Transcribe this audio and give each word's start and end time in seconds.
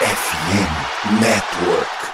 FM 0.00 1.20
Network. 1.20 2.07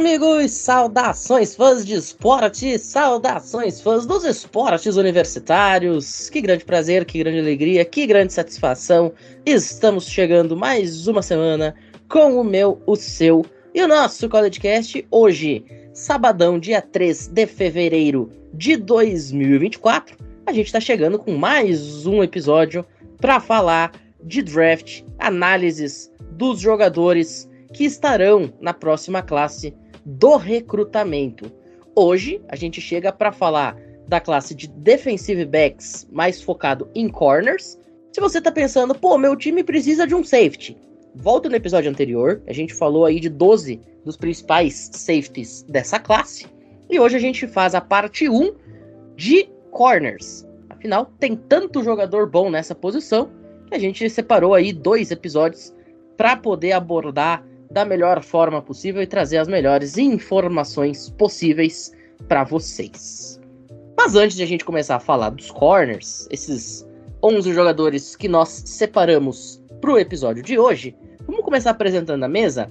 Amigos! 0.00 0.52
Saudações, 0.52 1.54
fãs 1.54 1.84
de 1.84 1.92
esporte! 1.92 2.78
Saudações, 2.78 3.82
fãs 3.82 4.06
dos 4.06 4.24
esportes 4.24 4.96
universitários! 4.96 6.30
Que 6.30 6.40
grande 6.40 6.64
prazer, 6.64 7.04
que 7.04 7.18
grande 7.18 7.38
alegria, 7.38 7.84
que 7.84 8.06
grande 8.06 8.32
satisfação! 8.32 9.12
Estamos 9.44 10.06
chegando 10.06 10.56
mais 10.56 11.06
uma 11.06 11.20
semana 11.20 11.74
com 12.08 12.40
o 12.40 12.42
meu, 12.42 12.80
o 12.86 12.96
seu 12.96 13.44
e 13.74 13.82
o 13.82 13.86
nosso 13.86 14.26
CollegeCast 14.26 15.06
hoje, 15.10 15.66
sabadão, 15.92 16.58
dia 16.58 16.80
3 16.80 17.26
de 17.26 17.46
fevereiro 17.46 18.32
de 18.54 18.78
2024. 18.78 20.16
A 20.46 20.52
gente 20.52 20.66
está 20.66 20.80
chegando 20.80 21.18
com 21.18 21.36
mais 21.36 22.06
um 22.06 22.22
episódio 22.22 22.86
para 23.20 23.38
falar 23.38 23.92
de 24.24 24.40
draft, 24.40 25.02
análises 25.18 26.10
dos 26.32 26.58
jogadores 26.58 27.50
que 27.74 27.84
estarão 27.84 28.50
na 28.62 28.72
próxima 28.72 29.20
classe 29.20 29.74
do 30.10 30.36
recrutamento. 30.36 31.52
Hoje 31.94 32.40
a 32.48 32.56
gente 32.56 32.80
chega 32.80 33.12
para 33.12 33.30
falar 33.30 33.76
da 34.08 34.20
classe 34.20 34.54
de 34.54 34.66
defensive 34.68 35.44
backs 35.44 36.06
mais 36.10 36.42
focado 36.42 36.88
em 36.94 37.08
corners. 37.08 37.78
Se 38.12 38.20
você 38.20 38.38
está 38.38 38.50
pensando, 38.50 38.94
pô, 38.94 39.16
meu 39.16 39.36
time 39.36 39.62
precisa 39.62 40.06
de 40.06 40.14
um 40.14 40.24
safety, 40.24 40.76
volta 41.14 41.48
no 41.48 41.54
episódio 41.54 41.88
anterior, 41.90 42.42
a 42.48 42.52
gente 42.52 42.74
falou 42.74 43.04
aí 43.04 43.20
de 43.20 43.28
12 43.28 43.80
dos 44.04 44.16
principais 44.16 44.90
safeties 44.92 45.62
dessa 45.68 46.00
classe. 46.00 46.46
E 46.88 46.98
hoje 46.98 47.16
a 47.16 47.20
gente 47.20 47.46
faz 47.46 47.74
a 47.74 47.80
parte 47.80 48.28
1 48.28 48.52
de 49.14 49.48
corners. 49.70 50.44
Afinal, 50.68 51.12
tem 51.20 51.36
tanto 51.36 51.84
jogador 51.84 52.28
bom 52.28 52.50
nessa 52.50 52.74
posição 52.74 53.30
que 53.68 53.76
a 53.76 53.78
gente 53.78 54.08
separou 54.10 54.54
aí 54.54 54.72
dois 54.72 55.12
episódios 55.12 55.72
para 56.16 56.36
poder 56.36 56.72
abordar 56.72 57.44
da 57.70 57.84
melhor 57.84 58.22
forma 58.22 58.60
possível 58.60 59.00
e 59.02 59.06
trazer 59.06 59.38
as 59.38 59.48
melhores 59.48 59.96
informações 59.96 61.10
possíveis 61.10 61.92
para 62.26 62.44
vocês. 62.44 63.40
Mas 63.96 64.16
antes 64.16 64.36
de 64.36 64.42
a 64.42 64.46
gente 64.46 64.64
começar 64.64 64.96
a 64.96 65.00
falar 65.00 65.30
dos 65.30 65.50
corners, 65.50 66.26
esses 66.30 66.86
11 67.22 67.52
jogadores 67.52 68.16
que 68.16 68.28
nós 68.28 68.48
separamos 68.48 69.62
para 69.80 69.92
o 69.92 69.98
episódio 69.98 70.42
de 70.42 70.58
hoje, 70.58 70.96
vamos 71.26 71.44
começar 71.44 71.70
apresentando 71.70 72.24
a 72.24 72.28
mesa. 72.28 72.70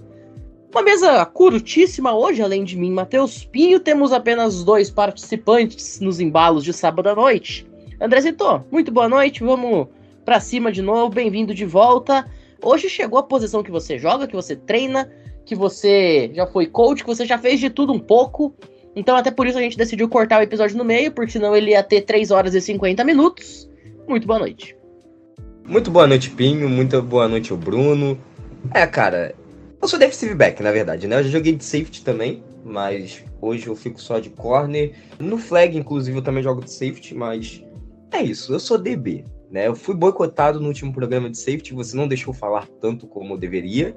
Uma 0.72 0.84
mesa 0.84 1.26
curtíssima 1.26 2.16
hoje, 2.16 2.42
além 2.42 2.64
de 2.64 2.78
mim, 2.78 2.92
Matheus 2.92 3.44
Pinho, 3.46 3.80
temos 3.80 4.12
apenas 4.12 4.64
dois 4.64 4.90
participantes 4.90 6.00
nos 6.00 6.20
embalos 6.20 6.64
de 6.64 6.74
sábado 6.74 7.10
à 7.10 7.16
noite. 7.16 7.66
André 8.02 8.22
Zito, 8.22 8.64
muito 8.72 8.92
boa 8.92 9.10
noite, 9.10 9.44
vamos 9.44 9.88
para 10.26 10.40
cima 10.40 10.72
de 10.72 10.82
novo, 10.82 11.10
bem-vindo 11.10 11.54
de 11.54 11.66
volta. 11.66 12.30
Hoje 12.62 12.90
chegou 12.90 13.20
a 13.20 13.24
posição 13.24 13.64
que 13.64 13.72
você 13.72 13.98
joga, 13.98 14.28
que 14.28 14.36
você 14.36 14.56
treina, 14.56 15.10
que 15.46 15.56
você 15.56 16.30
já 16.34 16.46
foi 16.46 16.68
coach, 16.68 17.04
que 17.04 17.10
você 17.10 17.26
já 17.26 17.38
fez 17.38 17.60
de 17.60 17.70
tudo 17.70 17.94
um 17.94 18.00
pouco. 18.00 18.54
Então, 18.96 19.16
até 19.16 19.32
por 19.32 19.48
isso 19.48 19.58
a 19.58 19.62
gente 19.62 19.78
decidiu 19.78 20.10
cortar 20.10 20.40
o 20.40 20.44
episódio 20.44 20.78
no 20.78 20.84
meio, 20.84 21.12
porque 21.12 21.32
senão 21.32 21.56
ele 21.56 21.72
ia 21.72 21.84
ter 21.84 22.02
3 22.02 22.32
horas 22.32 22.54
e 22.54 22.62
50 22.62 23.04
minutos. 23.04 23.70
Muito 24.08 24.28
boa 24.28 24.40
noite. 24.40 24.76
Muito 25.66 25.90
boa 25.90 26.08
noite, 26.08 26.30
Pinho. 26.32 26.68
Muito 26.68 27.02
boa 27.02 27.28
noite, 27.28 27.54
o 27.54 27.58
Bruno. 27.58 28.20
É, 28.74 28.86
cara, 28.86 29.34
eu 29.82 29.88
sou 29.88 29.98
defensive 29.98 30.36
back, 30.36 30.62
na 30.62 30.72
verdade, 30.72 31.08
né? 31.08 31.20
Eu 31.20 31.24
já 31.24 31.30
joguei 31.30 31.56
de 31.56 31.64
safety 31.64 32.04
também, 32.04 32.44
mas 32.66 33.24
hoje 33.40 33.68
eu 33.68 33.76
fico 33.76 34.02
só 34.02 34.20
de 34.20 34.30
corner. 34.30 34.94
No 35.20 35.38
flag, 35.38 35.78
inclusive, 35.78 36.18
eu 36.18 36.24
também 36.24 36.44
jogo 36.44 36.64
de 36.64 36.72
safety, 36.72 37.16
mas 37.16 37.64
é 38.12 38.22
isso. 38.22 38.52
Eu 38.52 38.60
sou 38.60 38.78
DB. 38.78 39.24
Né? 39.52 39.68
Eu 39.68 39.76
fui 39.76 39.96
boicotado 39.96 40.60
no 40.60 40.68
último 40.68 40.94
programa 40.94 41.30
de 41.30 41.38
safety, 41.38 41.74
você 41.74 41.96
não 41.96 42.08
deixou 42.08 42.34
falar 42.34 42.68
tanto 42.80 43.08
como 43.08 43.38
deveria, 43.38 43.96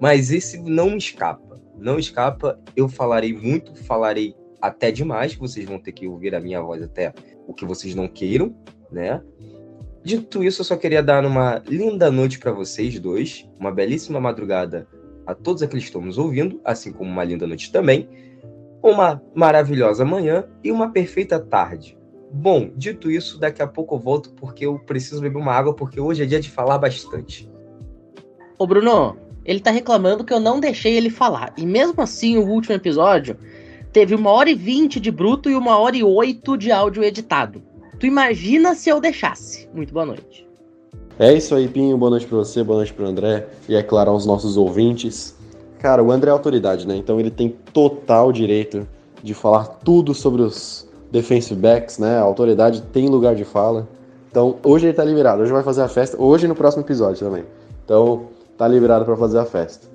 mas 0.00 0.30
esse 0.30 0.58
não 0.58 0.96
escapa. 0.96 1.60
Não 1.76 1.98
escapa, 1.98 2.58
eu 2.74 2.88
falarei 2.88 3.32
muito, 3.32 3.74
falarei 3.84 4.34
até 4.60 4.90
demais, 4.90 5.34
vocês 5.34 5.66
vão 5.66 5.78
ter 5.78 5.92
que 5.92 6.06
ouvir 6.06 6.34
a 6.34 6.40
minha 6.40 6.62
voz 6.62 6.82
até 6.82 7.12
o 7.46 7.52
que 7.52 7.66
vocês 7.66 7.94
não 7.94 8.08
queiram, 8.08 8.56
né? 8.90 9.20
Dito 10.02 10.42
isso, 10.42 10.60
eu 10.60 10.64
só 10.64 10.76
queria 10.76 11.02
dar 11.02 11.24
uma 11.24 11.62
linda 11.66 12.10
noite 12.10 12.38
para 12.38 12.52
vocês 12.52 12.98
dois, 12.98 13.48
uma 13.58 13.72
belíssima 13.72 14.20
madrugada 14.20 14.86
a 15.26 15.34
todos 15.34 15.62
aqueles 15.62 15.84
que 15.84 15.88
estão 15.88 16.02
nos 16.02 16.18
ouvindo, 16.18 16.60
assim 16.64 16.92
como 16.92 17.10
uma 17.10 17.24
linda 17.24 17.46
noite 17.46 17.72
também, 17.72 18.08
uma 18.82 19.22
maravilhosa 19.34 20.04
manhã 20.04 20.44
e 20.62 20.70
uma 20.70 20.92
perfeita 20.92 21.40
tarde 21.40 21.96
Bom, 22.36 22.68
dito 22.74 23.08
isso, 23.08 23.38
daqui 23.38 23.62
a 23.62 23.66
pouco 23.66 23.94
eu 23.94 23.98
volto 24.00 24.30
porque 24.30 24.66
eu 24.66 24.76
preciso 24.76 25.20
beber 25.20 25.38
uma 25.38 25.52
água, 25.52 25.72
porque 25.72 26.00
hoje 26.00 26.24
é 26.24 26.26
dia 26.26 26.40
de 26.40 26.50
falar 26.50 26.78
bastante. 26.78 27.48
Ô 28.58 28.66
Bruno, 28.66 29.16
ele 29.44 29.60
tá 29.60 29.70
reclamando 29.70 30.24
que 30.24 30.32
eu 30.32 30.40
não 30.40 30.58
deixei 30.58 30.96
ele 30.96 31.10
falar. 31.10 31.54
E 31.56 31.64
mesmo 31.64 32.02
assim, 32.02 32.36
o 32.36 32.48
último 32.48 32.74
episódio 32.74 33.36
teve 33.92 34.16
uma 34.16 34.30
hora 34.30 34.50
e 34.50 34.54
vinte 34.54 34.98
de 34.98 35.12
bruto 35.12 35.48
e 35.48 35.54
uma 35.54 35.78
hora 35.78 35.96
e 35.96 36.02
oito 36.02 36.56
de 36.56 36.72
áudio 36.72 37.04
editado. 37.04 37.62
Tu 38.00 38.06
imagina 38.06 38.74
se 38.74 38.90
eu 38.90 39.00
deixasse. 39.00 39.68
Muito 39.72 39.94
boa 39.94 40.04
noite. 40.04 40.44
É 41.20 41.32
isso 41.32 41.54
aí, 41.54 41.68
Pinho. 41.68 41.96
Boa 41.96 42.10
noite 42.10 42.26
pra 42.26 42.38
você, 42.38 42.64
boa 42.64 42.78
noite 42.78 42.92
pro 42.92 43.06
André. 43.06 43.46
E 43.68 43.76
é 43.76 43.82
claro, 43.82 44.10
aos 44.10 44.26
nossos 44.26 44.56
ouvintes. 44.56 45.36
Cara, 45.78 46.02
o 46.02 46.10
André 46.10 46.30
é 46.30 46.32
autoridade, 46.32 46.84
né? 46.84 46.96
Então 46.96 47.20
ele 47.20 47.30
tem 47.30 47.50
total 47.72 48.32
direito 48.32 48.88
de 49.22 49.34
falar 49.34 49.66
tudo 49.66 50.12
sobre 50.12 50.42
os 50.42 50.92
defensive 51.14 51.58
backs, 51.60 51.96
né? 51.96 52.18
A 52.18 52.22
autoridade 52.22 52.82
tem 52.82 53.08
lugar 53.08 53.36
de 53.36 53.44
fala. 53.44 53.86
Então, 54.28 54.56
hoje 54.64 54.86
ele 54.86 54.94
tá 54.94 55.04
liberado. 55.04 55.42
Hoje 55.42 55.52
vai 55.52 55.62
fazer 55.62 55.82
a 55.82 55.88
festa. 55.88 56.20
Hoje 56.20 56.48
no 56.48 56.56
próximo 56.56 56.82
episódio 56.82 57.24
também. 57.24 57.44
Então, 57.84 58.24
tá 58.58 58.66
liberado 58.66 59.04
para 59.04 59.16
fazer 59.16 59.38
a 59.38 59.44
festa. 59.44 59.86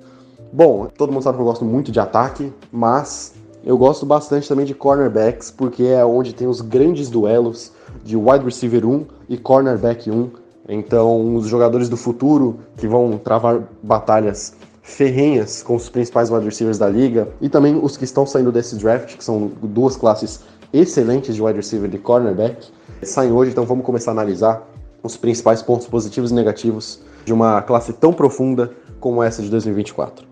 Bom, 0.50 0.86
todo 0.86 1.12
mundo 1.12 1.22
sabe 1.22 1.36
que 1.36 1.42
eu 1.42 1.46
gosto 1.46 1.64
muito 1.64 1.92
de 1.92 2.00
ataque, 2.00 2.50
mas 2.72 3.34
eu 3.62 3.76
gosto 3.76 4.06
bastante 4.06 4.48
também 4.48 4.64
de 4.64 4.74
cornerbacks, 4.74 5.50
porque 5.50 5.84
é 5.84 6.02
onde 6.02 6.32
tem 6.32 6.48
os 6.48 6.62
grandes 6.62 7.10
duelos 7.10 7.70
de 8.02 8.16
wide 8.16 8.42
receiver 8.42 8.86
1 8.86 9.04
e 9.28 9.36
cornerback 9.36 10.10
1. 10.10 10.30
Então, 10.70 11.36
os 11.36 11.46
jogadores 11.46 11.90
do 11.90 11.98
futuro 11.98 12.60
que 12.78 12.88
vão 12.88 13.18
travar 13.18 13.60
batalhas 13.82 14.54
ferrenhas 14.82 15.62
com 15.62 15.76
os 15.76 15.90
principais 15.90 16.30
wide 16.30 16.46
receivers 16.46 16.78
da 16.78 16.88
liga 16.88 17.28
e 17.42 17.48
também 17.48 17.78
os 17.80 17.98
que 17.98 18.04
estão 18.04 18.26
saindo 18.26 18.50
desse 18.50 18.74
draft, 18.76 19.18
que 19.18 19.22
são 19.22 19.50
duas 19.62 19.96
classes 19.96 20.40
excelentes 20.72 21.34
de 21.34 21.42
wide 21.42 21.56
receiver 21.56 21.88
de 21.88 21.98
cornerback 21.98 22.68
saem 23.02 23.32
hoje, 23.32 23.50
então 23.50 23.64
vamos 23.64 23.84
começar 23.84 24.10
a 24.10 24.14
analisar 24.14 24.66
os 25.02 25.16
principais 25.16 25.62
pontos 25.62 25.86
positivos 25.86 26.30
e 26.30 26.34
negativos 26.34 27.00
de 27.24 27.32
uma 27.32 27.62
classe 27.62 27.92
tão 27.92 28.12
profunda 28.12 28.72
como 28.98 29.22
essa 29.22 29.42
de 29.42 29.50
2024. 29.50 30.28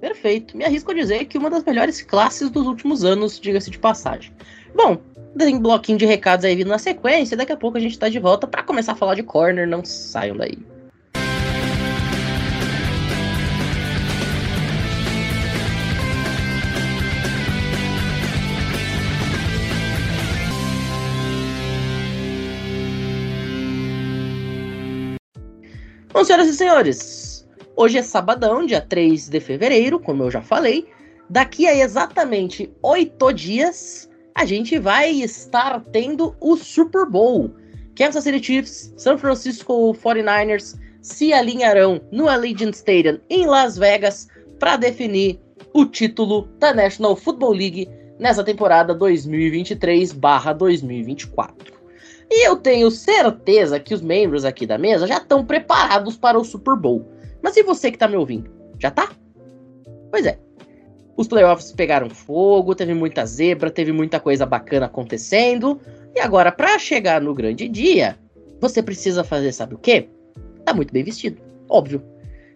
Perfeito. 0.00 0.56
Me 0.56 0.64
arrisco 0.64 0.90
a 0.90 0.94
dizer 0.94 1.24
que 1.24 1.38
uma 1.38 1.50
das 1.50 1.64
melhores 1.64 2.02
classes 2.02 2.50
dos 2.50 2.66
últimos 2.66 3.04
anos, 3.04 3.38
diga-se 3.38 3.70
de 3.70 3.78
passagem. 3.78 4.32
Bom, 4.74 4.98
tem 5.36 5.58
bloquinho 5.58 5.98
de 5.98 6.06
recados 6.06 6.44
aí 6.44 6.54
vindo 6.54 6.68
na 6.68 6.78
sequência, 6.78 7.36
daqui 7.36 7.52
a 7.52 7.56
pouco 7.56 7.78
a 7.78 7.80
gente 7.80 7.92
está 7.92 8.08
de 8.08 8.18
volta 8.18 8.46
para 8.46 8.62
começar 8.62 8.92
a 8.92 8.96
falar 8.96 9.14
de 9.14 9.22
corner, 9.22 9.66
não 9.66 9.84
saiam 9.84 10.36
daí. 10.36 10.58
Bom, 26.18 26.24
senhoras 26.24 26.48
e 26.48 26.54
senhores, 26.54 27.46
hoje 27.76 27.96
é 27.96 28.02
sabadão, 28.02 28.66
dia 28.66 28.80
3 28.80 29.28
de 29.28 29.38
fevereiro, 29.38 30.00
como 30.00 30.24
eu 30.24 30.32
já 30.32 30.42
falei. 30.42 30.88
Daqui 31.30 31.68
a 31.68 31.76
exatamente 31.76 32.68
oito 32.82 33.32
dias, 33.32 34.10
a 34.34 34.44
gente 34.44 34.80
vai 34.80 35.12
estar 35.12 35.80
tendo 35.92 36.34
o 36.40 36.56
Super 36.56 37.08
Bowl. 37.08 37.54
Kansas 37.94 38.24
City 38.24 38.44
Chiefs, 38.44 38.92
San 38.96 39.16
Francisco 39.16 39.94
49ers 39.94 40.76
se 41.02 41.32
alinharão 41.32 42.00
no 42.10 42.28
Allegiant 42.28 42.74
Stadium 42.74 43.20
em 43.30 43.46
Las 43.46 43.78
Vegas 43.78 44.26
para 44.58 44.76
definir 44.76 45.38
o 45.72 45.86
título 45.86 46.48
da 46.58 46.74
National 46.74 47.14
Football 47.14 47.52
League 47.52 47.88
nessa 48.18 48.42
temporada 48.42 48.92
2023/2024. 48.92 51.77
E 52.30 52.46
eu 52.46 52.56
tenho 52.56 52.90
certeza 52.90 53.80
que 53.80 53.94
os 53.94 54.00
membros 54.00 54.44
aqui 54.44 54.66
da 54.66 54.76
mesa 54.76 55.06
já 55.06 55.16
estão 55.16 55.44
preparados 55.44 56.16
para 56.16 56.38
o 56.38 56.44
Super 56.44 56.76
Bowl. 56.76 57.06
Mas 57.42 57.56
e 57.56 57.62
você 57.62 57.90
que 57.90 57.96
está 57.96 58.06
me 58.06 58.16
ouvindo? 58.16 58.50
Já 58.78 58.90
tá? 58.90 59.10
Pois 60.10 60.26
é. 60.26 60.38
Os 61.16 61.26
playoffs 61.26 61.72
pegaram 61.72 62.08
fogo, 62.08 62.74
teve 62.74 62.94
muita 62.94 63.26
zebra, 63.26 63.70
teve 63.70 63.90
muita 63.90 64.20
coisa 64.20 64.46
bacana 64.46 64.86
acontecendo. 64.86 65.80
E 66.14 66.20
agora, 66.20 66.52
para 66.52 66.78
chegar 66.78 67.20
no 67.20 67.34
grande 67.34 67.68
dia, 67.68 68.16
você 68.60 68.82
precisa 68.82 69.24
fazer, 69.24 69.52
sabe 69.52 69.74
o 69.74 69.78
quê? 69.78 70.08
Tá 70.64 70.72
muito 70.72 70.92
bem 70.92 71.02
vestido, 71.02 71.40
óbvio. 71.68 72.02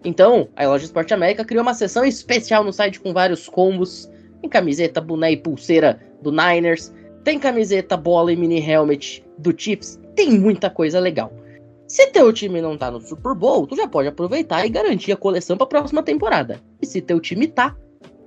Então, 0.05 0.49
a 0.57 0.67
loja 0.67 0.85
Esporte 0.85 1.15
América 1.15 1.45
criou 1.45 1.63
uma 1.63 1.75
seção 1.75 2.05
especial 2.05 2.63
no 2.65 2.73
site 2.73 3.01
com 3.01 3.13
vários 3.13 3.49
combos. 3.49 4.11
Tem 4.41 4.51
camiseta, 4.51 5.01
boné 5.01 5.33
e 5.33 5.37
pulseira 5.37 6.01
do 6.21 6.31
Niners. 6.31 6.93
Tem 7.25 7.39
camiseta, 7.39 7.97
bola 7.97 8.33
e 8.33 8.37
mini 8.37 8.61
helmet 8.61 9.25
do 9.39 9.55
Chiefs. 9.57 10.01
Tem 10.17 10.31
muita 10.39 10.69
coisa 10.69 10.99
legal. 10.99 11.33
Se 11.87 12.07
teu 12.09 12.33
time 12.33 12.61
não 12.61 12.77
tá 12.77 12.91
no 12.91 13.01
Super 13.01 13.35
Bowl, 13.35 13.67
tu 13.67 13.77
já 13.77 13.87
pode 13.87 14.09
aproveitar 14.09 14.65
e 14.65 14.71
garantir 14.71 15.13
a 15.13 15.17
coleção 15.17 15.57
para 15.57 15.67
a 15.67 15.69
próxima 15.69 16.03
temporada. 16.03 16.61
E 16.81 16.87
se 16.87 17.01
teu 17.01 17.21
time 17.21 17.47
tá, 17.47 17.77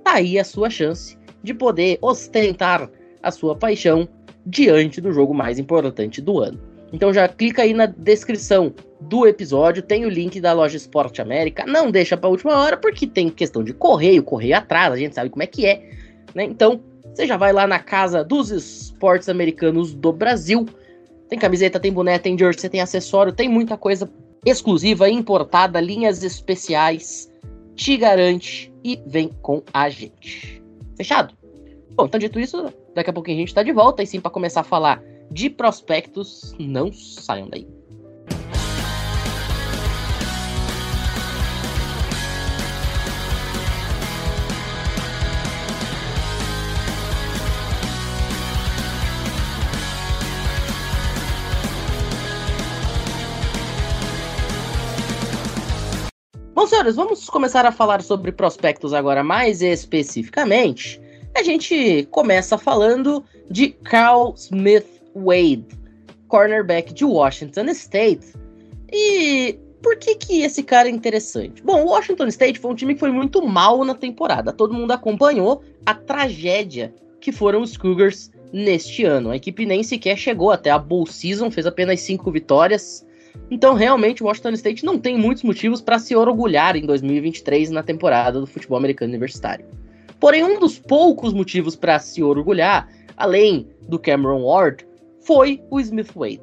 tá 0.04 0.14
aí 0.14 0.38
a 0.38 0.44
sua 0.44 0.70
chance 0.70 1.18
de 1.42 1.52
poder 1.52 1.98
ostentar 2.00 2.88
a 3.22 3.30
sua 3.30 3.56
paixão 3.56 4.08
diante 4.46 5.00
do 5.00 5.12
jogo 5.12 5.34
mais 5.34 5.58
importante 5.58 6.20
do 6.22 6.38
ano. 6.38 6.60
Então 6.92 7.12
já 7.12 7.28
clica 7.28 7.62
aí 7.62 7.74
na 7.74 7.86
descrição 7.86 8.72
do 9.00 9.26
episódio, 9.26 9.82
tem 9.82 10.06
o 10.06 10.08
link 10.08 10.40
da 10.40 10.52
loja 10.52 10.76
Esporte 10.76 11.20
América. 11.20 11.66
Não 11.66 11.90
deixa 11.90 12.16
para 12.16 12.30
última 12.30 12.56
hora 12.56 12.76
porque 12.76 13.06
tem 13.06 13.28
questão 13.28 13.62
de 13.62 13.72
correio, 13.72 14.22
correio 14.22 14.56
atrás, 14.56 14.92
a 14.92 14.96
gente 14.96 15.14
sabe 15.14 15.28
como 15.28 15.42
é 15.42 15.46
que 15.46 15.66
é, 15.66 15.90
né? 16.34 16.44
Então, 16.44 16.80
você 17.16 17.26
já 17.26 17.38
vai 17.38 17.50
lá 17.50 17.66
na 17.66 17.78
casa 17.78 18.22
dos 18.22 18.50
esportes 18.50 19.30
americanos 19.30 19.94
do 19.94 20.12
Brasil. 20.12 20.66
Tem 21.30 21.38
camiseta, 21.38 21.80
tem 21.80 21.90
boné, 21.90 22.18
tem 22.18 22.38
jersey, 22.38 22.68
tem 22.68 22.82
acessório, 22.82 23.32
tem 23.32 23.48
muita 23.48 23.74
coisa 23.78 24.10
exclusiva, 24.44 25.08
importada, 25.08 25.80
linhas 25.80 26.22
especiais. 26.22 27.32
Te 27.74 27.96
garante 27.96 28.70
e 28.84 29.00
vem 29.06 29.30
com 29.40 29.62
a 29.72 29.88
gente. 29.88 30.62
Fechado? 30.94 31.34
Bom, 31.92 32.04
então 32.04 32.20
dito 32.20 32.38
isso, 32.38 32.70
daqui 32.94 33.08
a 33.08 33.12
pouquinho 33.14 33.38
a 33.38 33.40
gente 33.40 33.54
tá 33.54 33.62
de 33.62 33.72
volta 33.72 34.02
e 34.02 34.06
sim 34.06 34.20
para 34.20 34.30
começar 34.30 34.60
a 34.60 34.64
falar 34.64 35.02
de 35.30 35.48
prospectos, 35.48 36.54
não 36.58 36.92
saiam 36.92 37.48
daí. 37.48 37.66
Senhores, 56.66 56.96
vamos 56.96 57.30
começar 57.30 57.64
a 57.64 57.70
falar 57.70 58.02
sobre 58.02 58.32
prospectos 58.32 58.92
agora 58.92 59.22
mais 59.22 59.62
especificamente. 59.62 61.00
A 61.34 61.42
gente 61.42 62.08
começa 62.10 62.58
falando 62.58 63.24
de 63.48 63.68
Carl 63.68 64.34
Smith 64.36 64.86
Wade, 65.14 65.66
cornerback 66.26 66.92
de 66.92 67.04
Washington 67.04 67.66
State. 67.66 68.34
E 68.92 69.56
por 69.80 69.96
que 69.96 70.16
que 70.16 70.42
esse 70.42 70.64
cara 70.64 70.88
é 70.88 70.90
interessante? 70.90 71.62
Bom, 71.62 71.84
o 71.84 71.90
Washington 71.90 72.26
State 72.26 72.58
foi 72.58 72.72
um 72.72 72.74
time 72.74 72.94
que 72.94 73.00
foi 73.00 73.12
muito 73.12 73.46
mal 73.46 73.84
na 73.84 73.94
temporada. 73.94 74.52
Todo 74.52 74.74
mundo 74.74 74.90
acompanhou 74.90 75.62
a 75.84 75.94
tragédia 75.94 76.92
que 77.20 77.30
foram 77.30 77.62
os 77.62 77.76
Cougars 77.76 78.32
neste 78.52 79.04
ano. 79.04 79.30
A 79.30 79.36
equipe 79.36 79.64
nem 79.64 79.84
sequer 79.84 80.16
chegou 80.16 80.50
até 80.50 80.70
a 80.70 80.78
Bowl 80.78 81.06
Season, 81.06 81.48
fez 81.48 81.66
apenas 81.66 82.00
cinco 82.00 82.32
vitórias. 82.32 83.05
Então, 83.50 83.74
realmente, 83.74 84.22
o 84.22 84.26
Washington 84.26 84.50
State 84.50 84.84
não 84.84 84.98
tem 84.98 85.16
muitos 85.16 85.42
motivos 85.42 85.80
para 85.80 85.98
se 85.98 86.16
orgulhar 86.16 86.76
em 86.76 86.84
2023 86.84 87.70
na 87.70 87.82
temporada 87.82 88.40
do 88.40 88.46
futebol 88.46 88.76
americano 88.76 89.10
universitário. 89.10 89.64
Porém, 90.18 90.42
um 90.42 90.58
dos 90.58 90.78
poucos 90.78 91.32
motivos 91.32 91.76
para 91.76 91.98
se 91.98 92.22
orgulhar, 92.22 92.88
além 93.16 93.68
do 93.88 93.98
Cameron 93.98 94.44
Ward, 94.44 94.86
foi 95.20 95.62
o 95.70 95.78
Smith 95.78 96.12
Wade. 96.14 96.40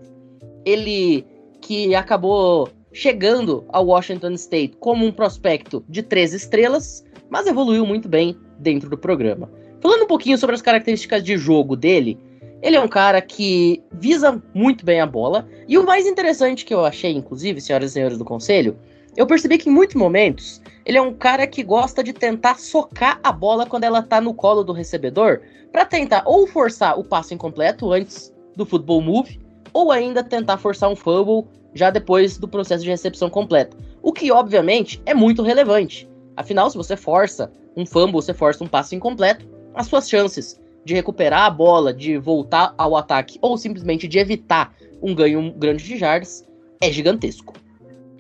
Ele 0.66 1.26
que 1.62 1.96
acabou 1.96 2.70
chegando 2.92 3.66
ao 3.70 3.88
Washington 3.88 4.32
State 4.34 4.78
como 4.80 5.06
um 5.06 5.12
prospecto 5.12 5.84
de 5.90 6.04
três 6.04 6.34
estrelas, 6.34 7.04
mas 7.30 7.48
evoluiu 7.48 7.86
muito 7.86 8.08
bem 8.08 8.38
dentro 8.60 8.90
do 8.90 8.98
programa. 8.98 9.50
Falando 9.82 10.04
um 10.04 10.08
pouquinho 10.08 10.38
sobre 10.38 10.56
as 10.56 10.62
características 10.62 11.24
de 11.24 11.36
jogo 11.36 11.76
dele, 11.76 12.18
ele 12.64 12.78
é 12.78 12.80
um 12.80 12.88
cara 12.88 13.22
que 13.22 13.84
visa 13.92 14.42
muito 14.54 14.86
bem 14.86 15.02
a 15.02 15.06
bola. 15.06 15.46
E 15.68 15.78
o 15.78 15.86
mais 15.86 16.08
interessante 16.08 16.64
que 16.64 16.74
eu 16.74 16.86
achei, 16.86 17.12
inclusive, 17.12 17.60
senhoras 17.60 17.92
e 17.92 17.94
senhores 17.94 18.18
do 18.18 18.24
conselho, 18.24 18.80
eu 19.18 19.28
percebi 19.28 19.58
que 19.58 19.70
em 19.70 19.74
muitos 19.74 19.98
momentos 19.98 20.62
ele 20.86 20.98
é 20.98 21.02
um 21.02 21.14
cara 21.14 21.46
que 21.46 21.62
gosta 21.62 22.02
de 22.02 22.14
tentar 22.14 22.58
socar 22.58 23.20
a 23.22 23.34
bola 23.34 23.66
quando 23.66 23.84
ela 23.84 24.02
tá 24.02 24.22
no 24.22 24.34
colo 24.34 24.64
do 24.64 24.72
recebedor, 24.72 25.42
para 25.74 25.84
tentar 25.84 26.24
ou 26.26 26.48
forçar 26.48 26.98
o 26.98 27.04
passo 27.04 27.34
incompleto 27.34 27.92
antes 27.92 28.34
do 28.56 28.66
football 28.66 29.02
move, 29.02 29.42
ou 29.74 29.92
ainda 29.92 30.24
tentar 30.24 30.58
forçar 30.58 30.90
um 30.90 30.96
fumble 30.96 31.46
já 31.74 31.90
depois 31.90 32.38
do 32.38 32.48
processo 32.48 32.86
de 32.86 32.90
recepção 32.90 33.30
completo. 33.30 33.76
O 34.02 34.14
que, 34.14 34.32
obviamente, 34.32 35.02
é 35.06 35.14
muito 35.14 35.42
relevante. 35.42 36.10
Afinal, 36.38 36.70
se 36.70 36.78
você 36.78 36.96
força 36.96 37.52
um 37.76 37.86
fumble, 37.86 38.14
você 38.14 38.34
força 38.34 38.64
um 38.64 38.68
passo 38.68 38.96
incompleto, 38.96 39.46
as 39.76 39.88
suas 39.88 40.08
chances 40.08 40.63
de 40.84 40.94
recuperar 40.94 41.44
a 41.44 41.50
bola, 41.50 41.94
de 41.94 42.18
voltar 42.18 42.74
ao 42.78 42.96
ataque 42.96 43.38
ou 43.42 43.58
simplesmente 43.58 44.08
de 44.08 44.20
evitar 44.20 44.74
um 45.02 45.14
ganho 45.14 45.52
grande 45.54 45.84
de 45.84 45.98
jardas 45.98 46.46
é 46.82 46.92
gigantesco. 46.92 47.54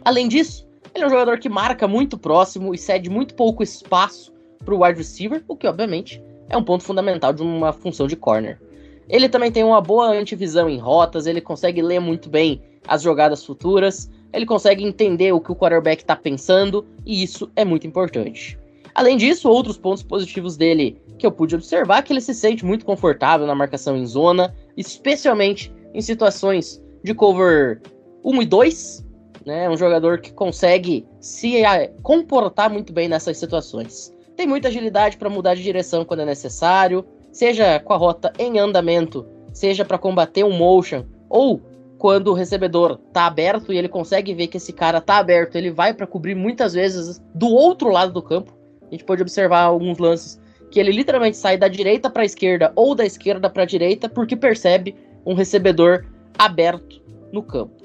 Além 0.03 0.27
disso, 0.27 0.67
ele 0.93 1.03
é 1.03 1.07
um 1.07 1.09
jogador 1.09 1.39
que 1.39 1.49
marca 1.49 1.87
muito 1.87 2.17
próximo 2.17 2.73
e 2.73 2.77
cede 2.77 3.09
muito 3.09 3.33
pouco 3.35 3.63
espaço 3.63 4.33
para 4.63 4.73
o 4.73 4.83
wide 4.83 4.97
receiver, 4.97 5.43
o 5.47 5.55
que 5.55 5.67
obviamente 5.67 6.21
é 6.49 6.57
um 6.57 6.63
ponto 6.63 6.83
fundamental 6.83 7.33
de 7.33 7.41
uma 7.41 7.73
função 7.73 8.07
de 8.07 8.15
corner. 8.15 8.59
Ele 9.09 9.27
também 9.27 9.51
tem 9.51 9.63
uma 9.63 9.81
boa 9.81 10.07
antivisão 10.09 10.69
em 10.69 10.77
rotas, 10.77 11.25
ele 11.25 11.41
consegue 11.41 11.81
ler 11.81 11.99
muito 11.99 12.29
bem 12.29 12.61
as 12.87 13.01
jogadas 13.01 13.45
futuras, 13.45 14.09
ele 14.31 14.45
consegue 14.45 14.83
entender 14.83 15.31
o 15.31 15.39
que 15.39 15.51
o 15.51 15.55
quarterback 15.55 16.01
está 16.01 16.15
pensando 16.15 16.85
e 17.05 17.23
isso 17.23 17.51
é 17.55 17.65
muito 17.65 17.85
importante. 17.85 18.57
Além 18.95 19.17
disso, 19.17 19.49
outros 19.49 19.77
pontos 19.77 20.03
positivos 20.03 20.55
dele 20.55 21.01
que 21.23 21.27
eu 21.27 21.31
pude 21.31 21.55
observar 21.55 22.03
que 22.03 22.11
ele 22.11 22.19
se 22.19 22.33
sente 22.33 22.65
muito 22.65 22.83
confortável 22.83 23.47
na 23.47 23.55
marcação 23.55 23.95
em 23.95 24.05
zona, 24.05 24.53
especialmente 24.75 25.73
em 25.93 26.01
situações 26.01 26.83
de 27.01 27.13
cover 27.13 27.81
1 28.25 28.41
e 28.41 28.45
2, 28.45 29.05
né? 29.45 29.69
Um 29.69 29.77
jogador 29.77 30.19
que 30.19 30.33
consegue 30.33 31.07
se 31.21 31.61
comportar 32.01 32.69
muito 32.69 32.91
bem 32.91 33.07
nessas 33.07 33.37
situações. 33.37 34.13
Tem 34.35 34.45
muita 34.45 34.67
agilidade 34.67 35.15
para 35.15 35.29
mudar 35.29 35.55
de 35.55 35.63
direção 35.63 36.03
quando 36.03 36.23
é 36.23 36.25
necessário, 36.25 37.05
seja 37.31 37.79
com 37.79 37.93
a 37.93 37.97
rota 37.97 38.33
em 38.37 38.59
andamento, 38.59 39.25
seja 39.53 39.85
para 39.85 39.97
combater 39.97 40.43
um 40.43 40.57
motion 40.57 41.05
ou 41.29 41.61
quando 41.97 42.31
o 42.31 42.33
recebedor 42.33 42.97
tá 43.13 43.27
aberto 43.27 43.71
e 43.71 43.77
ele 43.77 43.87
consegue 43.87 44.33
ver 44.33 44.47
que 44.47 44.57
esse 44.57 44.73
cara 44.73 44.99
tá 44.99 45.19
aberto, 45.19 45.55
ele 45.55 45.71
vai 45.71 45.93
para 45.93 46.05
cobrir 46.05 46.35
muitas 46.35 46.73
vezes 46.73 47.21
do 47.33 47.47
outro 47.47 47.89
lado 47.89 48.11
do 48.11 48.21
campo 48.21 48.51
a 48.93 48.95
gente 48.95 49.05
pode 49.05 49.23
observar 49.23 49.61
alguns 49.61 49.97
lances 49.97 50.39
que 50.73 50.79
ele 50.79 50.91
literalmente 50.91 51.37
sai 51.37 51.55
da 51.55 51.67
direita 51.67 52.09
para 52.09 52.23
a 52.23 52.25
esquerda 52.25 52.73
ou 52.75 52.95
da 52.95 53.05
esquerda 53.05 53.47
para 53.47 53.61
a 53.61 53.65
direita 53.65 54.09
porque 54.09 54.35
percebe 54.35 54.95
um 55.23 55.35
recebedor 55.35 56.03
aberto 56.35 56.99
no 57.31 57.43
campo. 57.43 57.75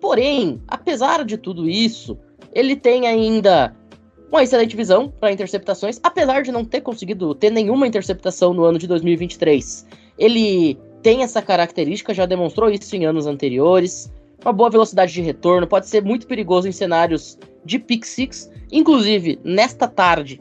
Porém, 0.00 0.62
apesar 0.68 1.24
de 1.24 1.36
tudo 1.36 1.68
isso, 1.68 2.16
ele 2.52 2.76
tem 2.76 3.08
ainda 3.08 3.74
uma 4.30 4.44
excelente 4.44 4.76
visão 4.76 5.08
para 5.08 5.32
interceptações, 5.32 5.98
apesar 6.04 6.42
de 6.44 6.52
não 6.52 6.64
ter 6.64 6.82
conseguido 6.82 7.34
ter 7.34 7.50
nenhuma 7.50 7.84
interceptação 7.84 8.54
no 8.54 8.62
ano 8.62 8.78
de 8.78 8.86
2023. 8.86 9.84
Ele 10.16 10.78
tem 11.02 11.24
essa 11.24 11.42
característica, 11.42 12.14
já 12.14 12.26
demonstrou 12.26 12.70
isso 12.70 12.94
em 12.94 13.06
anos 13.06 13.26
anteriores. 13.26 14.08
Uma 14.44 14.52
boa 14.52 14.70
velocidade 14.70 15.12
de 15.12 15.20
retorno, 15.20 15.66
pode 15.66 15.88
ser 15.88 16.04
muito 16.04 16.28
perigoso 16.28 16.68
em 16.68 16.72
cenários 16.72 17.36
de 17.64 17.80
pick 17.80 18.04
six, 18.04 18.48
Inclusive, 18.70 19.40
nesta 19.42 19.88
tarde, 19.88 20.38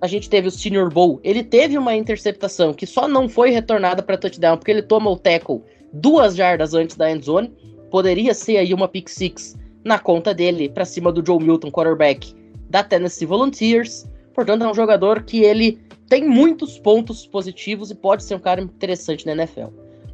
a 0.00 0.06
gente 0.06 0.30
teve 0.30 0.48
o 0.48 0.50
Senior 0.50 0.92
Bowl. 0.92 1.20
Ele 1.22 1.44
teve 1.44 1.76
uma 1.76 1.94
interceptação 1.94 2.72
que 2.72 2.86
só 2.86 3.06
não 3.06 3.28
foi 3.28 3.50
retornada 3.50 4.02
para 4.02 4.16
touchdown 4.16 4.56
porque 4.56 4.70
ele 4.70 4.82
toma 4.82 5.10
o 5.10 5.16
tackle 5.16 5.62
duas 5.92 6.34
jardas 6.34 6.74
antes 6.74 6.96
da 6.96 7.10
end 7.10 7.24
zone. 7.24 7.52
Poderia 7.90 8.32
ser 8.32 8.56
aí 8.56 8.72
uma 8.72 8.88
pick 8.88 9.08
six 9.08 9.56
na 9.84 9.98
conta 9.98 10.32
dele 10.32 10.68
para 10.68 10.84
cima 10.84 11.12
do 11.12 11.24
Joe 11.24 11.42
Milton, 11.42 11.70
quarterback 11.70 12.34
da 12.68 12.82
Tennessee 12.82 13.26
Volunteers. 13.26 14.08
Portanto, 14.34 14.64
é 14.64 14.70
um 14.70 14.74
jogador 14.74 15.22
que 15.24 15.42
ele 15.42 15.78
tem 16.08 16.26
muitos 16.26 16.78
pontos 16.78 17.26
positivos 17.26 17.90
e 17.90 17.94
pode 17.94 18.24
ser 18.24 18.34
um 18.34 18.40
cara 18.40 18.60
interessante 18.60 19.26
na 19.26 19.32
NFL. 19.32 19.68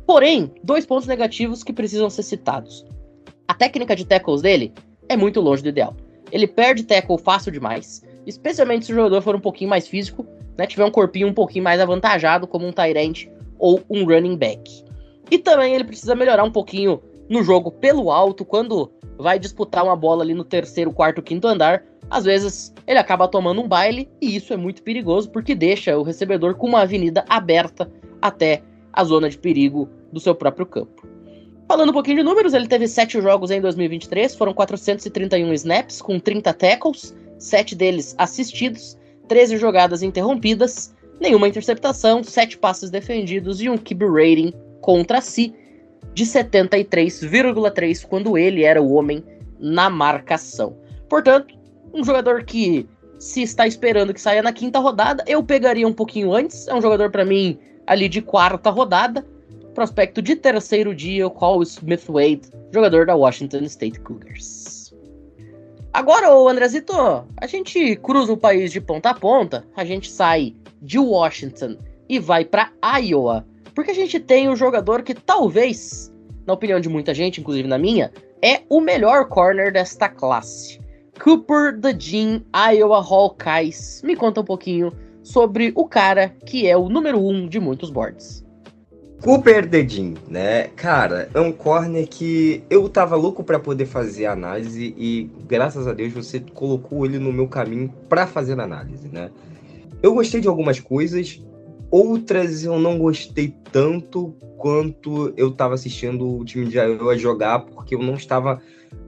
Porém, 0.07 0.53
dois 0.63 0.87
pontos 0.87 1.07
negativos 1.07 1.63
que 1.63 1.73
precisam 1.73 2.09
ser 2.11 2.23
citados. 2.23 2.87
A 3.49 3.55
técnica 3.55 3.95
de 3.95 4.05
tackles 4.05 4.43
dele 4.43 4.73
é 5.09 5.17
muito 5.17 5.41
longe 5.41 5.63
do 5.63 5.69
ideal. 5.69 5.97
Ele 6.33 6.47
perde 6.47 6.83
tackle 6.83 7.19
fácil 7.19 7.53
demais, 7.53 8.03
especialmente 8.27 8.87
se 8.87 8.93
o 8.93 8.95
jogador 8.95 9.23
for 9.23 9.35
um 9.35 9.41
pouquinho 9.41 9.71
mais 9.71 9.87
físico, 9.87 10.27
né, 10.59 10.67
tiver 10.67 10.85
um 10.85 10.91
corpinho 10.91 11.29
um 11.29 11.35
pouquinho 11.35 11.65
mais 11.65 11.81
avantajado, 11.81 12.47
como 12.47 12.67
um 12.67 12.73
tight 12.73 13.31
ou 13.59 13.81
um 13.89 14.05
running 14.05 14.37
back. 14.37 14.85
E 15.31 15.39
também 15.39 15.75
ele 15.75 15.85
precisa 15.85 16.15
melhorar 16.15 16.45
um 16.45 16.51
pouquinho 16.51 17.01
no 17.29 17.43
jogo 17.43 17.71
pelo 17.71 18.11
alto, 18.11 18.45
quando 18.45 18.91
vai 19.19 19.39
disputar 19.39 19.85
uma 19.85 19.97
bola 19.97 20.23
ali 20.23 20.35
no 20.35 20.45
terceiro, 20.45 20.93
quarto, 20.93 21.23
quinto 21.23 21.49
andar, 21.49 21.85
às 22.09 22.25
vezes 22.25 22.73
ele 22.87 22.99
acaba 22.99 23.27
tomando 23.27 23.61
um 23.61 23.69
baile 23.69 24.09
e 24.21 24.37
isso 24.37 24.53
é 24.53 24.57
muito 24.57 24.83
perigoso 24.83 25.31
porque 25.31 25.55
deixa 25.55 25.97
o 25.99 26.03
recebedor 26.03 26.55
com 26.55 26.69
uma 26.69 26.83
avenida 26.83 27.25
aberta 27.29 27.91
até 28.23 28.63
a 28.93 29.03
zona 29.05 29.29
de 29.29 29.37
perigo 29.37 29.89
do 30.13 30.21
seu 30.21 30.35
próprio 30.35 30.67
campo. 30.67 31.07
Falando 31.69 31.91
um 31.91 31.93
pouquinho 31.93 32.19
de 32.19 32.23
números, 32.23 32.55
ele 32.55 32.69
teve 32.69 32.87
7 32.87 33.21
jogos 33.21 33.51
em 33.51 33.61
2023, 33.61 34.37
foram 34.37 34.55
431 34.55 35.53
snaps 35.55 36.01
com 36.01 36.19
30 36.21 36.55
tackles, 36.55 37.15
7 37.39 37.75
deles 37.75 38.15
assistidos, 38.19 38.97
13 39.29 39.57
jogadas 39.57 40.03
interrompidas, 40.03 40.95
nenhuma 41.21 41.49
interceptação, 41.49 42.23
7 42.23 42.59
passes 42.59 42.91
defendidos 42.91 43.61
e 43.61 43.69
um 43.69 43.77
QB 43.77 44.07
rating 44.07 44.53
contra 44.81 45.21
si 45.21 45.55
de 46.15 46.25
73,3 46.25 48.07
quando 48.07 48.39
ele 48.39 48.65
era 48.65 48.81
o 48.81 48.93
homem 48.93 49.23
na 49.59 49.91
marcação. 49.91 50.77
Portanto, 51.09 51.55
um 51.93 52.05
jogador 52.05 52.45
que 52.45 52.89
se 53.19 53.43
está 53.43 53.67
esperando 53.67 54.13
que 54.13 54.21
saia 54.21 54.43
na 54.43 54.53
quinta 54.53 54.79
rodada, 54.79 55.25
eu 55.27 55.43
pegaria 55.43 55.87
um 55.87 55.93
pouquinho 55.93 56.33
antes. 56.33 56.69
É 56.69 56.75
um 56.75 56.83
jogador 56.83 57.11
para 57.11 57.25
mim 57.25 57.59
ali 57.87 58.09
de 58.09 58.21
quarta 58.21 58.71
rodada. 58.71 59.27
Prospecto 59.75 60.23
de 60.23 60.37
terceiro 60.37 60.95
dia, 60.95 61.27
o 61.27 61.31
Cole 61.31 61.65
Smith 61.65 62.05
Wade, 62.09 62.43
jogador 62.73 63.07
da 63.07 63.15
Washington 63.15 63.65
State 63.65 64.01
Cougars. 64.01 64.76
Agora, 65.97 66.31
o 66.37 66.47
Andrezito, 66.47 66.93
a 67.39 67.47
gente 67.47 67.97
cruza 67.97 68.31
o 68.31 68.37
país 68.37 68.71
de 68.71 68.83
ponta 68.83 69.09
a 69.09 69.15
ponta, 69.15 69.65
a 69.75 69.83
gente 69.83 70.11
sai 70.11 70.55
de 70.83 70.99
Washington 70.99 71.79
e 72.07 72.19
vai 72.19 72.45
para 72.45 72.71
Iowa, 73.01 73.47
porque 73.75 73.93
a 73.93 73.95
gente 73.95 74.21
tem 74.21 74.47
um 74.47 74.55
jogador 74.55 75.03
que 75.03 75.15
talvez, 75.15 76.13
na 76.47 76.53
opinião 76.53 76.79
de 76.81 76.91
muita 76.91 77.15
gente, 77.15 77.41
inclusive 77.41 77.67
na 77.67 77.79
minha, 77.79 78.13
é 78.43 78.61
o 78.69 78.79
melhor 78.79 79.27
corner 79.31 79.73
desta 79.73 80.07
classe. 80.07 80.79
Cooper 81.19 81.81
the 81.81 81.99
Jean 81.99 82.43
Iowa 82.75 82.99
Hawkeyes. 82.99 84.03
Me 84.05 84.15
conta 84.15 84.43
um 84.43 84.45
pouquinho 84.45 84.93
sobre 85.23 85.73
o 85.75 85.89
cara 85.89 86.29
que 86.45 86.69
é 86.69 86.77
o 86.77 86.91
número 86.91 87.19
um 87.19 87.49
de 87.49 87.59
muitos 87.59 87.89
boards. 87.89 88.45
Cooper 89.27 89.67
Dedin, 89.67 90.15
né? 90.29 90.69
Cara, 90.77 91.29
é 91.35 91.41
um 91.41 91.51
corner 91.51 92.07
que 92.07 92.63
eu 92.71 92.89
tava 92.89 93.17
louco 93.17 93.43
para 93.43 93.59
poder 93.59 93.85
fazer 93.85 94.27
análise 94.27 94.95
e 94.97 95.29
graças 95.49 95.89
a 95.89 95.93
Deus 95.93 96.13
você 96.13 96.39
colocou 96.39 97.05
ele 97.05 97.19
no 97.19 97.33
meu 97.33 97.49
caminho 97.49 97.93
para 98.09 98.25
fazer 98.25 98.61
análise, 98.61 99.09
né? 99.09 99.33
Eu 100.01 100.15
gostei 100.15 100.41
de 100.41 100.47
algumas 100.47 100.79
coisas, 100.79 101.43
outras 101.91 102.63
eu 102.63 102.79
não 102.79 103.01
gostei 103.01 103.53
tanto 103.73 104.33
quanto 104.57 105.35
eu 105.37 105.51
tava 105.51 105.75
assistindo 105.75 106.39
o 106.39 106.45
time 106.45 106.67
de 106.67 106.79
Iowa 106.79 107.19
jogar 107.19 107.59
porque 107.67 107.97
eu 107.97 108.03
não 108.05 108.15
estava 108.15 108.63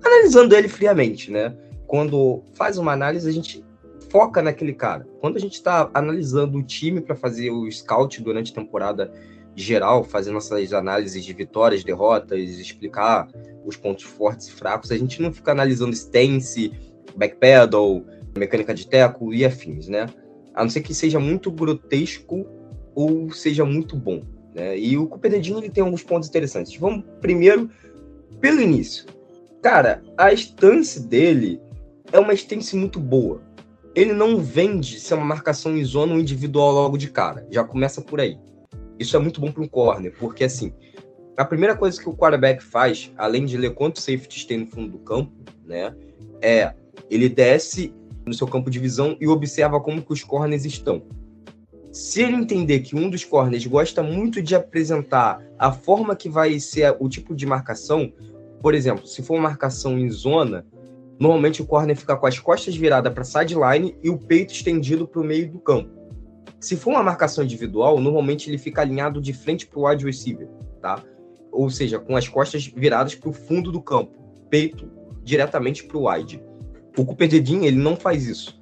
analisando 0.04 0.52
ele 0.52 0.66
friamente, 0.66 1.30
né? 1.30 1.56
Quando 1.86 2.42
faz 2.54 2.76
uma 2.76 2.90
análise, 2.90 3.28
a 3.28 3.32
gente 3.32 3.64
foca 4.10 4.42
naquele 4.42 4.72
cara. 4.72 5.06
Quando 5.20 5.36
a 5.36 5.40
gente 5.40 5.54
está 5.54 5.88
analisando 5.94 6.58
o 6.58 6.62
time 6.64 7.00
para 7.00 7.14
fazer 7.14 7.52
o 7.52 7.70
scout 7.70 8.20
durante 8.20 8.50
a 8.50 8.54
temporada 8.56 9.12
geral, 9.62 10.04
fazer 10.04 10.30
nossas 10.30 10.72
análises 10.72 11.24
de 11.24 11.32
vitórias, 11.32 11.84
derrotas, 11.84 12.38
explicar 12.38 13.28
os 13.64 13.76
pontos 13.76 14.04
fortes 14.04 14.48
e 14.48 14.52
fracos, 14.52 14.90
a 14.90 14.96
gente 14.96 15.20
não 15.20 15.32
fica 15.32 15.52
analisando 15.52 15.92
stance, 15.92 16.72
backpedal, 17.16 18.04
mecânica 18.36 18.72
de 18.74 18.86
teco 18.86 19.32
e 19.32 19.44
afins, 19.44 19.88
né? 19.88 20.06
A 20.54 20.62
não 20.62 20.70
ser 20.70 20.82
que 20.82 20.94
seja 20.94 21.18
muito 21.18 21.50
grotesco 21.50 22.46
ou 22.94 23.30
seja 23.32 23.64
muito 23.64 23.96
bom, 23.96 24.22
né? 24.54 24.78
E 24.78 24.96
o 24.96 25.06
Cupededinho 25.06 25.58
ele 25.58 25.70
tem 25.70 25.82
alguns 25.82 26.02
pontos 26.02 26.28
interessantes. 26.28 26.76
Vamos 26.76 27.04
primeiro 27.20 27.70
pelo 28.40 28.60
início. 28.60 29.06
Cara, 29.62 30.02
a 30.16 30.32
stance 30.32 31.00
dele 31.00 31.60
é 32.12 32.18
uma 32.18 32.32
stance 32.32 32.76
muito 32.76 33.00
boa 33.00 33.42
ele 33.94 34.12
não 34.12 34.38
vende 34.38 35.00
ser 35.00 35.14
uma 35.14 35.24
marcação 35.24 35.76
em 35.76 35.84
zona 35.84 36.12
ou 36.12 36.20
individual 36.20 36.70
logo 36.70 36.96
de 36.96 37.10
cara. 37.10 37.44
Já 37.50 37.64
começa 37.64 38.00
por 38.00 38.20
aí. 38.20 38.38
Isso 38.98 39.16
é 39.16 39.20
muito 39.20 39.40
bom 39.40 39.52
para 39.52 39.62
um 39.62 39.68
corner, 39.68 40.14
porque 40.18 40.44
assim, 40.44 40.72
a 41.36 41.44
primeira 41.44 41.76
coisa 41.76 42.00
que 42.00 42.08
o 42.08 42.14
quarterback 42.14 42.62
faz, 42.62 43.12
além 43.16 43.44
de 43.44 43.56
ler 43.56 43.74
quantos 43.74 44.02
safeties 44.02 44.44
tem 44.44 44.58
no 44.58 44.66
fundo 44.66 44.92
do 44.92 44.98
campo, 44.98 45.32
né, 45.64 45.94
é 46.42 46.74
ele 47.10 47.28
desce 47.28 47.94
no 48.26 48.34
seu 48.34 48.46
campo 48.46 48.70
de 48.70 48.78
visão 48.78 49.16
e 49.20 49.28
observa 49.28 49.80
como 49.80 50.02
que 50.02 50.12
os 50.12 50.22
corners 50.22 50.64
estão. 50.64 51.02
Se 51.90 52.22
ele 52.22 52.36
entender 52.36 52.80
que 52.80 52.94
um 52.94 53.08
dos 53.08 53.24
corners 53.24 53.64
gosta 53.66 54.02
muito 54.02 54.42
de 54.42 54.54
apresentar 54.54 55.42
a 55.58 55.72
forma 55.72 56.14
que 56.14 56.28
vai 56.28 56.60
ser 56.60 56.94
o 57.00 57.08
tipo 57.08 57.34
de 57.34 57.46
marcação, 57.46 58.12
por 58.60 58.74
exemplo, 58.74 59.06
se 59.06 59.22
for 59.22 59.34
uma 59.34 59.48
marcação 59.48 59.98
em 59.98 60.10
zona, 60.10 60.66
Normalmente 61.18 61.60
o 61.60 61.66
corner 61.66 61.96
fica 61.96 62.16
com 62.16 62.26
as 62.26 62.38
costas 62.38 62.76
viradas 62.76 63.12
para 63.12 63.24
sideline 63.24 63.96
e 64.02 64.08
o 64.08 64.16
peito 64.16 64.52
estendido 64.52 65.06
para 65.06 65.20
o 65.20 65.24
meio 65.24 65.50
do 65.50 65.58
campo. 65.58 65.90
Se 66.60 66.76
for 66.76 66.90
uma 66.90 67.02
marcação 67.02 67.44
individual, 67.44 68.00
normalmente 68.00 68.50
ele 68.50 68.58
fica 68.58 68.80
alinhado 68.80 69.20
de 69.20 69.32
frente 69.32 69.66
para 69.66 69.78
o 69.78 69.88
wide 69.88 70.04
receiver, 70.04 70.48
tá? 70.80 71.02
Ou 71.52 71.70
seja, 71.70 71.98
com 71.98 72.16
as 72.16 72.28
costas 72.28 72.66
viradas 72.66 73.14
para 73.14 73.30
o 73.30 73.32
fundo 73.32 73.70
do 73.70 73.80
campo, 73.80 74.18
peito 74.50 74.90
diretamente 75.22 75.84
para 75.84 75.96
o 75.96 76.10
wide. 76.10 76.42
O 76.96 77.04
Cooper 77.04 77.28
Dedin, 77.28 77.64
ele 77.64 77.76
não 77.76 77.96
faz 77.96 78.26
isso. 78.26 78.58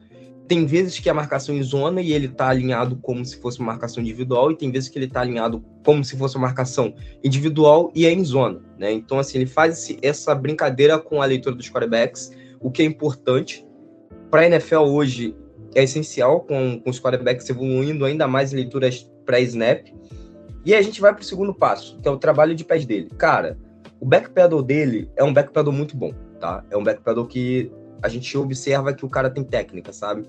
Tem 0.46 0.66
vezes 0.66 0.98
que 0.98 1.08
a 1.08 1.14
marcação 1.14 1.54
em 1.54 1.62
zona 1.62 2.00
e 2.00 2.12
ele 2.12 2.26
está 2.26 2.48
alinhado 2.48 2.96
como 2.96 3.24
se 3.24 3.36
fosse 3.38 3.58
uma 3.58 3.72
marcação 3.72 4.02
individual, 4.02 4.52
e 4.52 4.56
tem 4.56 4.70
vezes 4.70 4.88
que 4.88 4.98
ele 4.98 5.06
está 5.06 5.20
alinhado 5.22 5.64
como 5.84 6.04
se 6.04 6.16
fosse 6.16 6.36
uma 6.36 6.46
marcação 6.46 6.94
individual 7.24 7.90
e 7.94 8.06
é 8.06 8.12
em 8.12 8.24
zona, 8.24 8.62
né? 8.78 8.92
Então, 8.92 9.18
assim, 9.18 9.38
ele 9.38 9.46
faz 9.46 9.88
essa 10.02 10.34
brincadeira 10.34 10.98
com 10.98 11.22
a 11.22 11.24
leitura 11.24 11.54
dos 11.56 11.68
quarterbacks 11.68 12.30
o 12.60 12.70
que 12.70 12.82
é 12.82 12.84
importante. 12.84 13.66
Para 14.30 14.42
a 14.42 14.46
NFL 14.46 14.80
hoje 14.80 15.34
é 15.76 15.84
essencial, 15.84 16.40
com, 16.40 16.80
com 16.80 16.88
os 16.88 16.98
quarterbacks 16.98 17.48
evoluindo 17.50 18.04
ainda 18.06 18.26
mais 18.26 18.50
leituras 18.50 19.08
pré-snap. 19.26 19.86
E 20.64 20.74
a 20.74 20.80
gente 20.80 21.00
vai 21.00 21.12
para 21.12 21.20
o 21.20 21.24
segundo 21.24 21.54
passo, 21.54 21.98
que 22.00 22.08
é 22.08 22.10
o 22.10 22.16
trabalho 22.16 22.54
de 22.54 22.64
pés 22.64 22.86
dele. 22.86 23.10
Cara, 23.18 23.58
o 24.00 24.06
backpedal 24.06 24.62
dele 24.62 25.10
é 25.14 25.22
um 25.22 25.32
backpedal 25.32 25.72
muito 25.72 25.94
bom, 25.94 26.12
tá? 26.40 26.64
É 26.70 26.76
um 26.76 26.82
backpedal 26.82 27.26
que 27.26 27.70
a 28.02 28.08
gente 28.08 28.36
observa 28.38 28.94
que 28.94 29.04
o 29.04 29.08
cara 29.08 29.28
tem 29.28 29.44
técnica, 29.44 29.92
sabe? 29.92 30.26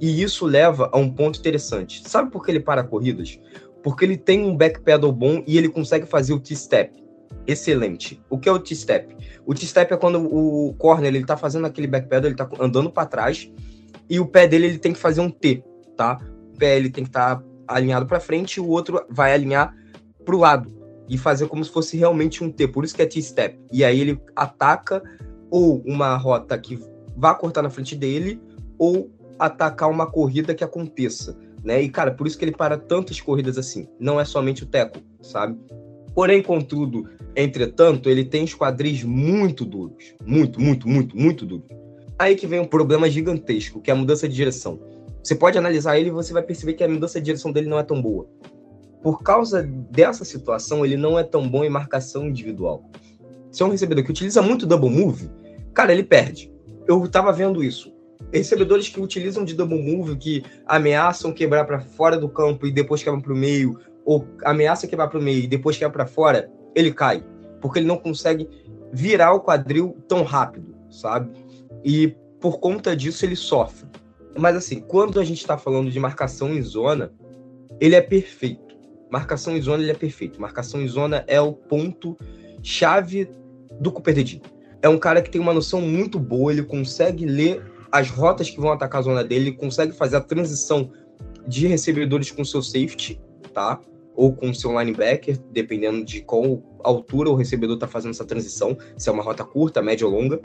E 0.00 0.22
isso 0.22 0.46
leva 0.46 0.88
a 0.90 0.96
um 0.96 1.10
ponto 1.10 1.38
interessante. 1.38 2.02
Sabe 2.08 2.30
por 2.30 2.44
que 2.44 2.50
ele 2.50 2.60
para 2.60 2.82
corridas? 2.82 3.38
Porque 3.82 4.04
ele 4.04 4.16
tem 4.16 4.44
um 4.44 4.56
backpedal 4.56 5.12
bom 5.12 5.42
e 5.46 5.58
ele 5.58 5.68
consegue 5.68 6.06
fazer 6.06 6.32
o 6.32 6.40
T-step 6.40 7.04
excelente. 7.46 8.20
O 8.28 8.38
que 8.38 8.48
é 8.48 8.52
o 8.52 8.58
T-step? 8.58 9.14
O 9.44 9.54
T-step 9.54 9.92
é 9.92 9.96
quando 9.96 10.18
o 10.18 10.74
corner 10.74 11.14
ele 11.14 11.24
tá 11.24 11.36
fazendo 11.36 11.66
aquele 11.66 11.86
backpedal, 11.86 12.28
ele 12.28 12.36
tá 12.36 12.48
andando 12.58 12.90
para 12.90 13.06
trás 13.06 13.50
e 14.08 14.20
o 14.20 14.26
pé 14.26 14.46
dele 14.46 14.66
ele 14.66 14.78
tem 14.78 14.92
que 14.92 14.98
fazer 14.98 15.20
um 15.20 15.30
T, 15.30 15.62
tá? 15.96 16.20
O 16.54 16.58
pé 16.58 16.76
ele 16.76 16.90
tem 16.90 17.04
que 17.04 17.10
estar 17.10 17.36
tá 17.36 17.44
alinhado 17.66 18.06
para 18.06 18.20
frente 18.20 18.54
e 18.54 18.60
o 18.60 18.68
outro 18.68 19.04
vai 19.10 19.32
alinhar 19.32 19.74
pro 20.24 20.38
lado 20.38 20.72
e 21.08 21.16
fazer 21.16 21.46
como 21.46 21.64
se 21.64 21.70
fosse 21.70 21.96
realmente 21.96 22.42
um 22.42 22.50
T. 22.50 22.68
Por 22.68 22.84
isso 22.84 22.94
que 22.94 23.02
é 23.02 23.06
T-step. 23.06 23.58
E 23.72 23.84
aí 23.84 24.00
ele 24.00 24.20
ataca 24.34 25.02
ou 25.50 25.82
uma 25.86 26.16
rota 26.16 26.58
que 26.58 26.78
vá 27.16 27.34
cortar 27.34 27.62
na 27.62 27.70
frente 27.70 27.94
dele 27.94 28.40
ou 28.78 29.10
atacar 29.38 29.90
uma 29.90 30.10
corrida 30.10 30.54
que 30.54 30.64
aconteça, 30.64 31.38
né? 31.62 31.80
E 31.82 31.88
cara, 31.88 32.10
por 32.10 32.26
isso 32.26 32.38
que 32.38 32.44
ele 32.44 32.52
para 32.52 32.76
tantas 32.76 33.20
corridas 33.20 33.58
assim. 33.58 33.88
Não 33.98 34.20
é 34.20 34.24
somente 34.24 34.64
o 34.64 34.66
teco, 34.66 34.98
sabe? 35.22 35.58
Porém, 36.14 36.42
contudo, 36.42 37.08
entretanto, 37.34 38.08
ele 38.08 38.24
tem 38.24 38.44
os 38.44 38.54
quadris 38.54 39.02
muito 39.02 39.64
duros. 39.64 40.14
Muito, 40.24 40.60
muito, 40.60 40.88
muito, 40.88 41.16
muito 41.16 41.44
duros. 41.44 41.66
Aí 42.18 42.34
que 42.34 42.46
vem 42.46 42.60
um 42.60 42.66
problema 42.66 43.10
gigantesco, 43.10 43.80
que 43.80 43.90
é 43.90 43.94
a 43.94 43.96
mudança 43.96 44.28
de 44.28 44.34
direção. 44.34 44.80
Você 45.22 45.34
pode 45.34 45.58
analisar 45.58 45.98
ele 45.98 46.08
e 46.08 46.12
você 46.12 46.32
vai 46.32 46.42
perceber 46.42 46.74
que 46.74 46.84
a 46.84 46.88
mudança 46.88 47.18
de 47.20 47.26
direção 47.26 47.52
dele 47.52 47.68
não 47.68 47.78
é 47.78 47.82
tão 47.82 48.00
boa. 48.00 48.26
Por 49.02 49.22
causa 49.22 49.62
dessa 49.62 50.24
situação, 50.24 50.84
ele 50.84 50.96
não 50.96 51.18
é 51.18 51.22
tão 51.22 51.48
bom 51.48 51.64
em 51.64 51.68
marcação 51.68 52.26
individual. 52.26 52.88
Se 53.50 53.62
é 53.62 53.66
um 53.66 53.70
recebedor 53.70 54.04
que 54.04 54.10
utiliza 54.10 54.40
muito 54.40 54.66
double 54.66 54.90
move, 54.90 55.30
cara, 55.74 55.92
ele 55.92 56.02
perde. 56.02 56.52
Eu 56.86 57.06
tava 57.08 57.32
vendo 57.32 57.62
isso. 57.62 57.92
Recebedores 58.32 58.88
que 58.88 59.00
utilizam 59.00 59.44
de 59.44 59.54
double 59.54 59.82
move, 59.82 60.16
que 60.16 60.42
ameaçam 60.66 61.32
quebrar 61.32 61.64
para 61.64 61.80
fora 61.80 62.16
do 62.16 62.28
campo 62.28 62.66
e 62.66 62.72
depois 62.72 63.02
quebram 63.02 63.20
para 63.20 63.32
o 63.32 63.36
meio, 63.36 63.78
ou 64.04 64.26
ameaça 64.44 64.86
quebrar 64.86 65.08
para 65.08 65.18
o 65.18 65.22
meio 65.22 65.44
e 65.44 65.46
depois 65.46 65.76
quebra 65.76 65.92
para 65.92 66.06
fora, 66.06 66.50
ele 66.74 66.92
cai. 66.92 67.22
Porque 67.60 67.78
ele 67.78 67.86
não 67.86 67.98
consegue 67.98 68.48
virar 68.92 69.32
o 69.32 69.40
quadril 69.40 69.96
tão 70.08 70.22
rápido, 70.22 70.74
sabe? 70.90 71.30
E 71.84 72.14
por 72.40 72.58
conta 72.58 72.96
disso 72.96 73.24
ele 73.24 73.36
sofre. 73.36 73.86
Mas 74.38 74.56
assim, 74.56 74.80
quando 74.80 75.18
a 75.18 75.24
gente 75.24 75.38
está 75.38 75.56
falando 75.56 75.90
de 75.90 75.98
marcação 75.98 76.52
em 76.52 76.62
zona, 76.62 77.12
ele 77.80 77.94
é 77.94 78.00
perfeito. 78.00 78.76
Marcação 79.10 79.56
em 79.56 79.60
zona 79.60 79.82
ele 79.82 79.92
é 79.92 79.94
perfeito. 79.94 80.40
Marcação 80.40 80.80
em 80.80 80.88
zona 80.88 81.24
é 81.26 81.40
o 81.40 81.52
ponto 81.52 82.16
chave 82.62 83.28
do 83.80 83.90
Cooper 83.90 84.14
Dedin. 84.14 84.42
É 84.82 84.88
um 84.88 84.98
cara 84.98 85.22
que 85.22 85.30
tem 85.30 85.40
uma 85.40 85.54
noção 85.54 85.80
muito 85.80 86.18
boa, 86.18 86.52
ele 86.52 86.62
consegue 86.62 87.24
ler 87.24 87.62
as 87.90 88.10
rotas 88.10 88.50
que 88.50 88.60
vão 88.60 88.72
atacar 88.72 89.00
a 89.00 89.04
zona 89.04 89.24
dele, 89.24 89.48
ele 89.48 89.56
consegue 89.56 89.92
fazer 89.92 90.16
a 90.16 90.20
transição 90.20 90.90
de 91.46 91.66
recebedores 91.66 92.30
com 92.30 92.44
seu 92.44 92.62
safety, 92.62 93.20
tá? 93.54 93.80
Ou 94.16 94.34
com 94.34 94.50
o 94.50 94.54
seu 94.54 94.76
linebacker, 94.78 95.38
dependendo 95.52 96.04
de 96.04 96.22
qual 96.22 96.62
altura 96.82 97.30
o 97.30 97.34
recebedor 97.34 97.76
está 97.76 97.86
fazendo 97.86 98.12
essa 98.12 98.24
transição, 98.24 98.76
se 98.96 99.08
é 99.08 99.12
uma 99.12 99.22
rota 99.22 99.44
curta, 99.44 99.82
média 99.82 100.06
ou 100.06 100.12
longa. 100.12 100.40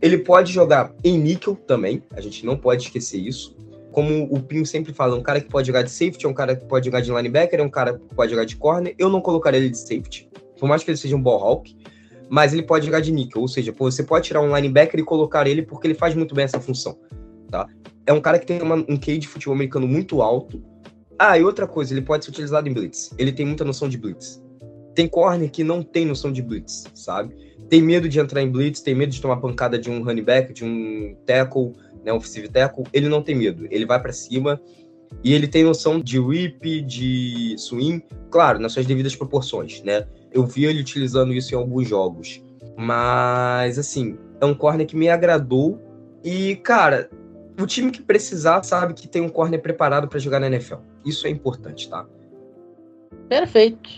Ele 0.00 0.18
pode 0.18 0.52
jogar 0.52 0.94
em 1.02 1.18
níquel 1.18 1.56
também, 1.56 2.02
a 2.14 2.20
gente 2.20 2.46
não 2.46 2.56
pode 2.56 2.84
esquecer 2.84 3.18
isso. 3.18 3.56
Como 3.90 4.24
o 4.32 4.40
Pinho 4.40 4.64
sempre 4.64 4.92
fala, 4.92 5.16
um 5.16 5.22
cara 5.22 5.40
que 5.40 5.48
pode 5.48 5.66
jogar 5.66 5.82
de 5.82 5.90
safety, 5.90 6.24
é 6.24 6.28
um 6.28 6.34
cara 6.34 6.54
que 6.54 6.64
pode 6.66 6.86
jogar 6.86 7.00
de 7.00 7.10
linebacker, 7.10 7.58
é 7.58 7.62
um 7.62 7.70
cara 7.70 7.98
que 7.98 8.14
pode 8.14 8.30
jogar 8.30 8.44
de 8.44 8.54
corner. 8.54 8.94
Eu 8.96 9.08
não 9.08 9.20
colocaria 9.20 9.58
ele 9.58 9.70
de 9.70 9.78
safety, 9.78 10.28
por 10.58 10.68
mais 10.68 10.84
que 10.84 10.90
ele 10.90 10.98
seja 10.98 11.16
um 11.16 11.22
ball 11.22 11.42
hawk, 11.42 11.76
mas 12.30 12.52
ele 12.52 12.62
pode 12.62 12.86
jogar 12.86 13.00
de 13.00 13.10
níquel, 13.10 13.42
ou 13.42 13.48
seja, 13.48 13.74
você 13.76 14.02
pode 14.02 14.26
tirar 14.26 14.40
um 14.40 14.54
linebacker 14.54 15.00
e 15.00 15.02
colocar 15.02 15.46
ele 15.46 15.62
porque 15.62 15.86
ele 15.86 15.94
faz 15.94 16.14
muito 16.14 16.34
bem 16.34 16.44
essa 16.44 16.60
função, 16.60 16.96
tá? 17.50 17.66
É 18.06 18.12
um 18.12 18.20
cara 18.20 18.38
que 18.38 18.46
tem 18.46 18.60
uma, 18.62 18.76
um 18.76 18.96
QI 18.96 19.18
de 19.18 19.28
futebol 19.28 19.54
americano 19.54 19.86
muito 19.86 20.22
alto. 20.22 20.62
Ah, 21.18 21.36
e 21.36 21.42
outra 21.42 21.66
coisa, 21.66 21.92
ele 21.92 22.02
pode 22.02 22.24
ser 22.24 22.30
utilizado 22.30 22.68
em 22.68 22.72
blitz. 22.72 23.10
Ele 23.18 23.32
tem 23.32 23.44
muita 23.44 23.64
noção 23.64 23.88
de 23.88 23.98
blitz. 23.98 24.42
Tem 24.94 25.08
corner 25.08 25.50
que 25.50 25.64
não 25.64 25.82
tem 25.82 26.06
noção 26.06 26.32
de 26.32 26.40
blitz, 26.42 26.84
sabe? 26.94 27.34
Tem 27.68 27.82
medo 27.82 28.08
de 28.08 28.18
entrar 28.20 28.42
em 28.42 28.50
blitz, 28.50 28.80
tem 28.80 28.94
medo 28.94 29.12
de 29.12 29.20
tomar 29.20 29.36
pancada 29.38 29.78
de 29.78 29.90
um 29.90 30.02
running 30.02 30.22
back, 30.22 30.52
de 30.52 30.64
um 30.64 31.16
tackle, 31.26 31.72
né, 32.04 32.12
offensive 32.12 32.48
tackle. 32.48 32.84
Ele 32.92 33.08
não 33.08 33.22
tem 33.22 33.34
medo, 33.34 33.66
ele 33.70 33.84
vai 33.84 34.00
para 34.00 34.12
cima 34.12 34.60
e 35.24 35.34
ele 35.34 35.48
tem 35.48 35.64
noção 35.64 36.00
de 36.00 36.18
whip, 36.18 36.82
de 36.82 37.56
swing, 37.58 38.04
claro, 38.30 38.58
nas 38.58 38.72
suas 38.72 38.86
devidas 38.86 39.16
proporções, 39.16 39.82
né? 39.82 40.06
Eu 40.32 40.46
vi 40.46 40.64
ele 40.64 40.80
utilizando 40.80 41.32
isso 41.32 41.54
em 41.54 41.58
alguns 41.58 41.88
jogos. 41.88 42.42
Mas, 42.76 43.78
assim, 43.78 44.16
é 44.40 44.44
um 44.44 44.54
corner 44.54 44.86
que 44.86 44.96
me 44.96 45.08
agradou. 45.08 45.80
E, 46.22 46.56
cara, 46.56 47.10
o 47.58 47.66
time 47.66 47.90
que 47.90 48.00
precisar 48.00 48.62
sabe 48.62 48.94
que 48.94 49.08
tem 49.08 49.22
um 49.22 49.28
corner 49.28 49.60
preparado 49.60 50.08
para 50.08 50.18
jogar 50.18 50.40
na 50.40 50.46
NFL. 50.46 50.76
Isso 51.04 51.26
é 51.26 51.30
importante, 51.30 51.88
tá? 51.88 52.06
Perfeito. 53.28 53.88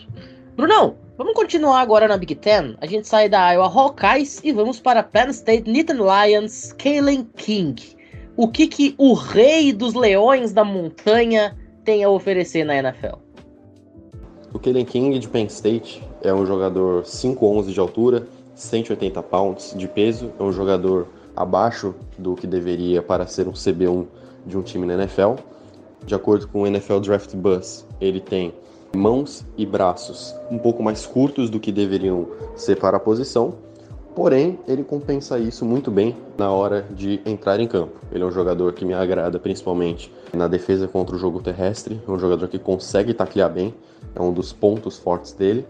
Brunão, 0.56 0.96
vamos 1.16 1.34
continuar 1.34 1.80
agora 1.80 2.08
na 2.08 2.16
Big 2.16 2.34
Ten. 2.34 2.76
A 2.80 2.86
gente 2.86 3.06
sai 3.06 3.28
da 3.28 3.52
Iowa 3.52 3.66
Hawkeyes 3.66 4.40
e 4.42 4.52
vamos 4.52 4.80
para 4.80 5.02
Penn 5.02 5.30
State 5.30 5.70
Nittany 5.70 6.00
Lions, 6.00 6.72
Kalen 6.72 7.28
King. 7.36 7.96
O 8.36 8.48
que, 8.48 8.66
que 8.66 8.94
o 8.96 9.12
rei 9.12 9.72
dos 9.72 9.94
leões 9.94 10.52
da 10.52 10.64
montanha 10.64 11.56
tem 11.84 12.02
a 12.02 12.08
oferecer 12.08 12.64
na 12.64 12.76
NFL? 12.76 13.16
O 14.52 14.58
Kalen 14.58 14.84
King 14.84 15.18
de 15.18 15.28
Penn 15.28 15.46
State 15.46 16.02
é 16.22 16.32
um 16.32 16.46
jogador 16.46 17.02
5'11 17.02 17.72
de 17.72 17.80
altura, 17.80 18.26
180 18.54 19.22
pounds 19.22 19.74
de 19.76 19.86
peso, 19.86 20.32
é 20.38 20.42
um 20.42 20.52
jogador 20.52 21.08
abaixo 21.40 21.94
do 22.18 22.34
que 22.34 22.46
deveria 22.46 23.02
para 23.02 23.26
ser 23.26 23.48
um 23.48 23.52
CB1 23.52 24.06
de 24.46 24.58
um 24.58 24.62
time 24.62 24.86
na 24.86 24.94
NFL. 24.94 25.34
De 26.04 26.14
acordo 26.14 26.46
com 26.46 26.62
o 26.62 26.66
NFL 26.66 26.98
Draft 27.00 27.34
Bus, 27.34 27.86
ele 28.00 28.20
tem 28.20 28.52
mãos 28.94 29.44
e 29.56 29.64
braços 29.64 30.34
um 30.50 30.58
pouco 30.58 30.82
mais 30.82 31.06
curtos 31.06 31.48
do 31.48 31.60
que 31.60 31.70
deveriam 31.70 32.26
ser 32.56 32.76
para 32.76 32.96
a 32.96 33.00
posição, 33.00 33.54
porém 34.14 34.58
ele 34.66 34.82
compensa 34.82 35.38
isso 35.38 35.64
muito 35.64 35.90
bem 35.90 36.16
na 36.36 36.50
hora 36.50 36.86
de 36.90 37.20
entrar 37.24 37.60
em 37.60 37.66
campo. 37.66 38.00
Ele 38.12 38.22
é 38.22 38.26
um 38.26 38.32
jogador 38.32 38.72
que 38.72 38.84
me 38.84 38.92
agrada 38.92 39.38
principalmente 39.38 40.12
na 40.34 40.48
defesa 40.48 40.88
contra 40.88 41.14
o 41.16 41.18
jogo 41.18 41.40
terrestre, 41.40 42.00
é 42.06 42.10
um 42.10 42.18
jogador 42.18 42.48
que 42.48 42.58
consegue 42.58 43.14
taclear 43.14 43.50
bem, 43.50 43.74
é 44.14 44.20
um 44.20 44.32
dos 44.32 44.52
pontos 44.52 44.98
fortes 44.98 45.32
dele. 45.32 45.64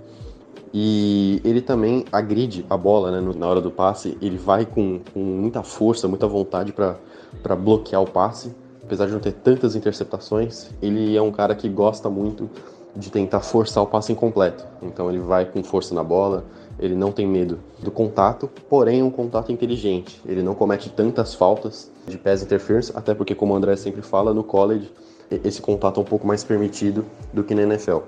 E 0.73 1.41
ele 1.45 1.61
também 1.61 2.05
agride 2.13 2.65
a 2.71 2.77
bola 2.77 3.11
né, 3.11 3.35
na 3.37 3.47
hora 3.47 3.61
do 3.61 3.71
passe, 3.71 4.17
ele 4.23 4.39
vai 4.39 4.65
com, 4.65 5.01
com 5.13 5.19
muita 5.19 5.63
força, 5.63 6.07
muita 6.07 6.29
vontade 6.29 6.73
para 6.73 7.57
bloquear 7.57 8.03
o 8.03 8.09
passe. 8.09 8.55
Apesar 8.83 9.07
de 9.07 9.13
não 9.13 9.21
ter 9.21 9.33
tantas 9.33 9.75
interceptações, 9.77 10.71
ele 10.81 11.17
é 11.17 11.23
um 11.23 11.31
cara 11.31 11.55
que 11.55 11.69
gosta 11.69 12.09
muito 12.09 12.49
de 12.95 13.11
tentar 13.11 13.41
forçar 13.41 13.83
o 13.83 13.87
passe 13.87 14.13
incompleto. 14.13 14.65
Então 14.83 15.09
ele 15.09 15.21
vai 15.21 15.45
com 15.45 15.63
força 15.63 15.95
na 15.95 16.03
bola, 16.03 16.45
ele 16.79 16.95
não 16.95 17.13
tem 17.13 17.27
medo 17.27 17.59
do 17.81 17.91
contato, 17.91 18.49
porém 18.69 19.01
é 19.01 19.05
um 19.05 19.11
contato 19.11 19.53
inteligente. 19.53 20.21
Ele 20.27 20.43
não 20.43 20.55
comete 20.55 20.89
tantas 20.91 21.35
faltas 21.35 21.91
de 22.07 22.17
pass 22.19 22.43
interference, 22.43 22.93
até 22.95 23.15
porque, 23.15 23.35
como 23.35 23.53
o 23.53 23.57
André 23.57 23.77
sempre 23.77 24.03
fala, 24.03 24.35
no 24.35 24.43
college 24.43 24.91
esse 25.45 25.63
contato 25.63 26.01
é 26.01 26.03
um 26.03 26.07
pouco 26.07 26.27
mais 26.27 26.43
permitido 26.43 27.05
do 27.33 27.45
que 27.45 27.55
na 27.55 27.63
NFL. 27.63 27.99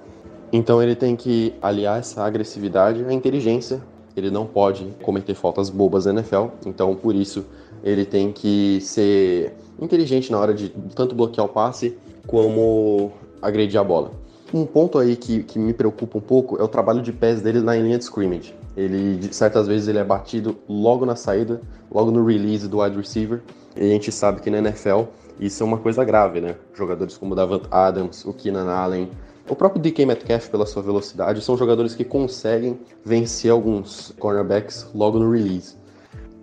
Então 0.52 0.82
ele 0.82 0.94
tem 0.94 1.16
que 1.16 1.54
aliar 1.62 1.98
essa 1.98 2.22
agressividade 2.22 3.04
à 3.04 3.12
inteligência. 3.12 3.80
Ele 4.14 4.30
não 4.30 4.44
pode 4.44 4.86
cometer 5.02 5.34
faltas 5.34 5.70
bobas 5.70 6.04
na 6.04 6.12
NFL, 6.12 6.48
então 6.66 6.94
por 6.94 7.14
isso 7.14 7.46
ele 7.82 8.04
tem 8.04 8.30
que 8.30 8.78
ser 8.82 9.54
inteligente 9.80 10.30
na 10.30 10.38
hora 10.38 10.52
de 10.52 10.68
tanto 10.94 11.14
bloquear 11.14 11.46
o 11.46 11.48
passe 11.48 11.96
como 12.26 13.10
agredir 13.40 13.80
a 13.80 13.84
bola. 13.84 14.12
Um 14.52 14.66
ponto 14.66 14.98
aí 14.98 15.16
que, 15.16 15.42
que 15.42 15.58
me 15.58 15.72
preocupa 15.72 16.18
um 16.18 16.20
pouco 16.20 16.60
é 16.60 16.62
o 16.62 16.68
trabalho 16.68 17.00
de 17.00 17.10
pés 17.10 17.40
dele 17.40 17.60
na 17.60 17.74
linha 17.74 17.96
de 17.96 18.04
scrimmage. 18.04 18.54
Ele, 18.76 19.32
certas 19.32 19.66
vezes, 19.66 19.88
ele 19.88 19.98
é 19.98 20.04
batido 20.04 20.56
logo 20.68 21.06
na 21.06 21.16
saída, 21.16 21.60
logo 21.90 22.10
no 22.10 22.24
release 22.24 22.68
do 22.68 22.80
wide 22.80 22.96
receiver. 22.96 23.42
E 23.74 23.80
a 23.80 23.88
gente 23.88 24.12
sabe 24.12 24.42
que 24.42 24.50
na 24.50 24.58
NFL 24.58 25.04
isso 25.40 25.62
é 25.62 25.66
uma 25.66 25.78
coisa 25.78 26.04
grave, 26.04 26.40
né? 26.42 26.56
Jogadores 26.74 27.16
como 27.16 27.34
Davant 27.34 27.62
Adams, 27.70 28.26
o 28.26 28.32
Keenan 28.34 28.70
Allen, 28.70 29.08
o 29.48 29.56
próprio 29.56 29.82
DK 29.82 30.06
Metcalf, 30.06 30.48
pela 30.48 30.66
sua 30.66 30.82
velocidade, 30.82 31.42
são 31.42 31.56
jogadores 31.56 31.94
que 31.94 32.04
conseguem 32.04 32.78
vencer 33.04 33.50
alguns 33.50 34.14
cornerbacks 34.18 34.86
logo 34.94 35.18
no 35.18 35.30
release. 35.30 35.76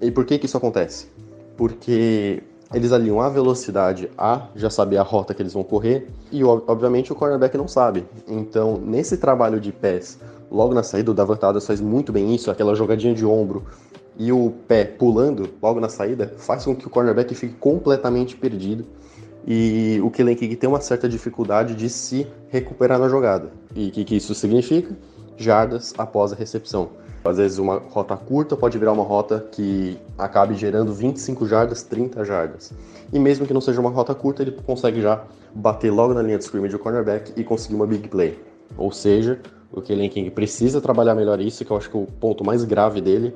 E 0.02 0.12
por 0.12 0.26
que, 0.26 0.38
que 0.38 0.46
isso 0.46 0.58
acontece? 0.58 1.08
Porque 1.56 2.44
eles 2.74 2.92
aliam 2.92 3.20
a 3.20 3.30
velocidade 3.30 4.10
a 4.18 4.48
já 4.56 4.70
saber 4.70 4.98
a 4.98 5.04
rota 5.04 5.34
que 5.34 5.42
eles 5.42 5.54
vão 5.54 5.64
correr 5.64 6.08
e, 6.32 6.44
obviamente, 6.44 7.12
o 7.12 7.16
cornerback 7.16 7.58
não 7.58 7.68
sabe. 7.68 8.06
Então, 8.28 8.78
nesse 8.78 9.18
trabalho 9.18 9.60
de 9.60 9.72
pés, 9.72 10.20
logo 10.52 10.74
na 10.74 10.84
saída, 10.84 11.12
o 11.12 11.14
Davantadas 11.14 11.66
faz 11.66 11.82
muito 11.82 12.12
bem 12.12 12.36
isso, 12.36 12.52
aquela 12.52 12.76
jogadinha 12.76 13.14
de 13.14 13.26
ombro 13.26 13.66
e 14.18 14.32
o 14.32 14.54
pé 14.68 14.84
pulando 14.84 15.50
logo 15.62 15.80
na 15.80 15.88
saída, 15.88 16.34
faz 16.38 16.66
com 16.66 16.76
que 16.76 16.86
o 16.86 16.90
cornerback 16.90 17.34
fique 17.34 17.56
completamente 17.56 18.36
perdido 18.36 18.86
e 19.48 20.00
o 20.04 20.10
Kellen 20.10 20.36
King 20.36 20.56
tem 20.56 20.70
uma 20.70 20.82
certa 20.82 21.08
dificuldade 21.08 21.76
de 21.76 21.90
se 21.90 22.28
recuperar 22.50 23.00
na 23.00 23.08
jogada. 23.08 23.52
E 23.76 23.90
o 23.90 23.92
que, 23.92 24.04
que 24.04 24.16
isso 24.16 24.36
significa? 24.36 24.96
Jardas 25.38 25.94
após 25.98 26.34
a 26.34 26.36
recepção. 26.36 26.90
Às 27.24 27.38
vezes 27.38 27.58
uma 27.58 27.76
rota 27.78 28.16
curta 28.16 28.56
pode 28.56 28.78
virar 28.78 28.94
uma 28.94 29.04
rota 29.04 29.46
que 29.52 29.98
acabe 30.18 30.56
gerando 30.56 30.94
25 30.94 31.46
jardas, 31.46 31.84
30 31.84 32.24
jardas. 32.24 32.74
E 33.12 33.20
mesmo 33.20 33.46
que 33.46 33.54
não 33.54 33.62
seja 33.62 33.82
uma 33.82 33.90
rota 33.90 34.16
curta, 34.16 34.42
ele 34.42 34.52
consegue 34.52 35.02
já 35.02 35.24
bater 35.54 35.92
logo 35.92 36.14
na 36.14 36.22
linha 36.22 36.38
de 36.38 36.44
scrimmage 36.44 36.74
do 36.74 36.80
cornerback 36.80 37.34
e 37.36 37.44
conseguir 37.44 37.76
uma 37.76 37.86
big 37.86 38.08
play. 38.08 38.40
Ou 38.78 38.92
seja, 38.92 39.40
o 39.72 39.82
Kellen 39.82 40.10
King 40.10 40.30
precisa 40.32 40.80
trabalhar 40.80 41.14
melhor 41.14 41.42
isso, 41.42 41.66
que 41.66 41.72
eu 41.72 41.78
acho 41.78 41.90
que 41.90 41.98
o 41.98 42.06
ponto 42.06 42.44
mais 42.46 42.64
grave 42.64 43.02
dele 43.02 43.34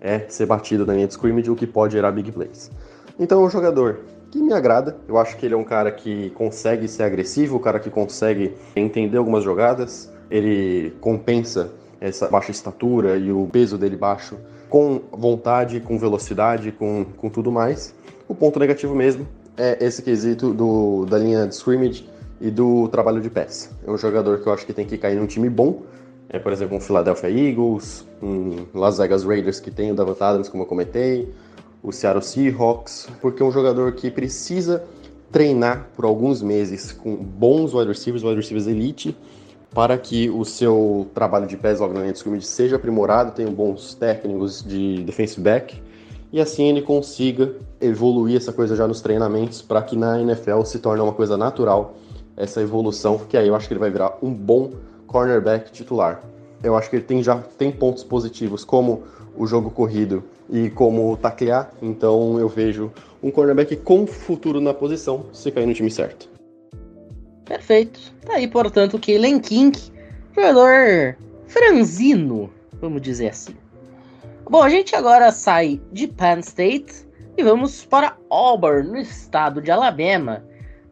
é 0.00 0.20
ser 0.28 0.46
batido 0.46 0.84
na 0.84 0.94
linha 0.94 1.06
de 1.06 1.14
scrimmage, 1.14 1.50
o 1.50 1.56
que 1.56 1.66
pode 1.66 1.92
gerar 1.94 2.10
big 2.10 2.30
plays. 2.32 2.70
Então, 3.18 3.42
o 3.44 3.48
jogador 3.48 4.00
que 4.32 4.42
me 4.42 4.52
agrada. 4.54 4.96
Eu 5.06 5.18
acho 5.18 5.36
que 5.36 5.44
ele 5.44 5.54
é 5.54 5.56
um 5.56 5.62
cara 5.62 5.92
que 5.92 6.30
consegue 6.30 6.88
ser 6.88 7.02
agressivo, 7.02 7.58
um 7.58 7.60
cara 7.60 7.78
que 7.78 7.90
consegue 7.90 8.54
entender 8.74 9.18
algumas 9.18 9.44
jogadas. 9.44 10.10
Ele 10.30 10.94
compensa 11.02 11.70
essa 12.00 12.26
baixa 12.28 12.50
estatura 12.50 13.16
e 13.18 13.30
o 13.30 13.46
peso 13.52 13.76
dele 13.76 13.94
baixo 13.94 14.36
com 14.70 15.02
vontade, 15.12 15.80
com 15.80 15.98
velocidade, 15.98 16.72
com, 16.72 17.04
com 17.18 17.28
tudo 17.28 17.52
mais. 17.52 17.94
O 18.26 18.34
ponto 18.34 18.58
negativo 18.58 18.94
mesmo 18.94 19.28
é 19.54 19.76
esse 19.84 20.02
quesito 20.02 20.54
do, 20.54 21.04
da 21.04 21.18
linha 21.18 21.46
de 21.46 21.54
scrimmage 21.54 22.08
e 22.40 22.50
do 22.50 22.88
trabalho 22.88 23.20
de 23.20 23.28
pés. 23.28 23.70
É 23.86 23.90
um 23.90 23.98
jogador 23.98 24.40
que 24.40 24.46
eu 24.46 24.52
acho 24.54 24.64
que 24.64 24.72
tem 24.72 24.86
que 24.86 24.96
cair 24.96 25.16
num 25.16 25.26
time 25.26 25.50
bom, 25.50 25.82
é, 26.30 26.38
por 26.38 26.50
exemplo, 26.50 26.74
um 26.74 26.80
Philadelphia 26.80 27.28
Eagles, 27.28 28.06
um 28.22 28.64
Las 28.72 28.96
Vegas 28.96 29.24
Raiders 29.24 29.60
que 29.60 29.70
tem 29.70 29.92
o 29.92 29.94
Davant 29.94 30.22
Adams, 30.22 30.48
como 30.48 30.62
eu 30.62 30.66
comentei, 30.66 31.28
o 31.82 31.90
Seattle 31.90 32.22
Seahawks, 32.22 33.08
porque 33.20 33.42
é 33.42 33.46
um 33.46 33.50
jogador 33.50 33.92
que 33.92 34.10
precisa 34.10 34.84
treinar 35.30 35.88
por 35.96 36.04
alguns 36.04 36.42
meses 36.42 36.92
com 36.92 37.16
bons 37.16 37.74
wide 37.74 37.88
receivers, 37.88 38.22
wide 38.22 38.36
receivers 38.36 38.66
elite, 38.66 39.16
para 39.74 39.96
que 39.96 40.28
o 40.28 40.44
seu 40.44 41.08
trabalho 41.14 41.46
de 41.46 41.56
pés 41.56 41.80
logo 41.80 41.94
scrimmage 42.14 42.46
seja 42.46 42.76
aprimorado, 42.76 43.32
tenha 43.32 43.50
bons 43.50 43.94
técnicos 43.94 44.62
de 44.62 45.02
defensive 45.02 45.40
back, 45.40 45.82
e 46.30 46.40
assim 46.40 46.68
ele 46.68 46.82
consiga 46.82 47.54
evoluir 47.80 48.36
essa 48.36 48.52
coisa 48.52 48.76
já 48.76 48.86
nos 48.86 49.00
treinamentos 49.00 49.62
para 49.62 49.82
que 49.82 49.96
na 49.96 50.20
NFL 50.20 50.62
se 50.64 50.78
torne 50.78 51.02
uma 51.02 51.12
coisa 51.12 51.36
natural 51.36 51.94
essa 52.36 52.60
evolução, 52.62 53.18
que 53.28 53.36
aí 53.36 53.48
eu 53.48 53.54
acho 53.54 53.68
que 53.68 53.74
ele 53.74 53.80
vai 53.80 53.90
virar 53.90 54.16
um 54.22 54.32
bom 54.32 54.72
cornerback 55.06 55.70
titular. 55.70 56.22
Eu 56.62 56.76
acho 56.76 56.88
que 56.88 56.96
ele 56.96 57.04
tem 57.04 57.22
já 57.22 57.36
tem 57.58 57.70
pontos 57.70 58.04
positivos 58.04 58.64
como 58.64 59.02
o 59.36 59.46
jogo 59.46 59.70
corrido 59.70 60.24
e 60.50 60.70
como 60.70 61.16
taclear, 61.16 61.72
então 61.80 62.38
eu 62.38 62.48
vejo 62.48 62.92
um 63.22 63.30
cornerback 63.30 63.76
com 63.76 64.06
futuro 64.06 64.60
na 64.60 64.74
posição 64.74 65.26
se 65.32 65.50
cair 65.50 65.66
no 65.66 65.74
time 65.74 65.90
certo. 65.90 66.28
Perfeito. 67.44 68.00
Tá 68.24 68.34
aí, 68.34 68.48
portanto, 68.48 68.94
o 68.94 69.00
Kalen 69.00 69.40
King, 69.40 69.78
jogador 70.34 71.16
franzino, 71.46 72.50
vamos 72.80 73.02
dizer 73.02 73.28
assim. 73.28 73.54
Bom, 74.48 74.62
a 74.62 74.68
gente 74.68 74.94
agora 74.94 75.30
sai 75.32 75.80
de 75.92 76.08
Penn 76.08 76.40
State 76.40 77.06
e 77.36 77.42
vamos 77.42 77.84
para 77.84 78.16
Auburn, 78.28 78.88
no 78.88 78.98
estado 78.98 79.60
de 79.62 79.70
Alabama, 79.70 80.44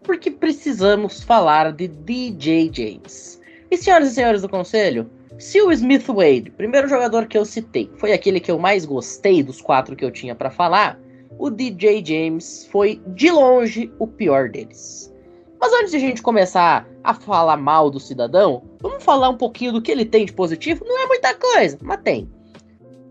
porque 0.02 0.30
precisamos 0.30 1.22
falar 1.22 1.72
de 1.72 1.88
DJ 1.88 2.70
James. 2.72 3.40
E 3.70 3.76
senhoras 3.76 4.10
e 4.10 4.14
senhores 4.14 4.42
do 4.42 4.48
conselho, 4.48 5.10
se 5.40 5.58
o 5.62 5.72
Smith 5.72 6.06
Wade, 6.06 6.50
primeiro 6.50 6.86
jogador 6.86 7.26
que 7.26 7.36
eu 7.36 7.46
citei, 7.46 7.90
foi 7.96 8.12
aquele 8.12 8.38
que 8.40 8.50
eu 8.50 8.58
mais 8.58 8.84
gostei 8.84 9.42
dos 9.42 9.58
quatro 9.58 9.96
que 9.96 10.04
eu 10.04 10.10
tinha 10.10 10.34
para 10.34 10.50
falar, 10.50 11.00
o 11.38 11.48
DJ 11.48 12.04
James 12.04 12.68
foi 12.70 13.00
de 13.06 13.30
longe 13.30 13.90
o 13.98 14.06
pior 14.06 14.50
deles. 14.50 15.10
Mas 15.58 15.72
antes 15.72 15.92
de 15.92 15.96
a 15.96 16.00
gente 16.00 16.20
começar 16.20 16.86
a 17.02 17.14
falar 17.14 17.56
mal 17.56 17.90
do 17.90 17.98
cidadão, 17.98 18.62
vamos 18.82 19.02
falar 19.02 19.30
um 19.30 19.36
pouquinho 19.38 19.72
do 19.72 19.80
que 19.80 19.90
ele 19.90 20.04
tem 20.04 20.26
de 20.26 20.32
positivo? 20.34 20.84
Não 20.86 21.02
é 21.02 21.06
muita 21.06 21.34
coisa, 21.34 21.78
mas 21.80 22.02
tem. 22.02 22.30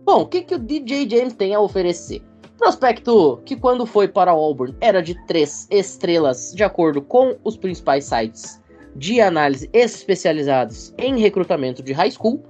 Bom, 0.05 0.21
o 0.21 0.27
que, 0.27 0.43
que 0.43 0.53
o 0.53 0.59
DJ 0.59 1.09
James 1.09 1.33
tem 1.33 1.55
a 1.55 1.59
oferecer? 1.59 2.21
Prospecto 2.59 3.41
que, 3.43 3.55
quando 3.55 3.87
foi 3.87 4.07
para 4.07 4.29
Auburn, 4.29 4.75
era 4.79 5.01
de 5.01 5.15
três 5.25 5.67
estrelas, 5.71 6.53
de 6.53 6.63
acordo 6.63 7.01
com 7.01 7.37
os 7.43 7.57
principais 7.57 8.05
sites 8.05 8.61
de 8.99 9.21
análise 9.21 9.69
especializados 9.71 10.93
em 10.97 11.17
recrutamento 11.17 11.81
de 11.81 11.93
high 11.93 12.11
school. 12.11 12.43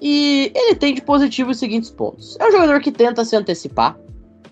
E 0.00 0.50
ele 0.54 0.74
tem 0.74 0.94
de 0.94 1.02
positivo 1.02 1.50
os 1.50 1.58
seguintes 1.58 1.90
pontos: 1.90 2.36
é 2.40 2.48
um 2.48 2.50
jogador 2.50 2.80
que 2.80 2.90
tenta 2.90 3.24
se 3.24 3.36
antecipar, 3.36 3.98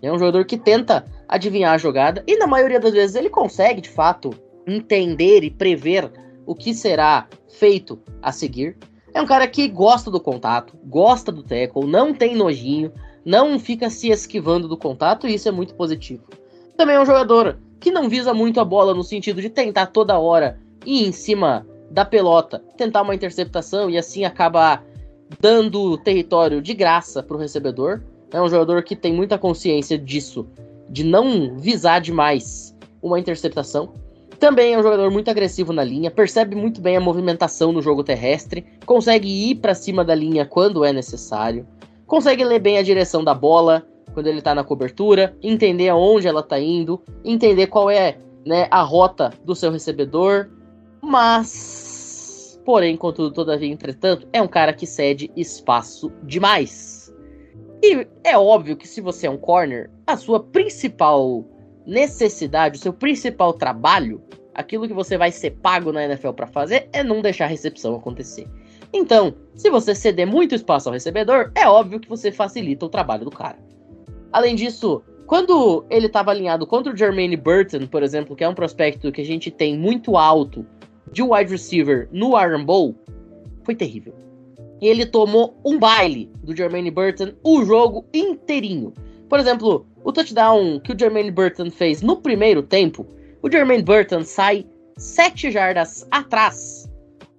é 0.02 0.12
um 0.12 0.18
jogador 0.18 0.44
que 0.44 0.58
tenta 0.58 1.06
adivinhar 1.26 1.72
a 1.72 1.78
jogada, 1.78 2.22
e 2.26 2.36
na 2.36 2.46
maioria 2.46 2.78
das 2.78 2.92
vezes 2.92 3.16
ele 3.16 3.30
consegue, 3.30 3.80
de 3.80 3.88
fato, 3.88 4.30
entender 4.66 5.42
e 5.42 5.50
prever 5.50 6.10
o 6.46 6.54
que 6.54 6.74
será 6.74 7.26
feito 7.48 7.98
a 8.22 8.30
seguir. 8.30 8.76
É 9.14 9.22
um 9.22 9.26
cara 9.26 9.48
que 9.48 9.66
gosta 9.68 10.10
do 10.10 10.20
contato, 10.20 10.78
gosta 10.84 11.32
do 11.32 11.42
tackle, 11.42 11.86
não 11.86 12.12
tem 12.12 12.36
nojinho, 12.36 12.92
não 13.24 13.58
fica 13.58 13.88
se 13.88 14.10
esquivando 14.10 14.68
do 14.68 14.76
contato 14.76 15.26
e 15.26 15.34
isso 15.34 15.48
é 15.48 15.52
muito 15.52 15.74
positivo. 15.74 16.24
Também 16.76 16.96
é 16.96 17.00
um 17.00 17.06
jogador 17.06 17.58
que 17.80 17.90
não 17.90 18.08
visa 18.08 18.34
muito 18.34 18.60
a 18.60 18.64
bola 18.64 18.94
no 18.94 19.02
sentido 19.02 19.40
de 19.40 19.48
tentar 19.48 19.86
toda 19.86 20.18
hora 20.18 20.60
ir 20.88 21.06
em 21.06 21.12
cima 21.12 21.66
da 21.90 22.04
pelota, 22.04 22.62
tentar 22.76 23.02
uma 23.02 23.14
interceptação 23.14 23.90
e 23.90 23.98
assim 23.98 24.24
acaba 24.24 24.82
dando 25.38 25.98
território 25.98 26.62
de 26.62 26.72
graça 26.72 27.22
para 27.22 27.36
o 27.36 27.40
recebedor. 27.40 28.00
É 28.32 28.40
um 28.40 28.48
jogador 28.48 28.82
que 28.82 28.96
tem 28.96 29.12
muita 29.12 29.38
consciência 29.38 29.98
disso, 29.98 30.46
de 30.88 31.04
não 31.04 31.56
visar 31.58 32.00
demais 32.00 32.74
uma 33.02 33.18
interceptação. 33.20 33.92
Também 34.38 34.74
é 34.74 34.78
um 34.78 34.82
jogador 34.82 35.10
muito 35.10 35.30
agressivo 35.30 35.72
na 35.72 35.84
linha, 35.84 36.10
percebe 36.10 36.54
muito 36.54 36.80
bem 36.80 36.96
a 36.96 37.00
movimentação 37.00 37.72
no 37.72 37.82
jogo 37.82 38.04
terrestre, 38.04 38.64
consegue 38.86 39.28
ir 39.28 39.56
para 39.56 39.74
cima 39.74 40.04
da 40.04 40.14
linha 40.14 40.46
quando 40.46 40.84
é 40.84 40.92
necessário, 40.92 41.66
consegue 42.06 42.44
ler 42.44 42.60
bem 42.60 42.78
a 42.78 42.82
direção 42.82 43.22
da 43.22 43.34
bola 43.34 43.84
quando 44.14 44.28
ele 44.28 44.38
está 44.38 44.54
na 44.54 44.64
cobertura, 44.64 45.36
entender 45.42 45.88
aonde 45.88 46.28
ela 46.28 46.40
está 46.40 46.58
indo, 46.58 47.00
entender 47.24 47.66
qual 47.66 47.90
é 47.90 48.16
né, 48.46 48.68
a 48.70 48.80
rota 48.80 49.32
do 49.44 49.54
seu 49.54 49.70
recebedor, 49.70 50.48
mas, 51.08 52.60
porém, 52.66 52.96
contudo, 52.96 53.32
todavia, 53.32 53.72
entretanto, 53.72 54.28
é 54.30 54.42
um 54.42 54.46
cara 54.46 54.74
que 54.74 54.86
cede 54.86 55.30
espaço 55.34 56.12
demais. 56.22 57.10
E 57.82 58.06
é 58.22 58.36
óbvio 58.36 58.76
que 58.76 58.86
se 58.86 59.00
você 59.00 59.26
é 59.26 59.30
um 59.30 59.38
corner, 59.38 59.90
a 60.06 60.18
sua 60.18 60.38
principal 60.40 61.46
necessidade, 61.86 62.78
o 62.78 62.82
seu 62.82 62.92
principal 62.92 63.54
trabalho, 63.54 64.22
aquilo 64.54 64.86
que 64.86 64.92
você 64.92 65.16
vai 65.16 65.32
ser 65.32 65.52
pago 65.52 65.92
na 65.92 66.04
NFL 66.04 66.32
para 66.32 66.46
fazer, 66.46 66.90
é 66.92 67.02
não 67.02 67.22
deixar 67.22 67.46
a 67.46 67.48
recepção 67.48 67.94
acontecer. 67.94 68.46
Então, 68.92 69.34
se 69.54 69.70
você 69.70 69.94
ceder 69.94 70.26
muito 70.26 70.54
espaço 70.54 70.90
ao 70.90 70.92
recebedor, 70.92 71.52
é 71.54 71.66
óbvio 71.66 72.00
que 72.00 72.08
você 72.08 72.30
facilita 72.30 72.84
o 72.84 72.90
trabalho 72.90 73.24
do 73.24 73.30
cara. 73.30 73.56
Além 74.30 74.54
disso, 74.54 75.02
quando 75.26 75.86
ele 75.88 76.06
estava 76.06 76.30
alinhado 76.32 76.66
contra 76.66 76.92
o 76.92 76.96
Jermaine 76.96 77.36
Burton, 77.36 77.86
por 77.86 78.02
exemplo, 78.02 78.36
que 78.36 78.44
é 78.44 78.48
um 78.48 78.54
prospecto 78.54 79.10
que 79.10 79.22
a 79.22 79.24
gente 79.24 79.50
tem 79.50 79.76
muito 79.78 80.16
alto 80.16 80.66
de 81.12 81.22
wide 81.22 81.50
receiver 81.50 82.08
no 82.12 82.38
Iron 82.40 82.64
Bowl, 82.64 82.94
foi 83.64 83.74
terrível. 83.74 84.14
Ele 84.80 85.04
tomou 85.04 85.58
um 85.64 85.78
baile 85.78 86.30
do 86.42 86.56
Jermaine 86.56 86.90
Burton 86.90 87.32
o 87.42 87.64
jogo 87.64 88.06
inteirinho. 88.14 88.92
Por 89.28 89.38
exemplo, 89.38 89.86
o 90.04 90.12
touchdown 90.12 90.80
que 90.80 90.92
o 90.92 90.98
Jermaine 90.98 91.30
Burton 91.30 91.70
fez 91.70 92.00
no 92.00 92.16
primeiro 92.16 92.62
tempo, 92.62 93.06
o 93.42 93.50
Jermaine 93.50 93.82
Burton 93.82 94.24
sai 94.24 94.64
7 94.96 95.50
jardas 95.50 96.06
atrás 96.10 96.88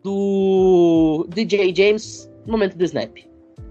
do 0.03 1.27
DJ 1.33 1.73
James 1.75 2.29
no 2.45 2.53
momento 2.53 2.77
do 2.77 2.83
snap. 2.83 3.17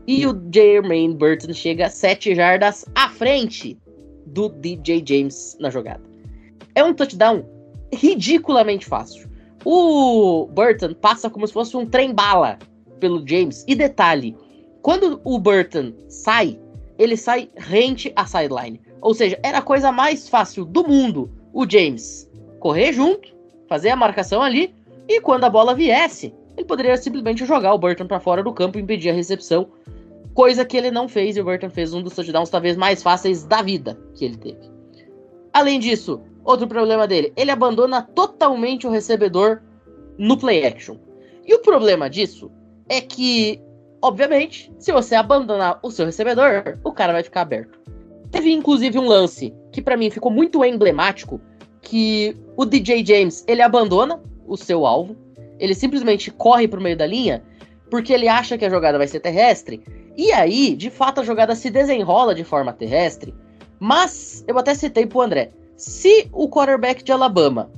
E 0.07 0.27
o 0.27 0.35
Jermaine 0.53 1.15
Burton 1.15 1.53
chega 1.53 1.89
7 1.89 2.35
jardas 2.35 2.85
à 2.95 3.09
frente 3.11 3.79
do 4.27 4.49
DJ 4.49 5.03
James 5.07 5.57
na 5.61 5.71
jogada. 5.71 6.03
É 6.75 6.83
um 6.83 6.95
touchdown 6.95 7.45
ridiculamente 7.93 8.87
fácil. 8.87 9.28
O 9.71 10.47
Burton 10.47 10.95
passa 10.95 11.29
como 11.29 11.47
se 11.47 11.53
fosse 11.53 11.77
um 11.77 11.85
trem-bala 11.85 12.59
pelo 12.99 13.23
James. 13.29 13.67
E 13.69 13.75
detalhe, 13.75 14.35
quando 14.81 15.21
o 15.25 15.39
Burton 15.39 15.93
sai, 16.09 16.59
ele 16.99 17.19
sai 17.19 17.51
rente 17.55 18.11
à 18.17 18.25
sideline. 18.25 18.81
Ou 19.03 19.13
seja, 19.13 19.39
era 19.43 19.59
a 19.59 19.63
coisa 19.63 19.93
mais 19.93 20.27
fácil 20.27 20.65
do 20.65 20.89
mundo 20.89 21.31
o 21.53 21.69
James 21.69 22.31
correr 22.59 22.95
junto, 22.95 23.29
fazer 23.69 23.91
a 23.91 23.97
marcação 23.97 24.41
ali, 24.41 24.75
e 25.07 25.21
quando 25.21 25.45
a 25.45 25.51
bola 25.51 25.75
viesse, 25.75 26.33
ele 26.57 26.65
poderia 26.65 26.97
simplesmente 26.97 27.45
jogar 27.45 27.75
o 27.75 27.79
Burton 27.79 28.07
para 28.07 28.21
fora 28.21 28.43
do 28.43 28.55
campo 28.55 28.79
e 28.79 28.81
impedir 28.81 29.11
a 29.11 29.15
recepção, 29.15 29.69
coisa 30.33 30.65
que 30.65 30.79
ele 30.79 30.91
não 30.91 31.07
fez 31.11 31.37
e 31.37 31.43
o 31.43 31.45
Burton 31.45 31.69
fez 31.69 31.93
um 31.93 32.01
dos 32.03 32.15
touchdowns 32.15 32.49
talvez 32.49 32.75
mais 32.75 33.03
fáceis 33.03 33.45
da 33.45 33.61
vida 33.61 34.01
que 34.15 34.25
ele 34.25 34.39
teve. 34.39 34.71
Além 35.53 35.79
disso, 35.79 36.23
outro 36.49 36.67
problema 36.67 37.07
dele, 37.07 37.33
ele 37.37 37.51
abandona 37.51 38.03
totalmente 38.03 38.87
o 38.87 38.91
recebedor 38.91 39.61
no 40.17 40.39
play 40.39 40.67
action. 40.67 40.97
E 41.47 41.55
o 41.55 41.61
problema 41.61 42.09
disso 42.09 42.51
é 42.89 43.03
que, 43.03 43.61
obviamente, 44.01 44.73
se 44.79 44.91
você 44.91 45.15
abandonar 45.15 45.79
o 45.83 45.91
seu 45.91 46.07
recebedor, 46.07 46.79
o 46.83 46.93
cara 46.93 47.13
vai 47.13 47.23
ficar 47.23 47.43
aberto. 47.43 47.79
Teve 48.31 48.51
inclusive 48.51 48.99
um 48.99 49.07
lance 49.07 49.55
que 49.71 49.83
para 49.83 49.97
mim 49.97 50.11
ficou 50.11 50.31
muito 50.31 50.65
emblemático, 50.65 51.39
que 51.83 52.35
o 52.57 52.65
DJ 52.65 53.05
James, 53.05 53.45
ele 53.47 53.63
abandona 53.63 54.21
o 54.47 54.57
seu 54.57 54.87
alvo, 54.87 55.17
ele 55.59 55.75
simplesmente 55.75 56.31
corre 56.31 56.67
pro 56.67 56.81
meio 56.81 56.97
da 56.97 57.07
linha, 57.07 57.45
porque 57.91 58.13
ele 58.13 58.29
acha 58.29 58.57
que 58.57 58.65
a 58.65 58.71
jogada 58.71 58.99
vai 58.99 59.07
ser 59.07 59.21
terrestre, 59.21 59.83
e 60.17 60.33
aí, 60.33 60.75
de 60.75 60.91
fato, 60.91 61.21
a 61.21 61.25
jogada 61.25 61.55
se 61.55 61.71
desenrola 61.71 62.35
de 62.35 62.43
forma 62.43 62.73
terrestre, 62.73 63.35
mas 63.79 64.45
eu 64.49 64.59
até 64.59 64.75
citei 64.75 65.07
pro 65.07 65.21
André, 65.21 65.51
se 65.79 66.29
o 66.33 66.49
quarterback 66.49 67.05
de 67.05 67.13
Alabama, 67.13 67.71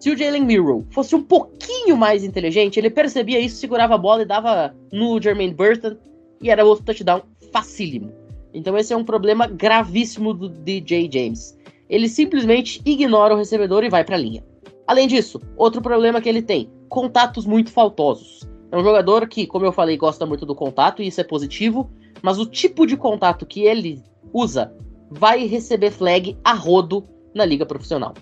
se 0.00 0.10
o 0.10 0.16
Jalen 0.16 0.44
Miro 0.44 0.86
fosse 0.90 1.14
um 1.14 1.22
pouquinho 1.22 1.94
mais 1.94 2.24
inteligente, 2.24 2.78
ele 2.78 2.88
percebia 2.88 3.38
isso, 3.38 3.56
segurava 3.56 3.94
a 3.94 3.98
bola 3.98 4.22
e 4.22 4.26
dava 4.26 4.74
no 4.90 5.20
Jermaine 5.20 5.52
Burton, 5.52 5.96
e 6.40 6.50
era 6.50 6.64
outro 6.64 6.86
touchdown 6.86 7.20
facílimo. 7.52 8.10
Então 8.54 8.78
esse 8.78 8.94
é 8.94 8.96
um 8.96 9.04
problema 9.04 9.46
gravíssimo 9.46 10.32
do 10.32 10.48
DJ 10.48 11.10
James. 11.12 11.54
Ele 11.88 12.08
simplesmente 12.08 12.80
ignora 12.82 13.34
o 13.34 13.36
recebedor 13.36 13.84
e 13.84 13.90
vai 13.90 14.04
para 14.04 14.16
a 14.16 14.18
linha. 14.18 14.42
Além 14.86 15.06
disso, 15.06 15.38
outro 15.54 15.82
problema 15.82 16.22
que 16.22 16.28
ele 16.28 16.40
tem, 16.40 16.70
contatos 16.88 17.44
muito 17.44 17.70
faltosos. 17.70 18.48
É 18.72 18.76
um 18.76 18.82
jogador 18.82 19.28
que, 19.28 19.46
como 19.46 19.66
eu 19.66 19.72
falei, 19.72 19.98
gosta 19.98 20.24
muito 20.24 20.46
do 20.46 20.54
contato 20.54 21.02
e 21.02 21.08
isso 21.08 21.20
é 21.20 21.24
positivo, 21.24 21.90
mas 22.22 22.38
o 22.38 22.46
tipo 22.46 22.86
de 22.86 22.96
contato 22.96 23.44
que 23.44 23.64
ele 23.64 24.02
usa 24.32 24.74
vai 25.10 25.46
receber 25.46 25.90
flag 25.90 26.38
a 26.42 26.54
rodo 26.54 27.06
na 27.34 27.44
liga 27.44 27.66
profissional. 27.66 28.14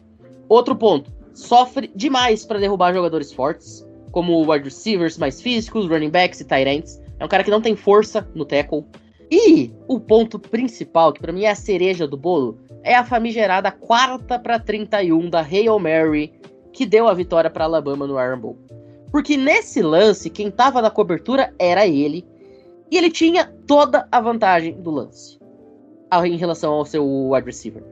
Outro 0.48 0.74
ponto, 0.74 1.10
sofre 1.34 1.90
demais 1.94 2.44
para 2.44 2.58
derrubar 2.58 2.92
jogadores 2.92 3.32
fortes, 3.32 3.86
como 4.10 4.50
wide 4.50 4.64
receivers 4.64 5.16
mais 5.18 5.40
físicos, 5.40 5.88
running 5.88 6.10
backs 6.10 6.40
e 6.40 6.44
tight 6.44 6.68
ends. 6.68 7.00
É 7.18 7.24
um 7.24 7.28
cara 7.28 7.44
que 7.44 7.50
não 7.50 7.60
tem 7.60 7.76
força 7.76 8.28
no 8.34 8.44
tackle, 8.44 8.84
e 9.30 9.72
o 9.88 9.98
ponto 9.98 10.38
principal, 10.38 11.12
que 11.12 11.20
para 11.20 11.32
mim 11.32 11.44
é 11.44 11.50
a 11.50 11.54
cereja 11.54 12.06
do 12.06 12.16
bolo, 12.16 12.58
é 12.82 12.94
a 12.94 13.04
famigerada 13.04 13.70
quarta 13.70 14.38
para 14.38 14.58
31 14.58 15.30
da 15.30 15.40
Hail 15.40 15.78
Mary, 15.78 16.32
que 16.72 16.84
deu 16.84 17.08
a 17.08 17.14
vitória 17.14 17.48
para 17.48 17.64
Alabama 17.64 18.06
no 18.06 18.20
Iron 18.20 18.38
Bowl. 18.38 18.58
Porque 19.10 19.36
nesse 19.36 19.80
lance, 19.80 20.28
quem 20.28 20.48
estava 20.48 20.82
na 20.82 20.90
cobertura 20.90 21.54
era 21.58 21.86
ele, 21.86 22.26
e 22.90 22.96
ele 22.98 23.10
tinha 23.10 23.46
toda 23.66 24.06
a 24.10 24.20
vantagem 24.20 24.80
do 24.80 24.90
lance 24.90 25.40
em 26.26 26.36
relação 26.36 26.74
ao 26.74 26.84
seu 26.84 27.30
wide 27.30 27.46
receiver. 27.46 27.82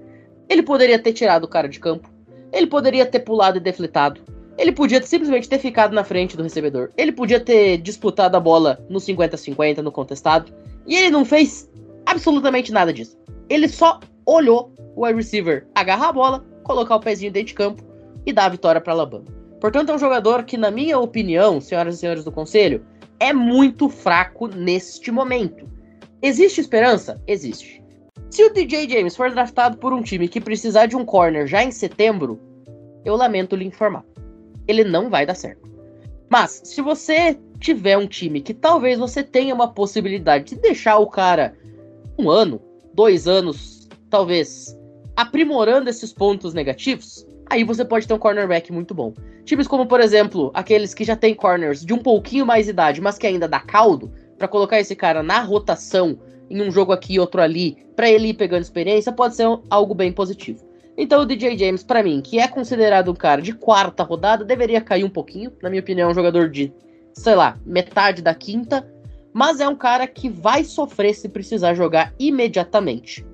Ele 0.50 0.62
poderia 0.64 0.98
ter 0.98 1.12
tirado 1.12 1.44
o 1.44 1.48
cara 1.48 1.68
de 1.68 1.78
campo, 1.78 2.10
ele 2.52 2.66
poderia 2.66 3.06
ter 3.06 3.20
pulado 3.20 3.56
e 3.56 3.60
defletado, 3.60 4.20
ele 4.58 4.72
podia 4.72 5.00
simplesmente 5.00 5.48
ter 5.48 5.60
ficado 5.60 5.94
na 5.94 6.02
frente 6.02 6.36
do 6.36 6.42
recebedor, 6.42 6.90
ele 6.96 7.12
podia 7.12 7.38
ter 7.38 7.78
disputado 7.78 8.36
a 8.36 8.40
bola 8.40 8.84
no 8.90 8.98
50-50, 8.98 9.78
no 9.78 9.92
contestado, 9.92 10.52
e 10.86 10.96
ele 10.96 11.08
não 11.08 11.24
fez 11.24 11.70
absolutamente 12.04 12.72
nada 12.72 12.92
disso. 12.92 13.16
Ele 13.48 13.68
só 13.68 14.00
olhou 14.26 14.74
o 14.96 15.06
wide 15.06 15.16
receiver 15.16 15.66
agarrar 15.72 16.08
a 16.08 16.12
bola, 16.12 16.44
colocar 16.64 16.96
o 16.96 17.00
pezinho 17.00 17.32
dentro 17.32 17.48
de 17.48 17.54
campo 17.54 17.84
e 18.26 18.32
dar 18.32 18.46
a 18.46 18.50
vitória 18.50 18.80
para 18.80 18.92
Alabama. 18.92 19.26
Portanto, 19.60 19.92
é 19.92 19.94
um 19.94 19.98
jogador 19.98 20.42
que, 20.42 20.56
na 20.56 20.70
minha 20.70 20.98
opinião, 20.98 21.60
senhoras 21.60 21.94
e 21.94 21.98
senhores 21.98 22.24
do 22.24 22.32
conselho, 22.32 22.84
é 23.20 23.32
muito 23.32 23.88
fraco 23.88 24.48
neste 24.48 25.12
momento. 25.12 25.64
Existe 26.20 26.60
esperança? 26.60 27.22
Existe. 27.26 27.79
Se 28.30 28.44
o 28.44 28.52
DJ 28.52 28.88
James 28.88 29.16
for 29.16 29.28
draftado 29.32 29.76
por 29.76 29.92
um 29.92 30.02
time 30.02 30.28
que 30.28 30.40
precisar 30.40 30.86
de 30.86 30.96
um 30.96 31.04
corner 31.04 31.48
já 31.48 31.64
em 31.64 31.72
setembro, 31.72 32.38
eu 33.04 33.16
lamento 33.16 33.56
lhe 33.56 33.64
informar. 33.64 34.04
Ele 34.68 34.84
não 34.84 35.10
vai 35.10 35.26
dar 35.26 35.34
certo. 35.34 35.68
Mas, 36.28 36.60
se 36.64 36.80
você 36.80 37.36
tiver 37.58 37.98
um 37.98 38.06
time 38.06 38.40
que 38.40 38.54
talvez 38.54 39.00
você 39.00 39.24
tenha 39.24 39.52
uma 39.52 39.72
possibilidade 39.72 40.54
de 40.54 40.60
deixar 40.60 40.98
o 40.98 41.08
cara 41.08 41.56
um 42.16 42.30
ano, 42.30 42.62
dois 42.94 43.26
anos, 43.26 43.88
talvez, 44.08 44.78
aprimorando 45.16 45.90
esses 45.90 46.12
pontos 46.12 46.54
negativos, 46.54 47.26
aí 47.46 47.64
você 47.64 47.84
pode 47.84 48.06
ter 48.06 48.14
um 48.14 48.18
cornerback 48.18 48.72
muito 48.72 48.94
bom. 48.94 49.12
Times 49.44 49.66
como, 49.66 49.86
por 49.86 50.00
exemplo, 50.00 50.52
aqueles 50.54 50.94
que 50.94 51.02
já 51.02 51.16
tem 51.16 51.34
corners 51.34 51.84
de 51.84 51.92
um 51.92 51.98
pouquinho 51.98 52.46
mais 52.46 52.68
idade, 52.68 53.00
mas 53.00 53.18
que 53.18 53.26
ainda 53.26 53.48
dá 53.48 53.58
caldo, 53.58 54.12
para 54.38 54.46
colocar 54.46 54.78
esse 54.78 54.94
cara 54.94 55.20
na 55.20 55.40
rotação 55.40 56.16
em 56.50 56.60
um 56.60 56.70
jogo 56.70 56.92
aqui 56.92 57.14
e 57.14 57.20
outro 57.20 57.40
ali, 57.40 57.78
para 57.94 58.10
ele 58.10 58.28
ir 58.28 58.34
pegando 58.34 58.62
experiência, 58.62 59.12
pode 59.12 59.36
ser 59.36 59.46
algo 59.70 59.94
bem 59.94 60.12
positivo. 60.12 60.68
Então 60.98 61.22
o 61.22 61.26
DJ 61.26 61.56
James, 61.56 61.82
para 61.82 62.02
mim, 62.02 62.20
que 62.20 62.38
é 62.38 62.48
considerado 62.48 63.10
um 63.10 63.14
cara 63.14 63.40
de 63.40 63.54
quarta 63.54 64.02
rodada, 64.02 64.44
deveria 64.44 64.80
cair 64.80 65.04
um 65.04 65.08
pouquinho. 65.08 65.52
Na 65.62 65.70
minha 65.70 65.80
opinião, 65.80 66.08
é 66.08 66.12
um 66.12 66.14
jogador 66.14 66.50
de, 66.50 66.72
sei 67.14 67.34
lá, 67.34 67.58
metade 67.64 68.20
da 68.20 68.34
quinta. 68.34 68.86
Mas 69.32 69.60
é 69.60 69.68
um 69.68 69.76
cara 69.76 70.06
que 70.06 70.28
vai 70.28 70.64
sofrer 70.64 71.14
se 71.14 71.28
precisar 71.28 71.74
jogar 71.74 72.12
imediatamente. 72.18 73.24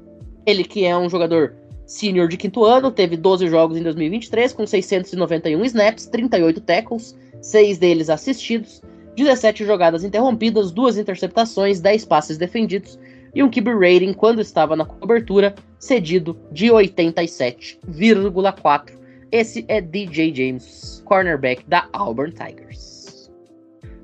Ele 0.44 0.62
que 0.62 0.84
é 0.84 0.96
um 0.96 1.08
jogador 1.08 1.56
sênior 1.86 2.28
de 2.28 2.36
quinto 2.36 2.64
ano, 2.64 2.90
teve 2.90 3.16
12 3.16 3.48
jogos 3.48 3.76
em 3.76 3.82
2023, 3.82 4.52
com 4.52 4.66
691 4.66 5.64
snaps, 5.64 6.06
38 6.06 6.60
tackles, 6.60 7.16
6 7.40 7.78
deles 7.78 8.10
assistidos, 8.10 8.82
17 9.16 9.64
jogadas 9.64 10.04
interrompidas, 10.04 10.70
2 10.70 10.98
interceptações, 10.98 11.80
10 11.80 12.04
passes 12.04 12.36
defendidos 12.36 12.98
e 13.36 13.42
um 13.42 13.50
QB 13.50 13.74
rating 13.74 14.14
quando 14.14 14.40
estava 14.40 14.74
na 14.74 14.86
cobertura 14.86 15.54
cedido 15.78 16.40
de 16.50 16.68
87,4. 16.68 18.92
Esse 19.30 19.62
é 19.68 19.78
DJ 19.78 20.34
James, 20.34 21.02
cornerback 21.04 21.62
da 21.68 21.86
Auburn 21.92 22.32
Tigers. 22.32 23.30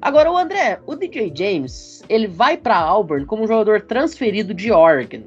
Agora 0.02 0.30
o 0.30 0.36
André, 0.36 0.80
o 0.84 0.94
DJ 0.94 1.32
James, 1.34 2.02
ele 2.10 2.28
vai 2.28 2.58
para 2.58 2.76
Auburn 2.76 3.24
como 3.24 3.46
jogador 3.46 3.80
transferido 3.80 4.52
de 4.52 4.70
Oregon. 4.70 5.22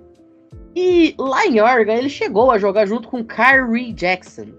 E 0.76 1.16
lá 1.18 1.48
em 1.48 1.60
Oregon 1.60 1.94
ele 1.94 2.10
chegou 2.10 2.52
a 2.52 2.60
jogar 2.60 2.86
junto 2.86 3.08
com 3.08 3.26
Kyrie 3.26 3.92
Jackson. 3.92 4.50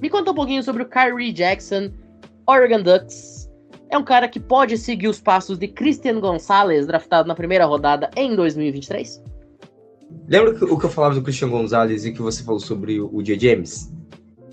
Me 0.00 0.08
conta 0.08 0.30
um 0.30 0.34
pouquinho 0.34 0.62
sobre 0.62 0.84
o 0.84 0.88
Kyrie 0.88 1.32
Jackson, 1.32 1.90
Oregon 2.46 2.82
Ducks, 2.82 3.31
é 3.92 3.98
um 3.98 4.02
cara 4.02 4.26
que 4.26 4.40
pode 4.40 4.78
seguir 4.78 5.06
os 5.06 5.20
passos 5.20 5.58
de 5.58 5.68
Christian 5.68 6.18
Gonzalez, 6.18 6.86
draftado 6.86 7.28
na 7.28 7.34
primeira 7.34 7.66
rodada 7.66 8.10
em 8.16 8.34
2023? 8.34 9.22
Lembra 10.26 10.52
o 10.64 10.78
que 10.78 10.86
eu 10.86 10.90
falava 10.90 11.14
do 11.14 11.22
Christian 11.22 11.50
Gonzalez 11.50 12.06
e 12.06 12.12
que 12.12 12.22
você 12.22 12.42
falou 12.42 12.58
sobre 12.58 12.98
o 12.98 13.22
J. 13.22 13.38
James? 13.38 13.92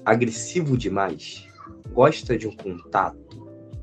Agressivo 0.03 0.77
demais, 0.77 1.47
gosta 1.93 2.37
de 2.37 2.49
um 2.49 2.55
contato. 2.55 3.17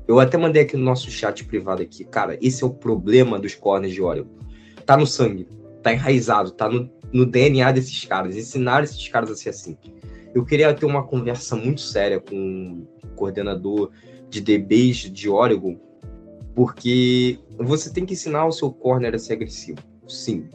Eu 0.07 0.19
até 0.19 0.37
mandei 0.37 0.61
aqui 0.61 0.77
no 0.77 0.83
nosso 0.83 1.09
chat 1.09 1.43
privado 1.45 1.81
aqui, 1.81 2.05
cara, 2.05 2.37
esse 2.39 2.63
é 2.63 2.67
o 2.67 2.69
problema 2.69 3.39
dos 3.39 3.55
corners 3.55 3.95
de 3.95 4.01
Oregon. 4.01 4.29
Tá 4.85 4.95
no 4.95 5.07
sangue, 5.07 5.49
tá 5.81 5.91
enraizado, 5.91 6.51
tá 6.51 6.69
no, 6.69 6.87
no 7.11 7.25
DNA 7.25 7.71
desses 7.71 8.05
caras, 8.05 8.35
ensinar 8.35 8.83
esses 8.83 9.07
caras 9.07 9.31
a 9.31 9.35
ser 9.35 9.49
assim. 9.49 9.75
Eu 10.35 10.45
queria 10.45 10.71
ter 10.71 10.85
uma 10.85 11.03
conversa 11.03 11.55
muito 11.55 11.81
séria 11.81 12.19
com 12.19 12.85
o 13.03 13.07
coordenador 13.15 13.91
de 14.29 14.41
DBs 14.41 15.11
de 15.11 15.29
Oregon, 15.29 15.77
porque 16.55 17.39
você 17.57 17.91
tem 17.91 18.05
que 18.05 18.13
ensinar 18.13 18.45
o 18.45 18.51
seu 18.51 18.71
corner 18.71 19.13
a 19.13 19.19
ser 19.19 19.33
agressivo, 19.33 19.79
sim. 20.07 20.47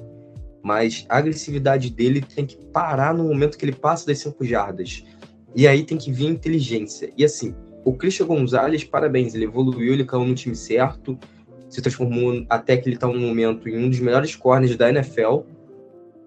Mas 0.62 1.04
a 1.08 1.18
agressividade 1.18 1.90
dele 1.90 2.20
tem 2.20 2.46
que 2.46 2.56
parar 2.72 3.14
no 3.14 3.24
momento 3.24 3.58
que 3.58 3.64
ele 3.64 3.74
passa 3.74 4.06
das 4.06 4.18
5 4.18 4.44
jardas. 4.44 5.04
E 5.54 5.66
aí 5.66 5.84
tem 5.84 5.98
que 5.98 6.12
vir 6.12 6.26
inteligência. 6.26 7.12
E 7.16 7.24
assim, 7.24 7.54
o 7.84 7.92
Christian 7.92 8.26
Gonzalez, 8.26 8.84
parabéns, 8.84 9.34
ele 9.34 9.44
evoluiu, 9.44 9.92
ele 9.92 10.04
caiu 10.04 10.24
no 10.24 10.34
time 10.34 10.54
certo, 10.54 11.18
se 11.68 11.82
transformou 11.82 12.44
até 12.48 12.76
que 12.76 12.88
ele 12.88 12.96
está 12.96 13.08
no 13.08 13.18
momento 13.18 13.68
em 13.68 13.76
um 13.76 13.90
dos 13.90 13.98
melhores 13.98 14.36
corners 14.36 14.76
da 14.76 14.88
NFL. 14.88 15.40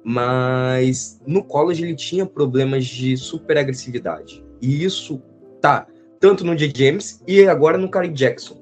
Mas 0.03 1.19
no 1.25 1.43
college 1.43 1.83
ele 1.83 1.95
tinha 1.95 2.25
problemas 2.25 2.85
de 2.85 3.17
super 3.17 3.57
agressividade. 3.57 4.43
E 4.61 4.83
isso 4.83 5.21
tá 5.61 5.87
tanto 6.25 6.43
no 6.43 6.55
J. 6.55 6.73
James 6.75 7.21
e 7.27 7.47
agora 7.47 7.77
no 7.77 7.87
Karen 7.87 8.11
Jackson. 8.11 8.59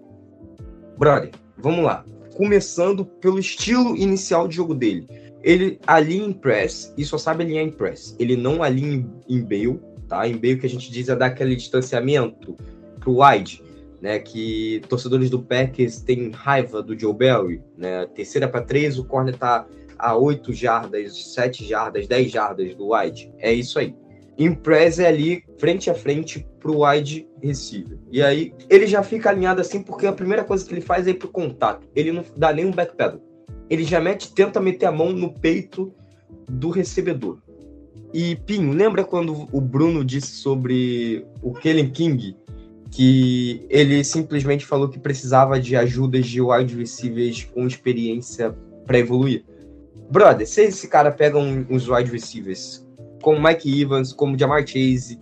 Brother, 0.98 1.32
vamos 1.58 1.86
lá. 1.86 2.04
Começando 2.36 3.06
pelo 3.06 3.40
estilo 3.40 3.96
inicial 3.96 4.50
de 4.50 4.58
jogo 4.58 4.76
dele. 4.76 5.08
Ele 5.42 5.80
alinha 5.88 6.26
em 6.26 6.34
press 6.34 6.94
e 6.98 7.06
só 7.06 7.18
sabe 7.18 7.46
alinhar 7.46 7.64
em 7.64 7.72
press. 7.72 8.18
Ele 8.20 8.36
não 8.36 8.62
alinha 8.62 9.10
em 9.30 9.42
bail, 9.42 9.82
tá? 10.10 10.28
Em 10.28 10.36
bail 10.36 10.60
que 10.60 10.66
a 10.66 10.70
gente 10.70 10.92
diz 10.92 11.08
é 11.08 11.16
dar 11.16 11.28
aquele 11.28 11.56
distanciamento 11.56 12.58
pro 13.00 13.24
wide, 13.24 13.64
né? 14.02 14.20
Que 14.20 14.82
torcedores 14.90 15.30
do 15.30 15.42
Packers 15.42 16.02
têm 16.02 16.32
raiva 16.32 16.84
do 16.84 17.00
Joe 17.00 17.14
Barry, 17.14 17.62
né? 17.78 18.06
Terceira 18.08 18.46
para 18.46 18.60
três, 18.60 19.00
o 19.00 19.06
corner 19.06 19.38
tá 19.38 19.66
a 19.98 20.18
8 20.18 20.52
jardas, 20.52 21.34
7 21.34 21.66
jardas, 21.66 22.10
10 22.10 22.30
jardas 22.30 22.76
do 22.76 22.94
wide. 22.94 23.32
É 23.38 23.54
isso 23.54 23.80
aí. 23.80 23.96
Impress 24.38 25.00
é 25.00 25.08
ali 25.08 25.44
frente 25.58 25.90
a 25.90 25.94
frente 25.94 26.46
pro 26.60 26.84
wide 26.84 27.28
receiver. 27.42 27.98
E 28.12 28.22
aí 28.22 28.54
ele 28.70 28.88
já 28.88 29.04
fica 29.04 29.30
alinhado 29.30 29.62
assim 29.62 29.82
porque 29.82 30.08
a 30.08 30.14
primeira 30.14 30.44
coisa 30.44 30.66
que 30.66 30.74
ele 30.74 30.82
faz 30.82 31.08
é 31.08 31.12
ir 31.12 31.16
pro 31.16 31.28
contato. 31.28 31.88
Ele 31.96 32.12
não 32.12 32.24
dá 32.36 32.52
nenhum 32.52 32.72
backpedal. 32.72 33.20
Ele 33.70 33.84
já 33.84 34.00
mete, 34.00 34.34
tenta 34.34 34.60
meter 34.60 34.88
a 34.88 34.92
mão 34.92 35.12
no 35.12 35.34
peito 35.34 35.94
do 36.50 36.70
recebedor. 36.70 37.40
E 38.14 38.36
Pinho, 38.36 38.74
lembra 38.74 39.04
quando 39.04 39.48
o 39.52 39.60
Bruno 39.60 40.06
disse 40.06 40.34
sobre 40.34 41.26
o 41.42 41.52
Kellen 41.54 41.90
King 41.90 42.36
que 42.92 43.66
ele 43.70 44.04
simplesmente 44.04 44.66
falou 44.66 44.88
que 44.88 45.00
precisava 45.00 45.60
de 45.60 45.76
ajudas 45.76 46.28
de 46.28 46.40
wide 46.40 46.76
receivers 46.76 47.44
com 47.46 47.66
experiência 47.66 48.56
para 48.86 49.00
evoluir? 49.00 49.44
Brother, 50.12 50.48
se 50.48 50.62
esse 50.62 50.88
cara 50.88 51.12
pega 51.12 51.40
uns 51.40 51.90
wide 51.90 52.12
receivers 52.12 52.83
como 53.24 53.42
Mike 53.42 53.82
Evans, 53.82 54.12
como 54.12 54.38
Jamar 54.38 54.68
Chase, 54.68 55.18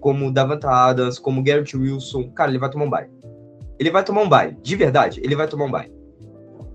como 0.00 0.30
Davanta 0.30 0.70
Adams, 0.70 1.18
como 1.18 1.42
Garrett 1.42 1.76
Wilson, 1.76 2.30
cara, 2.30 2.50
ele 2.50 2.58
vai 2.58 2.70
tomar 2.70 2.84
um 2.84 2.90
baile. 2.90 3.10
Ele 3.78 3.90
vai 3.90 4.04
tomar 4.04 4.22
um 4.22 4.28
baile, 4.28 4.56
de 4.62 4.76
verdade, 4.76 5.20
ele 5.24 5.34
vai 5.34 5.48
tomar 5.48 5.64
um 5.64 5.70
baile. 5.70 5.92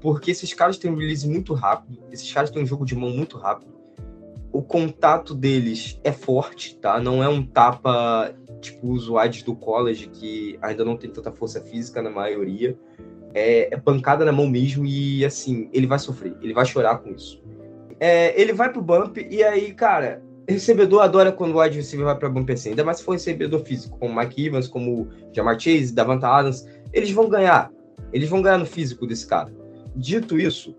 Porque 0.02 0.32
esses 0.32 0.52
caras 0.54 0.78
têm 0.78 0.92
um 0.92 0.96
release 0.96 1.30
muito 1.30 1.54
rápido, 1.54 2.00
esses 2.12 2.30
caras 2.34 2.50
têm 2.50 2.64
um 2.64 2.66
jogo 2.66 2.86
de 2.86 2.96
mão 2.96 3.12
muito 3.12 3.38
rápido. 3.38 3.72
O 4.52 4.62
contato 4.64 5.34
deles 5.36 6.00
é 6.04 6.12
forte, 6.12 6.76
tá? 6.78 7.00
Não 7.00 7.24
é 7.24 7.30
um 7.30 7.46
tapa 7.46 8.34
tipo 8.60 8.92
os 8.92 9.08
do 9.44 9.56
college, 9.56 10.10
que 10.10 10.58
ainda 10.62 10.84
não 10.84 10.98
tem 10.98 11.10
tanta 11.10 11.32
força 11.32 11.62
física 11.62 12.02
na 12.02 12.10
maioria. 12.10 12.78
É, 13.34 13.74
é 13.74 13.78
pancada 13.78 14.26
na 14.26 14.32
mão 14.32 14.48
mesmo 14.48 14.86
e, 14.86 15.24
assim, 15.24 15.70
ele 15.72 15.86
vai 15.86 16.00
sofrer, 16.00 16.36
ele 16.42 16.54
vai 16.54 16.66
chorar 16.66 16.98
com 16.98 17.12
isso. 17.12 17.42
É, 18.00 18.40
ele 18.40 18.54
vai 18.54 18.72
pro 18.72 18.82
bump 18.82 19.18
e 19.18 19.44
aí, 19.44 19.74
cara, 19.74 20.22
recebedor 20.48 21.02
adora 21.02 21.32
quando 21.32 21.56
o 21.56 21.62
wide 21.62 21.78
receiver 21.78 22.06
vai 22.06 22.18
para 22.18 22.30
bom 22.30 22.44
PC, 22.44 22.70
ainda 22.70 22.84
mais 22.84 22.98
se 22.98 23.04
for 23.04 23.14
recebedor 23.14 23.62
físico, 23.62 23.98
como 23.98 24.20
Mike 24.20 24.46
Evans, 24.46 24.68
como 24.68 25.08
Jamar 25.32 25.60
Chase, 25.60 25.94
Davanta 25.94 26.28
Adams, 26.28 26.68
eles 26.92 27.12
vão 27.12 27.30
ganhar. 27.30 27.72
Eles 28.12 28.30
vão 28.30 28.42
ganhar 28.42 28.58
no 28.58 28.66
físico 28.66 29.08
desse 29.08 29.26
cara. 29.26 29.52
Dito 29.96 30.38
isso, 30.38 30.76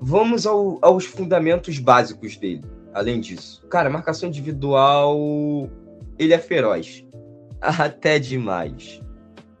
vamos 0.00 0.46
ao, 0.46 0.78
aos 0.82 1.04
fundamentos 1.04 1.78
básicos 1.78 2.36
dele. 2.36 2.64
Além 2.94 3.20
disso, 3.20 3.66
cara, 3.68 3.90
marcação 3.90 4.28
individual, 4.28 5.68
ele 6.18 6.34
é 6.34 6.38
feroz. 6.38 7.04
Até 7.60 8.18
demais. 8.18 9.00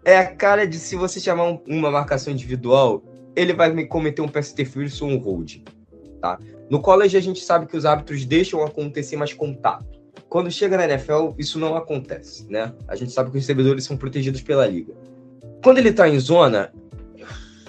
É 0.04 0.18
a 0.18 0.34
cara 0.34 0.66
de 0.66 0.78
se 0.78 0.96
você 0.96 1.20
chamar 1.20 1.44
um, 1.44 1.60
uma 1.66 1.90
marcação 1.90 2.32
individual, 2.32 3.02
ele 3.36 3.52
vai 3.52 3.72
me 3.72 3.86
cometer 3.86 4.22
um 4.22 4.28
pass 4.28 4.52
interference 4.52 5.02
ou 5.02 5.10
um 5.10 5.18
hold, 5.18 5.58
tá? 6.20 6.38
No 6.70 6.80
college 6.80 7.16
a 7.16 7.20
gente 7.20 7.40
sabe 7.40 7.66
que 7.66 7.76
os 7.76 7.86
árbitros 7.86 8.24
deixam 8.24 8.62
acontecer 8.62 9.16
mais 9.16 9.32
contato. 9.32 9.98
Quando 10.28 10.50
chega 10.50 10.76
na 10.76 10.84
NFL, 10.84 11.30
isso 11.38 11.58
não 11.58 11.74
acontece, 11.74 12.46
né? 12.50 12.74
A 12.86 12.94
gente 12.94 13.12
sabe 13.12 13.30
que 13.30 13.38
os 13.38 13.42
recebedores 13.42 13.84
são 13.84 13.96
protegidos 13.96 14.42
pela 14.42 14.66
liga. 14.66 14.92
Quando 15.62 15.78
ele 15.78 15.92
tá 15.92 16.08
em 16.08 16.18
zona, 16.18 16.72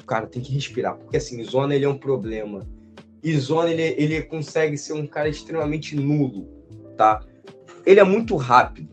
cara, 0.06 0.28
tem 0.28 0.42
que 0.42 0.52
respirar, 0.52 0.96
porque 0.96 1.16
assim, 1.16 1.42
zona 1.44 1.74
ele 1.74 1.86
é 1.86 1.90
um 1.90 1.98
problema. 1.98 2.68
E 3.24 3.38
zona 3.38 3.70
ele, 3.70 3.96
ele 3.98 4.22
consegue 4.24 4.78
ser 4.78 4.94
um 4.94 5.08
cara 5.08 5.30
extremamente 5.30 5.96
nulo, 5.96 6.48
tá? 6.98 7.22
Ele 7.86 8.00
é 8.00 8.04
muito 8.04 8.36
rápido. 8.36 8.90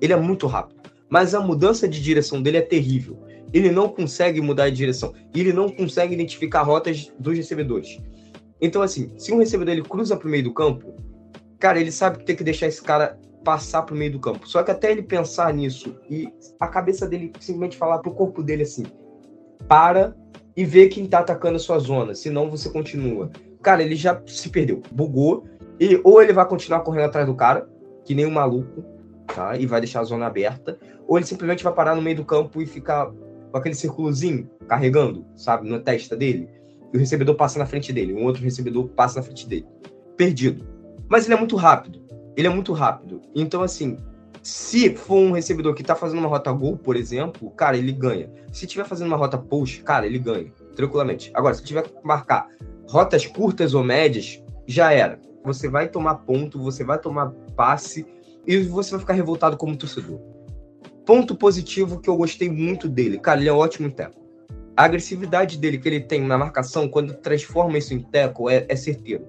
Ele 0.00 0.12
é 0.12 0.16
muito 0.16 0.46
rápido. 0.46 0.80
Mas 1.08 1.34
a 1.34 1.40
mudança 1.40 1.86
de 1.86 2.02
direção 2.02 2.42
dele 2.42 2.58
é 2.58 2.62
terrível. 2.62 3.18
Ele 3.52 3.70
não 3.70 3.88
consegue 3.88 4.40
mudar 4.40 4.68
de 4.70 4.76
direção. 4.76 5.14
E 5.34 5.40
ele 5.40 5.52
não 5.52 5.68
consegue 5.68 6.14
identificar 6.14 6.62
rotas 6.62 7.12
dos 7.18 7.36
recebedores. 7.36 8.00
Então, 8.60 8.82
assim, 8.82 9.12
se 9.18 9.32
um 9.32 9.38
recebedor 9.38 9.74
ele 9.74 9.82
cruza 9.82 10.16
pro 10.16 10.28
meio 10.28 10.44
do 10.44 10.52
campo, 10.52 10.94
cara, 11.58 11.80
ele 11.80 11.92
sabe 11.92 12.18
que 12.18 12.24
tem 12.24 12.36
que 12.36 12.44
deixar 12.44 12.66
esse 12.66 12.82
cara 12.82 13.18
passar 13.44 13.82
pro 13.82 13.94
meio 13.94 14.12
do 14.12 14.18
campo. 14.18 14.48
Só 14.48 14.62
que 14.62 14.70
até 14.70 14.90
ele 14.90 15.02
pensar 15.02 15.52
nisso 15.54 15.96
e 16.10 16.28
a 16.58 16.66
cabeça 16.66 17.06
dele 17.06 17.32
simplesmente 17.38 17.76
falar 17.76 17.98
pro 17.98 18.10
corpo 18.10 18.42
dele 18.42 18.62
assim: 18.62 18.84
para 19.68 20.16
e 20.56 20.64
vê 20.64 20.88
quem 20.88 21.06
tá 21.06 21.20
atacando 21.20 21.56
a 21.56 21.60
sua 21.60 21.78
zona, 21.78 22.14
senão 22.14 22.50
você 22.50 22.70
continua. 22.70 23.30
Cara, 23.62 23.82
ele 23.82 23.94
já 23.94 24.20
se 24.26 24.48
perdeu, 24.48 24.82
bugou, 24.90 25.44
e 25.78 26.00
ou 26.02 26.22
ele 26.22 26.32
vai 26.32 26.46
continuar 26.48 26.80
correndo 26.80 27.04
atrás 27.04 27.26
do 27.26 27.34
cara, 27.34 27.68
que 28.04 28.14
nem 28.14 28.26
um 28.26 28.30
maluco, 28.30 28.82
tá? 29.26 29.56
E 29.56 29.66
vai 29.66 29.80
deixar 29.80 30.00
a 30.00 30.04
zona 30.04 30.26
aberta, 30.26 30.78
ou 31.06 31.18
ele 31.18 31.26
simplesmente 31.26 31.62
vai 31.62 31.72
parar 31.72 31.94
no 31.94 32.02
meio 32.02 32.16
do 32.16 32.24
campo 32.24 32.62
e 32.62 32.66
ficar 32.66 33.12
com 33.50 33.58
aquele 33.58 33.74
círculozinho 33.74 34.48
carregando, 34.66 35.24
sabe, 35.36 35.68
na 35.68 35.78
testa 35.78 36.16
dele. 36.16 36.48
E 36.92 36.96
o 36.96 37.00
recebedor 37.00 37.34
passa 37.34 37.58
na 37.58 37.66
frente 37.66 37.92
dele, 37.92 38.14
um 38.14 38.24
outro 38.24 38.42
recebedor 38.42 38.88
passa 38.88 39.20
na 39.20 39.24
frente 39.24 39.48
dele. 39.48 39.66
Perdido. 40.16 40.66
Mas 41.08 41.24
ele 41.24 41.34
é 41.34 41.38
muito 41.38 41.56
rápido. 41.56 42.02
Ele 42.36 42.46
é 42.46 42.50
muito 42.50 42.72
rápido. 42.72 43.20
Então, 43.34 43.62
assim, 43.62 43.96
se 44.42 44.94
for 44.94 45.16
um 45.16 45.32
recebedor 45.32 45.74
que 45.74 45.82
tá 45.82 45.94
fazendo 45.94 46.18
uma 46.18 46.28
rota 46.28 46.52
gol, 46.52 46.76
por 46.76 46.96
exemplo, 46.96 47.50
cara, 47.50 47.76
ele 47.76 47.92
ganha. 47.92 48.30
Se 48.52 48.66
tiver 48.66 48.84
fazendo 48.84 49.08
uma 49.08 49.16
rota 49.16 49.36
push, 49.36 49.82
cara, 49.82 50.06
ele 50.06 50.18
ganha. 50.18 50.52
Tranquilamente. 50.74 51.30
Agora, 51.34 51.54
se 51.54 51.64
tiver 51.64 51.82
que 51.82 51.92
marcar 52.04 52.48
rotas 52.86 53.26
curtas 53.26 53.74
ou 53.74 53.82
médias, 53.82 54.42
já 54.66 54.92
era. 54.92 55.18
Você 55.44 55.68
vai 55.68 55.88
tomar 55.88 56.16
ponto, 56.16 56.62
você 56.62 56.84
vai 56.84 56.98
tomar 56.98 57.30
passe 57.56 58.06
e 58.46 58.58
você 58.58 58.92
vai 58.92 59.00
ficar 59.00 59.14
revoltado 59.14 59.56
como 59.56 59.76
torcedor. 59.76 60.20
Ponto 61.04 61.34
positivo 61.34 62.00
que 62.00 62.10
eu 62.10 62.16
gostei 62.16 62.50
muito 62.50 62.88
dele. 62.88 63.18
Cara, 63.18 63.40
ele 63.40 63.48
é 63.48 63.52
ótimo 63.52 63.88
em 63.88 63.90
teco. 63.90 64.25
A 64.76 64.84
agressividade 64.84 65.56
dele 65.56 65.78
que 65.78 65.88
ele 65.88 66.00
tem 66.00 66.20
na 66.20 66.36
marcação, 66.36 66.86
quando 66.86 67.14
transforma 67.14 67.78
isso 67.78 67.94
em 67.94 68.00
teco, 68.00 68.50
é, 68.50 68.66
é 68.68 68.76
certeiro. 68.76 69.24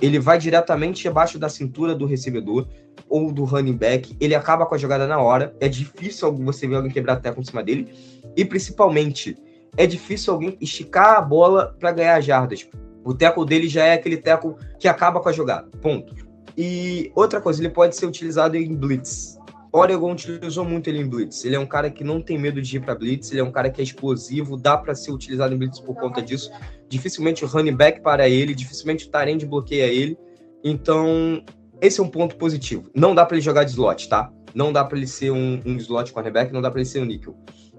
Ele 0.00 0.18
vai 0.18 0.38
diretamente 0.38 1.08
abaixo 1.08 1.38
da 1.38 1.48
cintura 1.48 1.94
do 1.94 2.04
recebedor 2.04 2.68
ou 3.08 3.32
do 3.32 3.44
running 3.44 3.76
back. 3.76 4.14
Ele 4.20 4.34
acaba 4.34 4.66
com 4.66 4.74
a 4.74 4.78
jogada 4.78 5.06
na 5.06 5.18
hora. 5.18 5.54
É 5.58 5.68
difícil 5.68 6.32
você 6.36 6.66
ver 6.66 6.76
alguém 6.76 6.90
quebrar 6.90 7.16
teco 7.16 7.40
em 7.40 7.44
cima 7.44 7.62
dele. 7.62 7.88
E 8.36 8.44
principalmente, 8.44 9.36
é 9.76 9.86
difícil 9.86 10.34
alguém 10.34 10.56
esticar 10.60 11.16
a 11.16 11.20
bola 11.20 11.74
para 11.78 11.92
ganhar 11.92 12.20
jardas. 12.20 12.68
O 13.02 13.14
teco 13.14 13.44
dele 13.46 13.68
já 13.68 13.84
é 13.84 13.94
aquele 13.94 14.18
teco 14.18 14.58
que 14.78 14.86
acaba 14.86 15.20
com 15.20 15.28
a 15.30 15.32
jogada. 15.32 15.68
Ponto. 15.80 16.14
E 16.56 17.10
outra 17.14 17.40
coisa, 17.40 17.62
ele 17.62 17.70
pode 17.70 17.96
ser 17.96 18.04
utilizado 18.04 18.54
em 18.56 18.74
blitz. 18.74 19.38
Oregon 19.72 20.12
utilizou 20.12 20.64
muito 20.64 20.88
ele 20.88 20.98
em 20.98 21.08
blitz. 21.08 21.44
Ele 21.44 21.54
é 21.54 21.58
um 21.58 21.66
cara 21.66 21.90
que 21.90 22.02
não 22.02 22.20
tem 22.20 22.38
medo 22.38 22.60
de 22.60 22.76
ir 22.76 22.80
para 22.80 22.94
blitz, 22.94 23.30
ele 23.30 23.40
é 23.40 23.44
um 23.44 23.52
cara 23.52 23.70
que 23.70 23.80
é 23.80 23.84
explosivo, 23.84 24.56
dá 24.56 24.76
para 24.76 24.94
ser 24.94 25.12
utilizado 25.12 25.54
em 25.54 25.58
blitz 25.58 25.78
por 25.78 25.94
conta 25.94 26.20
disso. 26.20 26.50
Dificilmente 26.88 27.44
o 27.44 27.48
running 27.48 27.76
back 27.76 28.00
para 28.00 28.28
ele, 28.28 28.54
dificilmente 28.54 29.06
o 29.06 29.10
Tyrande 29.10 29.46
bloqueia 29.46 29.86
ele. 29.86 30.18
Então, 30.64 31.42
esse 31.80 32.00
é 32.00 32.02
um 32.02 32.08
ponto 32.08 32.36
positivo. 32.36 32.90
Não 32.94 33.14
dá 33.14 33.24
para 33.24 33.36
ele 33.36 33.44
jogar 33.44 33.64
de 33.64 33.70
slot, 33.70 34.08
tá? 34.08 34.32
Não 34.54 34.72
dá 34.72 34.84
para 34.84 34.98
ele 34.98 35.06
ser 35.06 35.30
um, 35.30 35.60
um 35.64 35.76
slot 35.76 36.12
cornerback, 36.12 36.52
não 36.52 36.60
dá 36.60 36.70
para 36.70 36.80
ele 36.80 36.88
ser 36.88 37.00
um 37.00 37.04
níquel. 37.04 37.36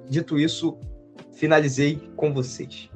Dito 0.10 0.40
isso, 0.40 0.78
finalizei 1.34 2.02
com 2.16 2.34
vocês. 2.34 2.90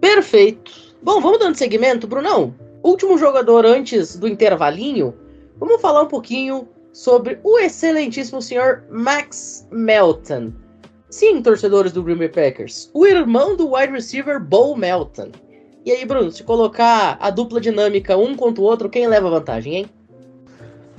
Perfeito. 0.00 0.94
Bom, 1.02 1.20
vamos 1.20 1.38
dando 1.40 1.56
segmento, 1.56 2.06
Brunão. 2.06 2.54
Último 2.82 3.18
jogador 3.18 3.66
antes 3.66 4.16
do 4.16 4.28
intervalinho. 4.28 5.14
Vamos 5.58 5.80
falar 5.80 6.02
um 6.02 6.08
pouquinho 6.08 6.68
sobre 6.96 7.38
o 7.44 7.58
excelentíssimo 7.58 8.40
senhor 8.40 8.82
Max 8.90 9.68
Melton. 9.70 10.50
Sim, 11.10 11.42
torcedores 11.42 11.92
do 11.92 12.02
Green 12.02 12.16
Bay 12.16 12.30
Packers, 12.30 12.90
o 12.94 13.06
irmão 13.06 13.54
do 13.54 13.74
wide 13.74 13.92
receiver 13.92 14.42
Bo 14.42 14.74
Melton. 14.74 15.28
E 15.84 15.92
aí, 15.92 16.06
Bruno, 16.06 16.32
se 16.32 16.42
colocar 16.42 17.18
a 17.20 17.28
dupla 17.28 17.60
dinâmica 17.60 18.16
um 18.16 18.34
contra 18.34 18.62
o 18.62 18.64
outro, 18.64 18.88
quem 18.88 19.06
leva 19.06 19.28
vantagem, 19.28 19.76
hein? 19.76 19.86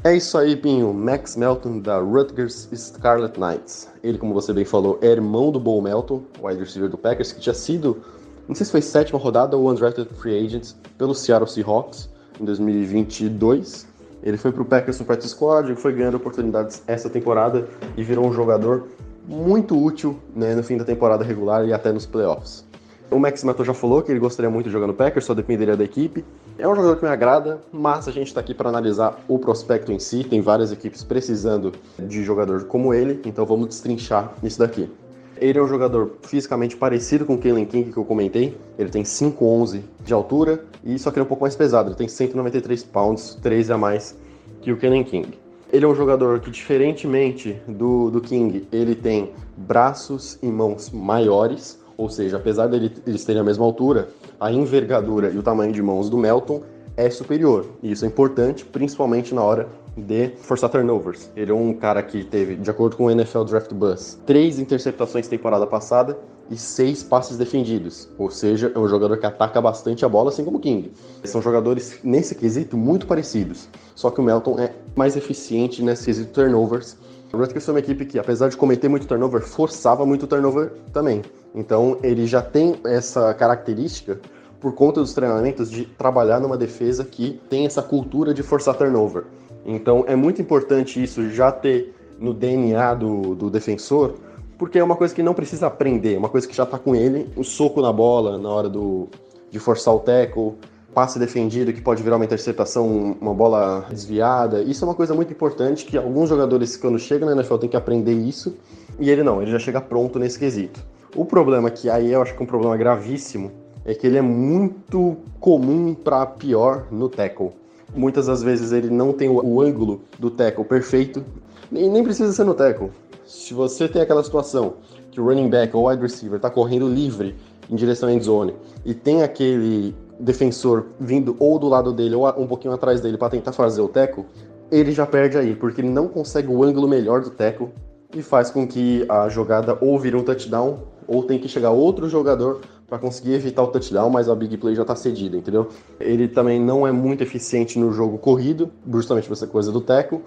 É 0.04 0.16
isso 0.16 0.38
aí, 0.38 0.56
Pinho. 0.56 0.94
Max 0.94 1.36
Melton 1.36 1.80
da 1.80 1.98
Rutgers 1.98 2.70
Scarlet 2.76 3.36
Knights. 3.40 3.90
Ele, 4.04 4.20
como 4.20 4.36
você 4.36 4.54
bem 4.54 4.66
falou, 4.66 5.00
é 5.02 5.08
irmão 5.08 5.52
do 5.52 5.60
Bo 5.60 5.82
Melton, 5.82 6.22
wide 6.40 6.60
receiver 6.60 6.90
do 6.90 6.98
Packers, 6.98 7.32
que 7.32 7.40
tinha 7.40 7.56
sido, 7.56 8.04
não 8.48 8.54
sei 8.54 8.68
se 8.68 8.72
foi 8.72 8.84
sétima 8.84 9.18
rodada 9.18 9.58
ou 9.58 9.68
undrafted 9.68 10.08
free 10.14 10.46
agent 10.46 10.74
pelo 10.96 11.16
Seattle 11.16 11.50
Seahawks 11.50 12.08
em 12.40 12.46
2022. 12.46 13.97
Ele 14.28 14.36
foi 14.36 14.52
para 14.52 14.62
o 14.62 14.66
Packers 14.66 15.00
no 15.00 15.06
practice 15.06 15.30
squad, 15.30 15.74
foi 15.76 15.94
ganhando 15.94 16.18
oportunidades 16.18 16.84
essa 16.86 17.10
temporada 17.10 17.66
e 17.96 18.04
virou 18.04 18.28
um 18.28 18.34
jogador 18.34 18.88
muito 19.26 19.82
útil 19.82 20.20
né, 20.36 20.54
no 20.54 20.62
fim 20.62 20.76
da 20.76 20.84
temporada 20.84 21.24
regular 21.24 21.66
e 21.66 21.72
até 21.72 21.94
nos 21.94 22.06
playoffs. 22.06 22.66
O 23.10 23.18
Max 23.20 23.42
Melton 23.42 23.64
já 23.64 23.74
falou 23.74 24.02
que 24.02 24.12
ele 24.12 24.20
gostaria 24.20 24.50
muito 24.50 24.66
de 24.66 24.72
jogar 24.74 24.86
no 24.86 24.94
Packers, 24.94 25.24
só 25.24 25.34
dependeria 25.34 25.78
da 25.78 25.84
equipe. 25.86 26.26
É 26.60 26.68
um 26.68 26.76
jogador 26.76 26.98
que 26.98 27.06
me 27.06 27.10
agrada, 27.10 27.62
mas 27.72 28.06
a 28.10 28.12
gente 28.12 28.28
está 28.28 28.42
aqui 28.42 28.54
para 28.54 28.68
analisar 28.68 29.18
o 29.30 29.40
prospecto 29.40 29.94
em 29.94 30.00
si. 30.00 30.26
Tem 30.26 30.42
várias 30.42 30.74
equipes 30.74 31.06
precisando 31.06 31.72
de 31.98 32.22
jogador 32.22 32.66
como 32.66 32.94
ele, 32.94 33.22
então 33.24 33.46
vamos 33.46 33.70
destrinchar 33.70 34.34
isso 34.44 34.60
daqui. 34.60 34.92
Ele 35.40 35.60
é 35.60 35.62
um 35.62 35.68
jogador 35.68 36.14
fisicamente 36.24 36.76
parecido 36.76 37.26
com 37.26 37.36
o 37.36 37.38
Kalen 37.38 37.66
King 37.66 37.92
que 37.92 37.98
eu 37.98 38.06
comentei. 38.06 38.58
Ele 38.78 38.90
tem 38.90 39.04
5'11 39.04 39.82
de 40.04 40.14
altura 40.14 40.64
e 40.84 40.98
só 40.98 41.12
que 41.12 41.18
ele 41.18 41.24
é 41.24 41.26
um 41.26 41.28
pouco 41.28 41.44
mais 41.44 41.56
pesado. 41.56 41.90
Ele 41.90 41.96
tem 41.96 42.08
193 42.08 42.84
pounds, 42.84 43.38
13 43.42 43.74
a 43.74 43.78
mais 43.78 44.16
que 44.62 44.72
o 44.72 44.78
Kalen 44.78 45.04
King. 45.04 45.38
Ele 45.72 45.84
é 45.84 45.88
um 45.88 45.96
jogador 45.96 46.40
que, 46.40 46.50
diferentemente 46.50 47.60
do, 47.68 48.10
do 48.10 48.22
King, 48.22 48.68
ele 48.72 48.96
tem 48.96 49.32
braços 49.56 50.40
e 50.42 50.48
mãos 50.48 50.90
maiores, 50.90 51.78
ou 51.98 52.10
seja, 52.10 52.38
apesar 52.38 52.68
deles 52.68 52.92
de 53.06 53.26
terem 53.26 53.42
a 53.42 53.44
mesma 53.44 53.66
altura, 53.66 54.10
a 54.40 54.52
envergadura 54.52 55.30
e 55.30 55.38
o 55.38 55.44
tamanho 55.44 55.74
de 55.74 55.82
mãos 55.82 56.10
do 56.10 56.18
Melton 56.18 56.64
é 56.96 57.10
superior. 57.10 57.66
E 57.84 57.92
isso 57.92 58.06
é 58.06 58.08
importante, 58.08 58.64
principalmente 58.64 59.36
na 59.36 59.44
hora 59.44 59.68
de 59.98 60.30
forçar 60.38 60.70
turnovers. 60.70 61.30
Ele 61.36 61.52
é 61.52 61.54
um 61.54 61.74
cara 61.74 62.04
que 62.04 62.24
teve, 62.24 62.56
de 62.56 62.70
acordo 62.70 62.96
com 62.96 63.06
o 63.06 63.12
NFL 63.12 63.44
Draft 63.44 63.74
Bus, 63.74 64.18
três 64.26 64.60
interceptações 64.60 65.28
temporada 65.28 65.66
passada 65.66 66.18
e 66.50 66.56
seis 66.56 67.04
passes 67.04 67.38
defendidos. 67.38 68.08
Ou 68.18 68.30
seja, 68.30 68.72
é 68.74 68.80
um 68.80 68.88
jogador 68.88 69.18
que 69.18 69.26
ataca 69.26 69.60
bastante 69.60 70.06
a 70.06 70.10
bola, 70.10 70.30
assim 70.30 70.46
como 70.46 70.58
o 70.58 70.60
King. 70.60 70.92
São 71.24 71.42
jogadores, 71.42 72.00
nesse 72.04 72.36
quesito, 72.36 72.78
muito 72.78 73.08
parecidos. 73.08 73.68
Só 73.96 74.12
que 74.12 74.22
o 74.22 74.24
Melton 74.24 74.60
é 74.60 74.74
mais 74.96 75.16
eficiente 75.18 75.82
nesse 75.82 76.06
quesito 76.06 76.32
turnovers. 76.32 76.96
O 77.34 77.38
Rutgers 77.38 77.66
foi 77.66 77.74
uma 77.74 77.80
equipe 77.80 78.06
que, 78.06 78.18
apesar 78.18 78.48
de 78.48 78.56
cometer 78.56 78.88
muito 78.88 79.06
turnover, 79.06 79.42
forçava 79.42 80.06
muito 80.06 80.26
turnover 80.28 80.72
também. 80.94 81.22
Então, 81.54 81.98
ele 82.02 82.26
já 82.26 82.42
tem 82.42 82.80
essa 82.86 83.34
característica 83.34 84.20
por 84.60 84.74
conta 84.74 85.02
dos 85.02 85.14
treinamentos 85.14 85.70
de 85.70 85.86
trabalhar 85.86 86.40
numa 86.40 86.58
defesa 86.58 87.04
que 87.04 87.40
tem 87.50 87.66
essa 87.66 87.82
cultura 87.82 88.34
de 88.34 88.42
forçar 88.42 88.76
turnover. 88.76 89.26
Então 89.68 90.06
é 90.08 90.16
muito 90.16 90.42
importante 90.42 91.04
isso 91.04 91.30
já 91.30 91.52
ter 91.52 91.94
no 92.18 92.34
DNA 92.34 92.94
do, 92.94 93.36
do 93.36 93.50
defensor, 93.50 94.16
porque 94.58 94.80
é 94.80 94.84
uma 94.84 94.96
coisa 94.96 95.14
que 95.14 95.22
não 95.22 95.34
precisa 95.34 95.68
aprender, 95.68 96.16
é 96.16 96.18
uma 96.18 96.30
coisa 96.30 96.48
que 96.48 96.56
já 96.56 96.64
está 96.64 96.80
com 96.80 96.96
ele, 96.96 97.30
o 97.36 97.44
soco 97.44 97.82
na 97.82 97.92
bola 97.92 98.38
na 98.38 98.50
hora 98.50 98.70
do, 98.70 99.08
de 99.52 99.60
forçar 99.60 99.94
o 99.94 100.00
tackle, 100.00 100.54
passe 100.94 101.20
defendido 101.20 101.72
que 101.72 101.82
pode 101.82 102.02
virar 102.02 102.16
uma 102.16 102.26
interceptação, 102.26 103.16
uma 103.22 103.34
bola 103.34 103.86
desviada. 103.90 104.64
Isso 104.64 104.84
é 104.84 104.88
uma 104.88 104.96
coisa 104.96 105.14
muito 105.14 105.32
importante 105.32 105.86
que 105.86 105.96
alguns 105.96 106.30
jogadores 106.30 106.76
quando 106.76 106.98
chegam 106.98 107.28
na 107.28 107.36
NFL 107.36 107.58
têm 107.58 107.70
que 107.70 107.78
aprender 107.78 108.14
isso, 108.14 108.58
e 109.00 109.12
ele 109.12 109.22
não, 109.22 109.42
ele 109.42 109.52
já 109.52 109.60
chega 109.60 109.80
pronto 109.80 110.18
nesse 110.18 110.40
quesito. 110.40 110.80
O 111.16 111.24
problema 111.24 111.70
que 111.70 111.90
aí 111.90 112.12
eu 112.12 112.22
acho 112.22 112.34
que 112.34 112.40
é 112.40 112.44
um 112.44 112.48
problema 112.48 112.76
gravíssimo 112.76 113.52
é 113.86 113.94
que 113.94 114.08
ele 114.08 114.18
é 114.18 114.22
muito 114.22 115.18
comum 115.40 115.94
para 115.94 116.26
pior 116.26 116.88
no 116.90 117.08
tackle. 117.08 117.52
Muitas 117.96 118.28
das 118.28 118.44
vezes 118.44 118.72
ele 118.72 118.90
não 118.90 119.14
tem 119.14 119.30
o, 119.30 119.62
ângulo 119.62 120.02
do 120.20 120.30
tackle 120.30 120.66
perfeito, 120.66 121.24
e 121.72 121.88
nem 121.88 122.04
precisa 122.04 122.32
ser 122.32 122.44
no 122.44 122.54
tackle. 122.54 122.92
Se 123.26 123.54
você 123.54 123.88
tem 123.88 124.02
aquela 124.02 124.24
situação 124.24 124.76
que 125.12 125.20
o 125.20 125.26
running 125.26 125.50
back 125.50 125.76
ou 125.76 125.88
wide 125.88 126.02
receiver 126.02 126.38
está 126.38 126.50
correndo 126.50 126.88
livre 126.88 127.36
em 127.70 127.76
direção 127.76 128.08
à 128.08 128.14
end 128.14 128.24
zone 128.24 128.56
e 128.86 128.94
tem 128.94 129.24
aquele 129.24 129.96
defensor 130.20 130.88
vindo 131.00 131.36
ou 131.40 131.60
do 131.60 131.68
lado 131.68 131.92
dele 131.92 132.16
ou 132.16 132.28
um 132.40 132.48
pouquinho 132.48 132.74
atrás 132.74 133.02
dele 133.02 133.18
para 133.18 133.30
tentar 133.30 133.52
fazer 133.52 133.82
o 133.82 133.88
tackle, 133.88 134.26
ele 134.72 134.92
já 134.92 135.06
perde 135.06 135.38
aí, 135.38 135.56
porque 135.56 135.82
ele 135.82 135.90
não 135.90 136.08
consegue 136.08 136.48
o 136.48 136.64
ângulo 136.64 136.88
melhor 136.88 137.22
do 137.22 137.30
tackle 137.30 137.70
e 138.16 138.22
faz 138.22 138.50
com 138.50 138.68
que 138.68 139.06
a 139.10 139.28
jogada 139.30 139.78
ou 139.82 140.00
vire 140.00 140.16
um 140.16 140.24
touchdown 140.24 140.80
ou 141.08 141.24
tem 141.24 141.40
que 141.40 141.48
chegar 141.48 141.72
outro 141.72 142.10
jogador 142.10 142.62
para 142.88 142.98
conseguir 142.98 143.34
evitar 143.34 143.64
o 143.64 143.68
touchdown, 143.68 144.10
mas 144.10 144.30
a 144.30 144.36
big 144.36 144.58
play 144.58 144.74
já 144.74 144.84
está 144.84 144.96
cedida, 144.96 145.36
entendeu? 145.36 145.68
Ele 146.00 146.28
também 146.28 146.60
não 146.60 146.88
é 146.88 146.92
muito 146.92 147.22
eficiente 147.22 147.78
no 147.78 147.92
jogo 147.92 148.18
corrido, 148.18 148.72
justamente 148.90 149.28
por 149.28 149.34
essa 149.34 149.48
coisa 149.48 149.72
do 149.72 149.82
teco, 149.82 150.22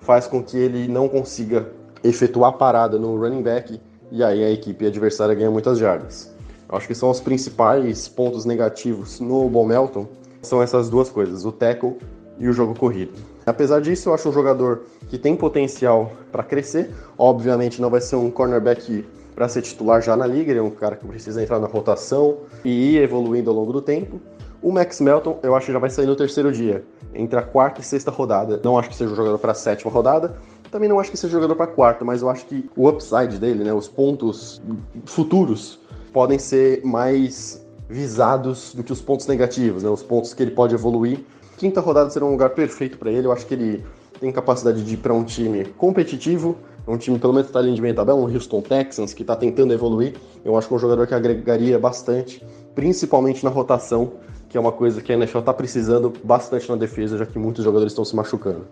faz 0.00 0.26
com 0.26 0.42
que 0.42 0.56
ele 0.56 0.88
não 0.88 1.08
consiga 1.08 1.70
efetuar 2.02 2.54
parada 2.54 2.98
no 2.98 3.18
running 3.18 3.42
back 3.42 3.80
e 4.10 4.24
aí 4.24 4.42
a 4.42 4.50
equipe 4.50 4.86
adversária 4.86 5.34
ganha 5.34 5.50
muitas 5.50 5.78
jardas. 5.78 6.34
Acho 6.68 6.86
que 6.86 6.94
são 6.94 7.10
os 7.10 7.20
principais 7.20 8.08
pontos 8.08 8.44
negativos 8.44 9.20
no 9.20 9.48
Bom 9.50 9.66
Melton, 9.66 10.06
são 10.40 10.62
essas 10.62 10.88
duas 10.88 11.10
coisas, 11.10 11.44
o 11.44 11.52
tackle 11.52 11.98
e 12.38 12.48
o 12.48 12.52
jogo 12.52 12.74
corrido. 12.74 13.12
Apesar 13.44 13.80
disso, 13.80 14.08
eu 14.08 14.14
acho 14.14 14.28
um 14.28 14.32
jogador 14.32 14.82
que 15.08 15.18
tem 15.18 15.36
potencial 15.36 16.12
para 16.30 16.42
crescer. 16.42 16.90
Obviamente 17.18 17.80
não 17.80 17.90
vai 17.90 18.00
ser 18.00 18.16
um 18.16 18.30
cornerback 18.30 19.04
para 19.40 19.48
ser 19.48 19.62
titular 19.62 20.02
já 20.02 20.14
na 20.14 20.26
liga, 20.26 20.52
ele 20.52 20.58
é 20.58 20.62
um 20.62 20.68
cara 20.68 20.94
que 20.96 21.06
precisa 21.06 21.42
entrar 21.42 21.58
na 21.58 21.66
rotação 21.66 22.40
e 22.62 22.96
ir 22.96 23.02
evoluindo 23.02 23.48
ao 23.48 23.56
longo 23.56 23.72
do 23.72 23.80
tempo. 23.80 24.20
O 24.60 24.70
Max 24.70 25.00
Melton, 25.00 25.38
eu 25.42 25.54
acho 25.54 25.64
que 25.64 25.72
já 25.72 25.78
vai 25.78 25.88
sair 25.88 26.04
no 26.04 26.14
terceiro 26.14 26.52
dia, 26.52 26.84
entre 27.14 27.38
a 27.38 27.42
quarta 27.42 27.80
e 27.80 27.82
sexta 27.82 28.10
rodada. 28.10 28.60
Não 28.62 28.78
acho 28.78 28.90
que 28.90 28.94
seja 28.94 29.10
um 29.10 29.16
jogador 29.16 29.38
para 29.38 29.52
a 29.52 29.54
sétima 29.54 29.90
rodada, 29.90 30.36
também 30.70 30.90
não 30.90 31.00
acho 31.00 31.10
que 31.10 31.16
seja 31.16 31.32
jogador 31.32 31.56
para 31.56 31.66
quarta, 31.68 32.04
mas 32.04 32.20
eu 32.20 32.28
acho 32.28 32.44
que 32.44 32.68
o 32.76 32.86
upside 32.86 33.38
dele, 33.38 33.64
né, 33.64 33.72
os 33.72 33.88
pontos 33.88 34.60
futuros, 35.06 35.80
podem 36.12 36.38
ser 36.38 36.84
mais 36.84 37.66
visados 37.88 38.74
do 38.74 38.82
que 38.82 38.92
os 38.92 39.00
pontos 39.00 39.26
negativos, 39.26 39.82
né, 39.82 39.88
os 39.88 40.02
pontos 40.02 40.34
que 40.34 40.42
ele 40.42 40.50
pode 40.50 40.74
evoluir. 40.74 41.24
Quinta 41.56 41.80
rodada 41.80 42.10
será 42.10 42.26
um 42.26 42.32
lugar 42.32 42.50
perfeito 42.50 42.98
para 42.98 43.10
ele, 43.10 43.26
eu 43.26 43.32
acho 43.32 43.46
que 43.46 43.54
ele 43.54 43.82
tem 44.20 44.30
capacidade 44.30 44.84
de 44.84 44.92
ir 44.92 44.98
para 44.98 45.14
um 45.14 45.24
time 45.24 45.64
competitivo, 45.64 46.58
Um 46.90 46.98
time, 46.98 47.18
pelo 47.18 47.32
menos, 47.32 47.46
que 47.46 47.52
tá 47.52 47.60
ali 47.60 47.72
de 47.72 47.80
meio 47.80 47.94
tabela, 47.94 48.18
um 48.18 48.24
Houston 48.24 48.60
Texans, 48.60 49.14
que 49.14 49.22
tá 49.22 49.36
tentando 49.36 49.72
evoluir. 49.72 50.14
Eu 50.44 50.56
acho 50.56 50.66
que 50.66 50.74
é 50.74 50.76
um 50.76 50.80
jogador 50.80 51.06
que 51.06 51.14
agregaria 51.14 51.78
bastante, 51.78 52.44
principalmente 52.74 53.44
na 53.44 53.50
rotação, 53.50 54.14
que 54.48 54.56
é 54.56 54.60
uma 54.60 54.72
coisa 54.72 55.00
que 55.00 55.12
a 55.12 55.14
NFL 55.14 55.40
tá 55.40 55.54
precisando 55.54 56.12
bastante 56.24 56.68
na 56.68 56.76
defesa, 56.76 57.16
já 57.16 57.24
que 57.24 57.38
muitos 57.38 57.64
jogadores 57.64 57.92
estão 57.92 58.04
se 58.04 58.16
machucando. 58.16 58.66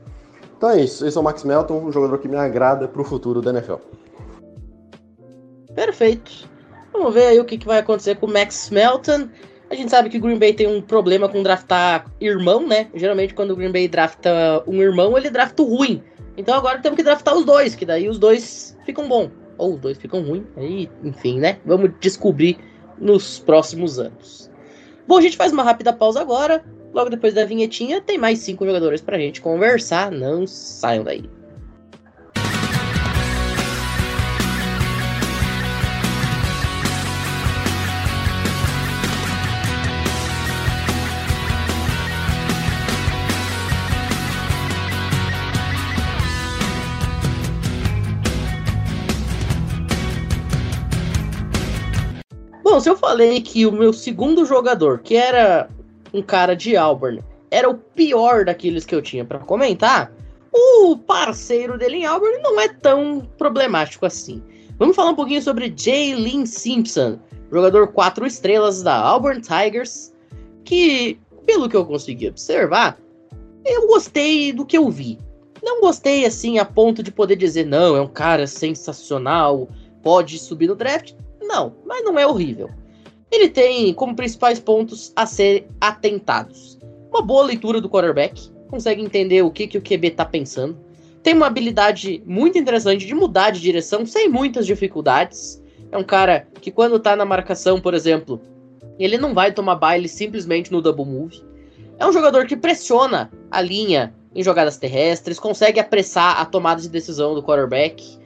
Então 0.56 0.70
é 0.70 0.80
isso. 0.80 1.06
Esse 1.06 1.16
é 1.16 1.20
o 1.20 1.22
Max 1.22 1.44
Melton, 1.44 1.84
um 1.84 1.92
jogador 1.92 2.18
que 2.18 2.26
me 2.26 2.36
agrada 2.36 2.88
pro 2.88 3.04
futuro 3.04 3.40
da 3.40 3.50
NFL. 3.52 3.76
Perfeito. 5.72 6.48
Vamos 6.92 7.14
ver 7.14 7.28
aí 7.28 7.38
o 7.38 7.44
que, 7.44 7.56
que 7.56 7.66
vai 7.66 7.78
acontecer 7.78 8.16
com 8.16 8.26
o 8.26 8.32
Max 8.32 8.68
Melton. 8.70 9.28
A 9.70 9.74
gente 9.74 9.90
sabe 9.90 10.08
que 10.08 10.18
o 10.18 10.20
Green 10.20 10.38
Bay 10.38 10.52
tem 10.52 10.66
um 10.66 10.82
problema 10.82 11.28
com 11.28 11.42
draftar 11.42 12.06
irmão, 12.20 12.66
né? 12.66 12.88
Geralmente, 12.94 13.34
quando 13.34 13.52
o 13.52 13.56
Green 13.56 13.70
Bay 13.70 13.86
drafta 13.86 14.64
um 14.66 14.82
irmão, 14.82 15.16
ele 15.16 15.30
drafta 15.30 15.62
o 15.62 15.76
ruim. 15.76 16.02
Então 16.38 16.54
agora 16.54 16.78
temos 16.78 16.96
que 16.96 17.02
draftar 17.02 17.36
os 17.36 17.44
dois, 17.44 17.74
que 17.74 17.84
daí 17.84 18.08
os 18.08 18.16
dois 18.16 18.78
ficam 18.86 19.08
bom. 19.08 19.28
Ou 19.58 19.74
os 19.74 19.80
dois 19.80 19.98
ficam 19.98 20.22
ruins. 20.22 20.44
Aí, 20.56 20.88
enfim, 21.02 21.40
né? 21.40 21.58
Vamos 21.66 21.90
descobrir 22.00 22.56
nos 22.96 23.40
próximos 23.40 23.98
anos. 23.98 24.48
Bom, 25.06 25.18
a 25.18 25.20
gente 25.20 25.36
faz 25.36 25.52
uma 25.52 25.64
rápida 25.64 25.92
pausa 25.92 26.20
agora. 26.20 26.64
Logo 26.94 27.10
depois 27.10 27.34
da 27.34 27.44
vinhetinha, 27.44 28.00
tem 28.00 28.16
mais 28.16 28.38
cinco 28.38 28.64
jogadores 28.64 29.00
pra 29.00 29.18
gente 29.18 29.40
conversar. 29.40 30.12
Não 30.12 30.46
saiam 30.46 31.02
daí. 31.02 31.28
Bom, 52.78 52.82
se 52.82 52.90
eu 52.90 52.96
falei 52.96 53.40
que 53.40 53.66
o 53.66 53.72
meu 53.72 53.92
segundo 53.92 54.46
jogador, 54.46 55.00
que 55.00 55.16
era 55.16 55.68
um 56.14 56.22
cara 56.22 56.54
de 56.54 56.76
Auburn, 56.76 57.24
era 57.50 57.68
o 57.68 57.74
pior 57.74 58.44
daqueles 58.44 58.84
que 58.84 58.94
eu 58.94 59.02
tinha 59.02 59.24
para 59.24 59.40
comentar, 59.40 60.12
o 60.52 60.96
parceiro 60.96 61.76
dele 61.76 61.96
em 61.96 62.06
Auburn 62.06 62.40
não 62.40 62.60
é 62.60 62.68
tão 62.68 63.28
problemático 63.36 64.06
assim. 64.06 64.40
Vamos 64.78 64.94
falar 64.94 65.10
um 65.10 65.16
pouquinho 65.16 65.42
sobre 65.42 65.74
Jalen 65.76 66.46
Simpson, 66.46 67.18
jogador 67.50 67.88
4 67.88 68.24
estrelas 68.24 68.80
da 68.80 68.94
Auburn 68.94 69.40
Tigers, 69.40 70.14
que, 70.64 71.18
pelo 71.44 71.68
que 71.68 71.74
eu 71.74 71.84
consegui 71.84 72.28
observar, 72.28 72.96
eu 73.64 73.88
gostei 73.88 74.52
do 74.52 74.64
que 74.64 74.78
eu 74.78 74.88
vi. 74.88 75.18
Não 75.64 75.80
gostei 75.80 76.24
assim 76.24 76.60
a 76.60 76.64
ponto 76.64 77.02
de 77.02 77.10
poder 77.10 77.34
dizer, 77.34 77.66
não, 77.66 77.96
é 77.96 78.00
um 78.00 78.06
cara 78.06 78.46
sensacional, 78.46 79.68
pode 80.00 80.38
subir 80.38 80.68
no 80.68 80.76
draft. 80.76 81.12
Não, 81.48 81.74
mas 81.86 82.04
não 82.04 82.18
é 82.18 82.26
horrível. 82.26 82.68
Ele 83.30 83.48
tem 83.48 83.94
como 83.94 84.14
principais 84.14 84.60
pontos 84.60 85.12
a 85.16 85.24
ser 85.24 85.66
atentados. 85.80 86.78
Uma 87.10 87.22
boa 87.22 87.42
leitura 87.42 87.80
do 87.80 87.88
quarterback, 87.88 88.50
consegue 88.68 89.02
entender 89.02 89.42
o 89.42 89.50
que, 89.50 89.66
que 89.66 89.78
o 89.78 89.82
QB 89.82 90.10
tá 90.10 90.26
pensando. 90.26 90.78
Tem 91.22 91.34
uma 91.34 91.46
habilidade 91.46 92.22
muito 92.26 92.58
interessante 92.58 93.06
de 93.06 93.14
mudar 93.14 93.50
de 93.50 93.60
direção 93.60 94.04
sem 94.04 94.28
muitas 94.28 94.66
dificuldades. 94.66 95.62
É 95.90 95.96
um 95.96 96.04
cara 96.04 96.46
que 96.60 96.70
quando 96.70 97.00
tá 97.00 97.16
na 97.16 97.24
marcação, 97.24 97.80
por 97.80 97.94
exemplo, 97.94 98.40
ele 98.98 99.16
não 99.16 99.32
vai 99.32 99.52
tomar 99.52 99.76
baile 99.76 100.08
simplesmente 100.08 100.70
no 100.70 100.82
double 100.82 101.06
move. 101.06 101.42
É 101.98 102.06
um 102.06 102.12
jogador 102.12 102.46
que 102.46 102.56
pressiona 102.56 103.30
a 103.50 103.60
linha 103.60 104.14
em 104.34 104.42
jogadas 104.42 104.76
terrestres, 104.76 105.38
consegue 105.38 105.80
apressar 105.80 106.40
a 106.40 106.44
tomada 106.44 106.80
de 106.80 106.88
decisão 106.88 107.34
do 107.34 107.42
quarterback. 107.42 108.18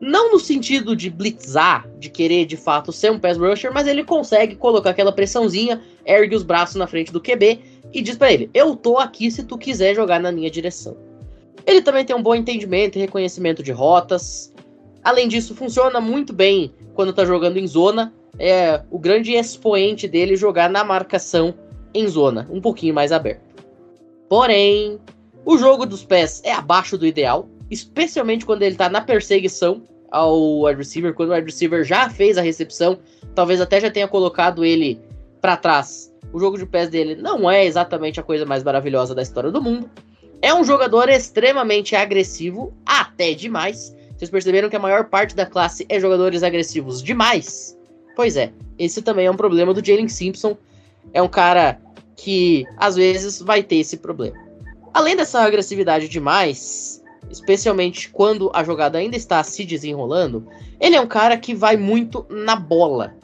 Não 0.00 0.32
no 0.32 0.40
sentido 0.40 0.96
de 0.96 1.10
blitzar, 1.10 1.86
de 1.98 2.08
querer 2.08 2.46
de 2.46 2.56
fato 2.56 2.90
ser 2.90 3.12
um 3.12 3.18
pass 3.18 3.36
rusher, 3.36 3.70
mas 3.72 3.86
ele 3.86 4.02
consegue 4.02 4.56
colocar 4.56 4.90
aquela 4.90 5.12
pressãozinha, 5.12 5.82
ergue 6.06 6.34
os 6.34 6.42
braços 6.42 6.76
na 6.76 6.86
frente 6.86 7.12
do 7.12 7.20
QB 7.20 7.60
e 7.92 8.00
diz 8.00 8.16
para 8.16 8.32
ele: 8.32 8.48
Eu 8.54 8.74
tô 8.74 8.96
aqui 8.96 9.30
se 9.30 9.44
tu 9.44 9.58
quiser 9.58 9.94
jogar 9.94 10.18
na 10.18 10.32
minha 10.32 10.50
direção. 10.50 10.96
Ele 11.66 11.82
também 11.82 12.04
tem 12.04 12.16
um 12.16 12.22
bom 12.22 12.34
entendimento 12.34 12.96
e 12.96 13.00
reconhecimento 13.00 13.62
de 13.62 13.72
rotas. 13.72 14.52
Além 15.04 15.28
disso, 15.28 15.54
funciona 15.54 16.00
muito 16.00 16.32
bem 16.32 16.72
quando 16.94 17.12
tá 17.12 17.24
jogando 17.24 17.58
em 17.58 17.66
zona. 17.66 18.12
É 18.38 18.82
o 18.90 18.98
grande 18.98 19.32
expoente 19.32 20.08
dele 20.08 20.34
jogar 20.34 20.70
na 20.70 20.82
marcação 20.82 21.54
em 21.92 22.08
zona, 22.08 22.48
um 22.50 22.60
pouquinho 22.60 22.94
mais 22.94 23.12
aberto. 23.12 23.42
Porém, 24.30 24.98
o 25.44 25.58
jogo 25.58 25.84
dos 25.84 26.04
pés 26.04 26.40
é 26.44 26.52
abaixo 26.52 26.96
do 26.96 27.06
ideal, 27.06 27.48
especialmente 27.70 28.44
quando 28.44 28.62
ele 28.62 28.76
tá 28.76 28.88
na 28.88 29.00
perseguição 29.00 29.82
ao 30.10 30.62
wide 30.62 30.78
receiver, 30.78 31.14
quando 31.14 31.30
o 31.30 31.34
wide 31.34 31.46
receiver 31.46 31.84
já 31.84 32.10
fez 32.10 32.36
a 32.36 32.42
recepção, 32.42 32.98
talvez 33.34 33.60
até 33.60 33.80
já 33.80 33.90
tenha 33.90 34.08
colocado 34.08 34.64
ele 34.64 35.00
para 35.40 35.56
trás. 35.56 36.12
O 36.32 36.38
jogo 36.38 36.58
de 36.58 36.66
pés 36.66 36.88
dele 36.88 37.14
não 37.14 37.50
é 37.50 37.64
exatamente 37.64 38.20
a 38.20 38.22
coisa 38.22 38.44
mais 38.44 38.62
maravilhosa 38.62 39.14
da 39.14 39.22
história 39.22 39.50
do 39.50 39.62
mundo. 39.62 39.88
É 40.42 40.54
um 40.54 40.64
jogador 40.64 41.08
extremamente 41.08 41.94
agressivo, 41.94 42.72
até 42.84 43.34
demais. 43.34 43.94
Vocês 44.16 44.30
perceberam 44.30 44.68
que 44.68 44.76
a 44.76 44.80
maior 44.80 45.04
parte 45.04 45.34
da 45.34 45.46
classe 45.46 45.86
é 45.88 46.00
jogadores 46.00 46.42
agressivos 46.42 47.02
demais? 47.02 47.76
Pois 48.16 48.36
é, 48.36 48.52
esse 48.78 49.02
também 49.02 49.26
é 49.26 49.30
um 49.30 49.36
problema 49.36 49.72
do 49.72 49.84
Jalen 49.84 50.08
Simpson. 50.08 50.56
É 51.12 51.22
um 51.22 51.28
cara 51.28 51.80
que 52.16 52.64
às 52.76 52.96
vezes 52.96 53.40
vai 53.40 53.62
ter 53.62 53.76
esse 53.76 53.96
problema. 53.96 54.36
Além 54.92 55.16
dessa 55.16 55.40
agressividade 55.40 56.08
demais, 56.08 56.99
especialmente 57.30 58.10
quando 58.10 58.50
a 58.52 58.64
jogada 58.64 58.98
ainda 58.98 59.16
está 59.16 59.42
se 59.42 59.64
desenrolando, 59.64 60.46
ele 60.80 60.96
é 60.96 61.00
um 61.00 61.06
cara 61.06 61.36
que 61.38 61.54
vai 61.54 61.76
muito 61.76 62.26
na 62.28 62.56
bola. 62.56 63.14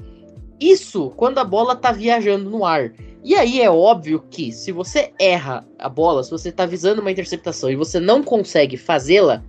Isso 0.61 1.13
quando 1.17 1.39
a 1.39 1.45
bola 1.45 1.75
está 1.75 1.93
viajando 1.93 2.49
no 2.49 2.65
ar. 2.65 2.93
E 3.23 3.35
aí 3.35 3.61
é 3.61 3.69
óbvio 3.69 4.25
que 4.31 4.53
se 4.53 4.71
você 4.71 5.13
erra 5.19 5.67
a 5.79 5.89
bola, 5.89 6.23
se 6.23 6.31
você 6.31 6.49
está 6.49 6.65
visando 6.65 7.01
uma 7.01 7.11
interceptação 7.11 7.69
e 7.71 7.77
você 7.77 7.99
não 7.99 8.23
consegue 8.23 8.77
fazê-la, 8.77 9.43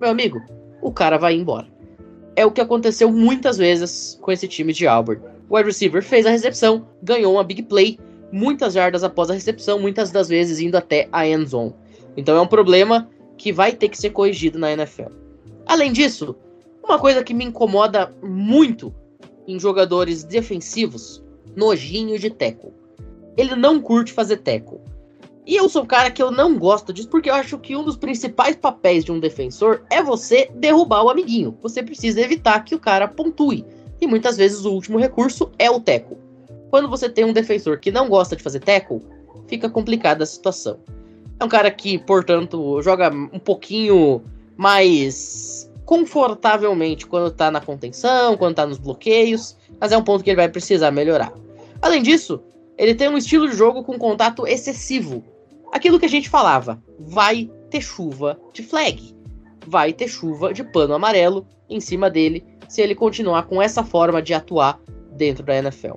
meu 0.00 0.10
amigo, 0.10 0.40
o 0.80 0.92
cara 0.92 1.18
vai 1.18 1.34
embora. 1.34 1.66
É 2.36 2.46
o 2.46 2.52
que 2.52 2.60
aconteceu 2.60 3.10
muitas 3.10 3.58
vezes 3.58 4.16
com 4.22 4.30
esse 4.30 4.46
time 4.46 4.72
de 4.72 4.86
Auburn. 4.86 5.20
O 5.48 5.56
wide 5.56 5.68
receiver 5.68 6.02
fez 6.02 6.24
a 6.24 6.30
recepção, 6.30 6.86
ganhou 7.02 7.34
uma 7.34 7.42
big 7.42 7.62
play, 7.62 7.98
muitas 8.30 8.74
jardas 8.74 9.02
após 9.02 9.30
a 9.30 9.34
recepção, 9.34 9.78
muitas 9.78 10.10
das 10.10 10.28
vezes 10.28 10.60
indo 10.60 10.76
até 10.76 11.08
a 11.10 11.26
end 11.26 11.46
zone. 11.46 11.74
Então 12.16 12.36
é 12.36 12.40
um 12.40 12.46
problema 12.46 13.08
que 13.36 13.52
vai 13.52 13.72
ter 13.72 13.88
que 13.88 13.98
ser 13.98 14.10
corrigido 14.10 14.58
na 14.58 14.72
NFL. 14.72 15.10
Além 15.66 15.92
disso, 15.92 16.36
uma 16.82 16.98
coisa 16.98 17.24
que 17.24 17.34
me 17.34 17.44
incomoda 17.44 18.14
muito 18.22 18.94
em 19.46 19.58
jogadores 19.58 20.24
defensivos, 20.24 21.22
nojinho 21.54 22.18
de 22.18 22.30
tackle. 22.30 22.72
Ele 23.36 23.54
não 23.54 23.80
curte 23.80 24.12
fazer 24.12 24.38
tackle. 24.38 24.80
E 25.46 25.54
eu 25.54 25.68
sou 25.68 25.84
um 25.84 25.86
cara 25.86 26.10
que 26.10 26.22
eu 26.22 26.32
não 26.32 26.58
gosto 26.58 26.92
disso 26.92 27.08
porque 27.08 27.30
eu 27.30 27.34
acho 27.34 27.58
que 27.58 27.76
um 27.76 27.84
dos 27.84 27.96
principais 27.96 28.56
papéis 28.56 29.04
de 29.04 29.12
um 29.12 29.20
defensor 29.20 29.84
é 29.90 30.02
você 30.02 30.50
derrubar 30.54 31.04
o 31.04 31.10
amiguinho. 31.10 31.56
Você 31.62 31.82
precisa 31.82 32.20
evitar 32.20 32.64
que 32.64 32.74
o 32.74 32.80
cara 32.80 33.06
pontue. 33.06 33.64
E 34.00 34.06
muitas 34.06 34.36
vezes 34.36 34.64
o 34.64 34.72
último 34.72 34.98
recurso 34.98 35.52
é 35.58 35.70
o 35.70 35.80
tackle. 35.80 36.18
Quando 36.70 36.88
você 36.88 37.08
tem 37.08 37.24
um 37.24 37.32
defensor 37.32 37.78
que 37.78 37.92
não 37.92 38.08
gosta 38.08 38.34
de 38.34 38.42
fazer 38.42 38.60
tackle, 38.60 39.00
fica 39.46 39.70
complicada 39.70 40.24
a 40.24 40.26
situação. 40.26 40.80
É 41.38 41.44
um 41.44 41.48
cara 41.48 41.70
que, 41.70 41.98
portanto, 41.98 42.80
joga 42.82 43.10
um 43.10 43.38
pouquinho 43.38 44.22
mais 44.56 45.70
confortavelmente 45.84 47.06
quando 47.06 47.30
tá 47.30 47.50
na 47.50 47.60
contenção, 47.60 48.36
quando 48.36 48.56
tá 48.56 48.66
nos 48.66 48.78
bloqueios, 48.78 49.56
mas 49.80 49.92
é 49.92 49.96
um 49.96 50.02
ponto 50.02 50.24
que 50.24 50.30
ele 50.30 50.36
vai 50.36 50.48
precisar 50.48 50.90
melhorar. 50.90 51.32
Além 51.80 52.02
disso, 52.02 52.42
ele 52.76 52.94
tem 52.94 53.08
um 53.08 53.16
estilo 53.16 53.48
de 53.48 53.56
jogo 53.56 53.84
com 53.84 53.98
contato 53.98 54.46
excessivo. 54.46 55.22
Aquilo 55.72 55.98
que 55.98 56.06
a 56.06 56.08
gente 56.08 56.28
falava, 56.28 56.82
vai 56.98 57.50
ter 57.70 57.80
chuva 57.80 58.38
de 58.52 58.62
flag. 58.62 59.14
Vai 59.66 59.92
ter 59.92 60.08
chuva 60.08 60.52
de 60.52 60.64
pano 60.64 60.94
amarelo 60.94 61.46
em 61.68 61.80
cima 61.80 62.10
dele 62.10 62.44
se 62.68 62.80
ele 62.80 62.94
continuar 62.94 63.44
com 63.44 63.62
essa 63.62 63.84
forma 63.84 64.20
de 64.20 64.34
atuar 64.34 64.80
dentro 65.12 65.44
da 65.44 65.56
NFL. 65.56 65.94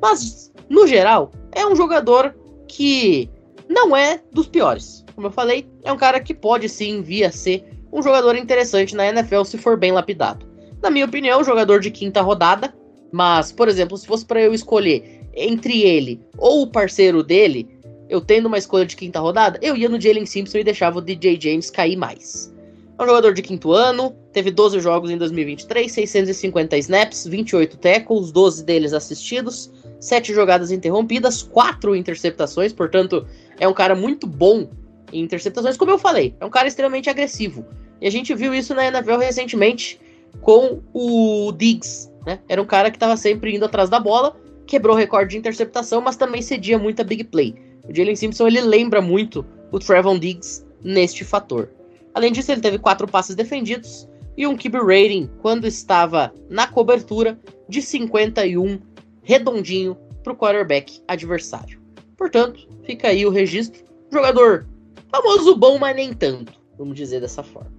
Mas, 0.00 0.52
no 0.68 0.86
geral, 0.86 1.30
é 1.52 1.66
um 1.66 1.76
jogador 1.76 2.34
que 2.68 3.30
não 3.72 3.96
é 3.96 4.20
dos 4.32 4.46
piores. 4.46 5.04
Como 5.14 5.26
eu 5.26 5.30
falei, 5.30 5.66
é 5.82 5.92
um 5.92 5.96
cara 5.96 6.20
que 6.20 6.34
pode 6.34 6.68
sim 6.68 7.02
vir 7.02 7.24
a 7.24 7.32
ser 7.32 7.64
um 7.92 8.02
jogador 8.02 8.36
interessante 8.36 8.94
na 8.94 9.06
NFL 9.06 9.44
se 9.44 9.58
for 9.58 9.76
bem 9.76 9.92
lapidado. 9.92 10.46
Na 10.82 10.90
minha 10.90 11.04
opinião, 11.04 11.40
um 11.40 11.44
jogador 11.44 11.80
de 11.80 11.90
quinta 11.90 12.20
rodada, 12.22 12.74
mas, 13.10 13.52
por 13.52 13.68
exemplo, 13.68 13.96
se 13.96 14.06
fosse 14.06 14.24
para 14.24 14.40
eu 14.40 14.54
escolher 14.54 15.20
entre 15.34 15.82
ele 15.82 16.20
ou 16.38 16.62
o 16.62 16.66
parceiro 16.66 17.22
dele, 17.22 17.68
eu 18.08 18.20
tendo 18.20 18.46
uma 18.46 18.58
escolha 18.58 18.84
de 18.84 18.96
quinta 18.96 19.20
rodada, 19.20 19.58
eu 19.62 19.76
ia 19.76 19.88
no 19.88 20.00
Jalen 20.00 20.26
Simpson 20.26 20.58
e 20.58 20.64
deixava 20.64 20.98
o 20.98 21.02
DJ 21.02 21.38
James 21.40 21.70
cair 21.70 21.96
mais. 21.96 22.52
É 22.98 23.02
um 23.02 23.06
jogador 23.06 23.32
de 23.32 23.42
quinto 23.42 23.72
ano, 23.72 24.14
teve 24.32 24.50
12 24.50 24.80
jogos 24.80 25.10
em 25.10 25.16
2023, 25.16 25.90
650 25.90 26.76
snaps, 26.78 27.26
28 27.26 27.76
tackles, 27.78 28.30
12 28.30 28.64
deles 28.64 28.92
assistidos, 28.92 29.70
7 30.02 30.34
jogadas 30.34 30.72
interrompidas, 30.72 31.44
4 31.44 31.94
interceptações, 31.94 32.72
portanto, 32.72 33.24
é 33.60 33.68
um 33.68 33.72
cara 33.72 33.94
muito 33.94 34.26
bom 34.26 34.68
em 35.12 35.22
interceptações, 35.22 35.76
como 35.76 35.92
eu 35.92 35.98
falei, 35.98 36.34
é 36.40 36.44
um 36.44 36.50
cara 36.50 36.66
extremamente 36.66 37.08
agressivo. 37.08 37.64
E 38.00 38.06
a 38.08 38.10
gente 38.10 38.34
viu 38.34 38.52
isso 38.52 38.74
na 38.74 38.84
NFL 38.84 39.18
recentemente 39.18 40.00
com 40.40 40.80
o 40.92 41.52
Diggs, 41.52 42.10
né? 42.26 42.40
Era 42.48 42.60
um 42.60 42.66
cara 42.66 42.90
que 42.90 42.96
estava 42.96 43.16
sempre 43.16 43.54
indo 43.54 43.64
atrás 43.64 43.88
da 43.88 44.00
bola, 44.00 44.34
quebrou 44.66 44.96
o 44.96 44.98
recorde 44.98 45.30
de 45.30 45.38
interceptação, 45.38 46.00
mas 46.00 46.16
também 46.16 46.42
cedia 46.42 46.76
muita 46.80 47.04
big 47.04 47.22
play. 47.22 47.54
O 47.88 47.94
Jalen 47.94 48.16
Simpson 48.16 48.48
ele 48.48 48.60
lembra 48.60 49.00
muito 49.00 49.46
o 49.70 49.78
Trevon 49.78 50.18
Diggs 50.18 50.66
neste 50.82 51.24
fator. 51.24 51.68
Além 52.12 52.32
disso, 52.32 52.50
ele 52.50 52.60
teve 52.60 52.76
quatro 52.76 53.06
passes 53.06 53.36
defendidos 53.36 54.08
e 54.36 54.48
um 54.48 54.56
QB 54.56 54.78
rating 54.78 55.30
quando 55.40 55.64
estava 55.64 56.34
na 56.50 56.66
cobertura 56.66 57.38
de 57.68 57.80
51 57.80 58.80
redondinho 59.22 59.96
para 60.22 60.32
o 60.32 60.36
quarterback 60.36 61.02
adversário. 61.08 61.80
Portanto, 62.16 62.68
fica 62.84 63.08
aí 63.08 63.26
o 63.26 63.30
registro. 63.30 63.84
Jogador 64.10 64.66
famoso 65.10 65.56
bom, 65.56 65.78
mas 65.78 65.96
nem 65.96 66.12
tanto, 66.12 66.52
vamos 66.78 66.96
dizer 66.96 67.20
dessa 67.20 67.42
forma. 67.42 67.72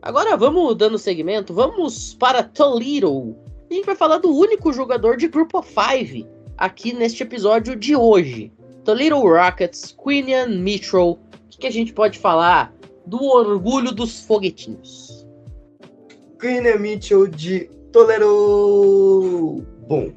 Agora 0.00 0.36
vamos 0.36 0.76
dando 0.76 0.98
segmento, 0.98 1.52
vamos 1.52 2.14
para 2.14 2.42
Toledo. 2.42 3.36
A 3.70 3.74
gente 3.74 3.84
vai 3.84 3.96
falar 3.96 4.18
do 4.18 4.34
único 4.34 4.72
jogador 4.72 5.16
de 5.16 5.28
Grupo 5.28 5.62
5 5.62 6.28
aqui 6.56 6.92
neste 6.92 7.22
episódio 7.22 7.76
de 7.76 7.96
hoje. 7.96 8.52
Toledo 8.84 9.20
Rockets, 9.20 9.94
Quinian 10.02 10.46
Mitchell. 10.46 11.10
O 11.10 11.18
que, 11.50 11.58
que 11.58 11.66
a 11.66 11.72
gente 11.72 11.92
pode 11.92 12.18
falar 12.18 12.72
do 13.06 13.22
orgulho 13.22 13.92
dos 13.92 14.20
foguetinhos? 14.20 15.26
Quinian 16.40 16.78
Mitchell 16.78 17.26
de 17.26 17.68
Toledo. 17.92 19.66
Bom, 19.88 20.12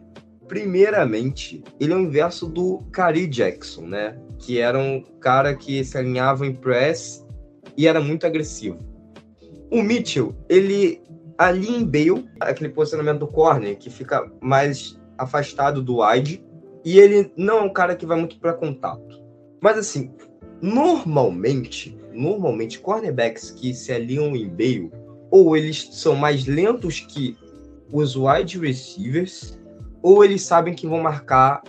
primeiramente, 0.51 1.63
ele 1.79 1.93
é 1.93 1.95
o 1.95 2.01
inverso 2.01 2.45
do 2.45 2.79
Kari 2.91 3.25
Jackson, 3.25 3.83
né? 3.83 4.19
Que 4.37 4.59
era 4.59 4.77
um 4.77 5.01
cara 5.21 5.55
que 5.55 5.81
se 5.81 5.97
alinhava 5.97 6.45
em 6.45 6.53
press 6.53 7.25
e 7.77 7.87
era 7.87 8.01
muito 8.01 8.27
agressivo. 8.27 8.77
O 9.71 9.81
Mitchell, 9.81 10.35
ele 10.49 11.01
ali 11.37 11.69
em 11.69 11.85
Bale, 11.85 12.29
aquele 12.41 12.69
posicionamento 12.69 13.19
do 13.19 13.27
corner 13.27 13.77
que 13.77 13.89
fica 13.89 14.29
mais 14.41 14.99
afastado 15.17 15.81
do 15.81 16.01
wide, 16.03 16.43
e 16.83 16.99
ele 16.99 17.31
não 17.37 17.59
é 17.59 17.61
um 17.61 17.71
cara 17.71 17.95
que 17.95 18.05
vai 18.05 18.19
muito 18.19 18.37
para 18.37 18.51
contato. 18.51 19.23
Mas 19.61 19.77
assim, 19.77 20.11
normalmente, 20.61 21.97
normalmente 22.11 22.77
cornerbacks 22.77 23.51
que 23.51 23.73
se 23.73 23.93
alinham 23.93 24.35
em 24.35 24.49
Bale, 24.49 24.91
ou 25.31 25.55
eles 25.55 25.87
são 25.93 26.13
mais 26.13 26.45
lentos 26.45 26.99
que 26.99 27.37
os 27.89 28.17
wide 28.17 28.59
receivers, 28.59 29.60
ou 30.01 30.23
eles 30.23 30.41
sabem 30.41 30.73
que 30.73 30.87
vão 30.87 31.01
marcar 31.01 31.61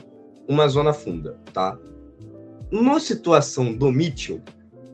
uma 0.49 0.67
zona 0.69 0.93
funda, 0.93 1.39
tá? 1.53 1.79
Na 2.71 2.99
situação 2.99 3.73
do 3.73 3.93
Mitchell, 3.93 4.41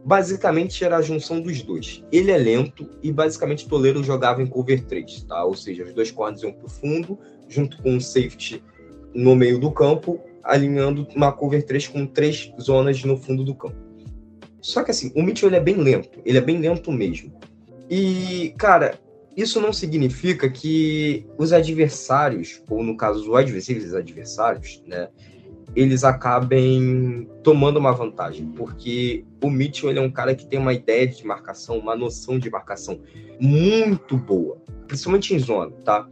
basicamente 0.04 0.84
era 0.84 0.96
a 0.96 1.02
junção 1.02 1.40
dos 1.40 1.62
dois. 1.62 2.04
Ele 2.10 2.30
é 2.30 2.36
lento 2.36 2.88
e 3.02 3.12
basicamente 3.12 3.68
Toledo 3.68 4.02
jogava 4.02 4.42
em 4.42 4.46
cover 4.46 4.84
3, 4.84 5.24
tá? 5.24 5.44
Ou 5.44 5.54
seja, 5.54 5.84
os 5.84 5.92
dois 5.92 6.10
corners 6.10 6.42
iam 6.42 6.52
pro 6.52 6.68
fundo, 6.68 7.18
junto 7.48 7.80
com 7.82 7.96
o 7.96 8.00
safety 8.00 8.62
no 9.14 9.36
meio 9.36 9.58
do 9.58 9.70
campo, 9.70 10.20
alinhando 10.42 11.06
uma 11.14 11.32
cover 11.32 11.64
3 11.64 11.88
com 11.88 12.06
três 12.06 12.52
zonas 12.60 13.02
no 13.04 13.16
fundo 13.16 13.44
do 13.44 13.54
campo. 13.54 13.76
Só 14.60 14.82
que 14.82 14.90
assim, 14.90 15.12
o 15.14 15.22
Mitchell 15.22 15.48
ele 15.48 15.56
é 15.56 15.60
bem 15.60 15.76
lento, 15.76 16.20
ele 16.24 16.38
é 16.38 16.40
bem 16.40 16.58
lento 16.58 16.90
mesmo. 16.90 17.32
E, 17.88 18.54
cara, 18.58 18.98
isso 19.38 19.60
não 19.60 19.72
significa 19.72 20.50
que 20.50 21.24
os 21.38 21.52
adversários, 21.52 22.60
ou 22.68 22.82
no 22.82 22.96
caso 22.96 23.30
os 23.30 23.36
adversários 23.36 23.94
adversários, 23.94 24.82
né, 24.84 25.08
eles 25.76 26.02
acabem 26.02 27.28
tomando 27.44 27.76
uma 27.76 27.92
vantagem, 27.92 28.46
porque 28.46 29.24
o 29.40 29.48
Mitchell 29.48 29.90
ele 29.90 30.00
é 30.00 30.02
um 30.02 30.10
cara 30.10 30.34
que 30.34 30.44
tem 30.44 30.58
uma 30.58 30.72
ideia 30.72 31.06
de 31.06 31.24
marcação, 31.24 31.78
uma 31.78 31.94
noção 31.94 32.36
de 32.36 32.50
marcação 32.50 33.00
muito 33.38 34.16
boa, 34.16 34.60
principalmente 34.88 35.32
em 35.32 35.38
zona, 35.38 35.70
tá? 35.84 36.08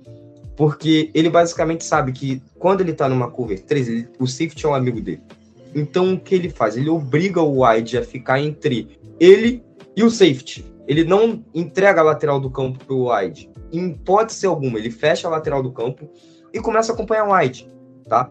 Porque 0.54 1.10
ele 1.12 1.28
basicamente 1.28 1.84
sabe 1.84 2.12
que 2.12 2.40
quando 2.60 2.82
ele 2.82 2.92
tá 2.92 3.08
numa 3.08 3.28
cover 3.28 3.60
3, 3.60 3.88
ele, 3.88 4.08
o 4.20 4.26
safety 4.28 4.66
é 4.66 4.68
um 4.68 4.74
amigo 4.74 5.00
dele. 5.00 5.22
Então 5.74 6.14
o 6.14 6.20
que 6.20 6.36
ele 6.36 6.48
faz? 6.48 6.76
Ele 6.76 6.88
obriga 6.88 7.42
o 7.42 7.64
wide 7.64 7.98
a 7.98 8.04
ficar 8.04 8.40
entre 8.40 8.96
ele 9.18 9.64
e 9.96 10.04
o 10.04 10.10
safety. 10.10 10.75
Ele 10.86 11.04
não 11.04 11.44
entrega 11.54 12.00
a 12.00 12.04
lateral 12.04 12.40
do 12.40 12.50
campo 12.50 12.84
pro 12.84 13.12
wide. 13.12 13.50
Em 13.72 13.90
hipótese 13.90 14.46
alguma, 14.46 14.78
ele 14.78 14.90
fecha 14.90 15.26
a 15.26 15.30
lateral 15.30 15.62
do 15.62 15.72
campo 15.72 16.08
e 16.52 16.60
começa 16.60 16.92
a 16.92 16.94
acompanhar 16.94 17.28
o 17.28 17.34
wide, 17.34 17.70
tá? 18.08 18.30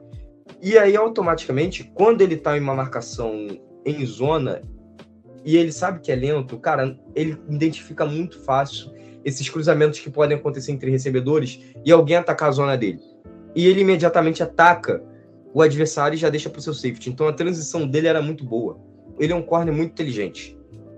E 0.62 0.78
aí, 0.78 0.96
automaticamente, 0.96 1.92
quando 1.94 2.22
ele 2.22 2.38
tá 2.38 2.58
em 2.58 2.62
uma 2.62 2.76
marcação 2.76 3.48
em 3.86 4.06
zona 4.06 4.62
e 5.44 5.58
ele 5.58 5.72
sabe 5.72 6.00
que 6.00 6.12
é 6.12 6.16
lento, 6.16 6.58
cara, 6.58 6.98
ele 7.14 7.38
identifica 7.50 8.06
muito 8.06 8.40
fácil 8.40 8.92
esses 9.24 9.50
cruzamentos 9.50 10.00
que 10.00 10.10
podem 10.10 10.38
acontecer 10.38 10.72
entre 10.72 10.90
recebedores 10.90 11.60
e 11.84 11.92
alguém 11.92 12.18
atacar 12.18 12.50
a 12.50 12.52
zona 12.52 12.78
dele. 12.78 13.00
E 13.56 13.68
ele 13.68 13.82
imediatamente 13.82 14.44
ataca 14.44 15.04
o 15.54 15.62
adversário 15.62 16.16
e 16.16 16.20
já 16.20 16.30
deixa 16.30 16.50
pro 16.50 16.62
seu 16.62 16.74
safety. 16.74 17.10
Então 17.10 17.28
a 17.28 17.34
transição 17.34 17.88
dele 17.88 18.08
era 18.08 18.22
muito 18.22 18.44
boa. 18.44 18.78
Ele 19.20 19.34
é 19.34 19.36
um 19.36 19.42
corner 19.42 19.74
muito 19.74 19.92
inteligente. 19.92 20.55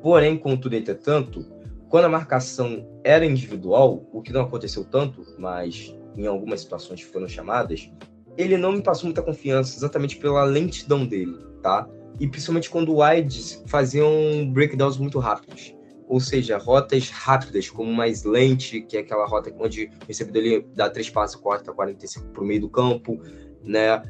Porém, 0.08 0.38
contudo, 0.38 0.74
entretanto, 0.74 1.46
quando 1.90 2.06
a 2.06 2.10
marcação 2.10 2.88
era 3.04 3.26
individual, 3.26 4.08
o 4.14 4.22
que 4.22 4.32
não 4.32 4.40
aconteceu 4.40 4.86
tanto, 4.86 5.22
mas 5.38 5.94
em 6.16 6.26
algumas 6.26 6.62
situações 6.62 7.02
foram 7.02 7.28
chamadas, 7.28 7.92
ele 8.38 8.56
não 8.56 8.72
me 8.72 8.82
passou 8.82 9.08
muita 9.08 9.22
confiança, 9.22 9.78
exatamente 9.78 10.16
pela 10.16 10.46
lentidão 10.46 11.06
dele, 11.06 11.36
tá? 11.62 11.90
E 12.22 12.26
principalmente 12.26 12.70
quando 12.70 12.94
o 12.94 13.00
wides 13.00 13.62
faziam 13.68 14.50
breakdowns 14.50 14.98
muito 14.98 15.20
rápidos. 15.20 15.76
Ou 16.08 16.22
seja, 16.22 16.58
rotas 16.58 17.10
rápidas, 17.10 17.70
como 17.70 17.94
mais 17.94 18.24
lente, 18.24 18.80
que 18.80 18.96
é 18.96 19.02
aquela 19.02 19.28
rota 19.28 19.54
onde 19.60 19.92
o 20.04 20.08
recebedor 20.08 20.42
ele 20.42 20.68
dá 20.74 20.90
três 20.90 21.10
passos, 21.10 21.36
corta 21.36 21.74
45 21.74 22.28
para 22.28 22.44
o 22.44 22.46
meio 22.46 22.62
do 22.62 22.70
campo, 22.70 23.20
né? 23.62 24.02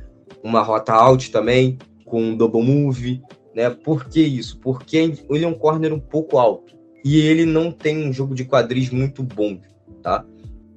Uma 0.43 0.61
rota 0.61 0.93
out 0.93 1.31
também, 1.31 1.79
com 2.05 2.37
double 2.37 2.61
move, 2.61 3.19
né? 3.57 3.71
Por 3.71 4.05
que 4.05 4.21
isso? 4.21 4.59
Porque 4.59 4.95
ele 4.95 5.43
é 5.43 5.47
um 5.47 5.53
corner 5.55 5.91
um 5.91 5.99
pouco 5.99 6.37
alto. 6.37 6.77
E 7.03 7.19
ele 7.21 7.43
não 7.43 7.71
tem 7.71 8.07
um 8.07 8.13
jogo 8.13 8.35
de 8.35 8.45
quadris 8.45 8.91
muito 8.91 9.23
bom, 9.23 9.59
tá? 10.03 10.23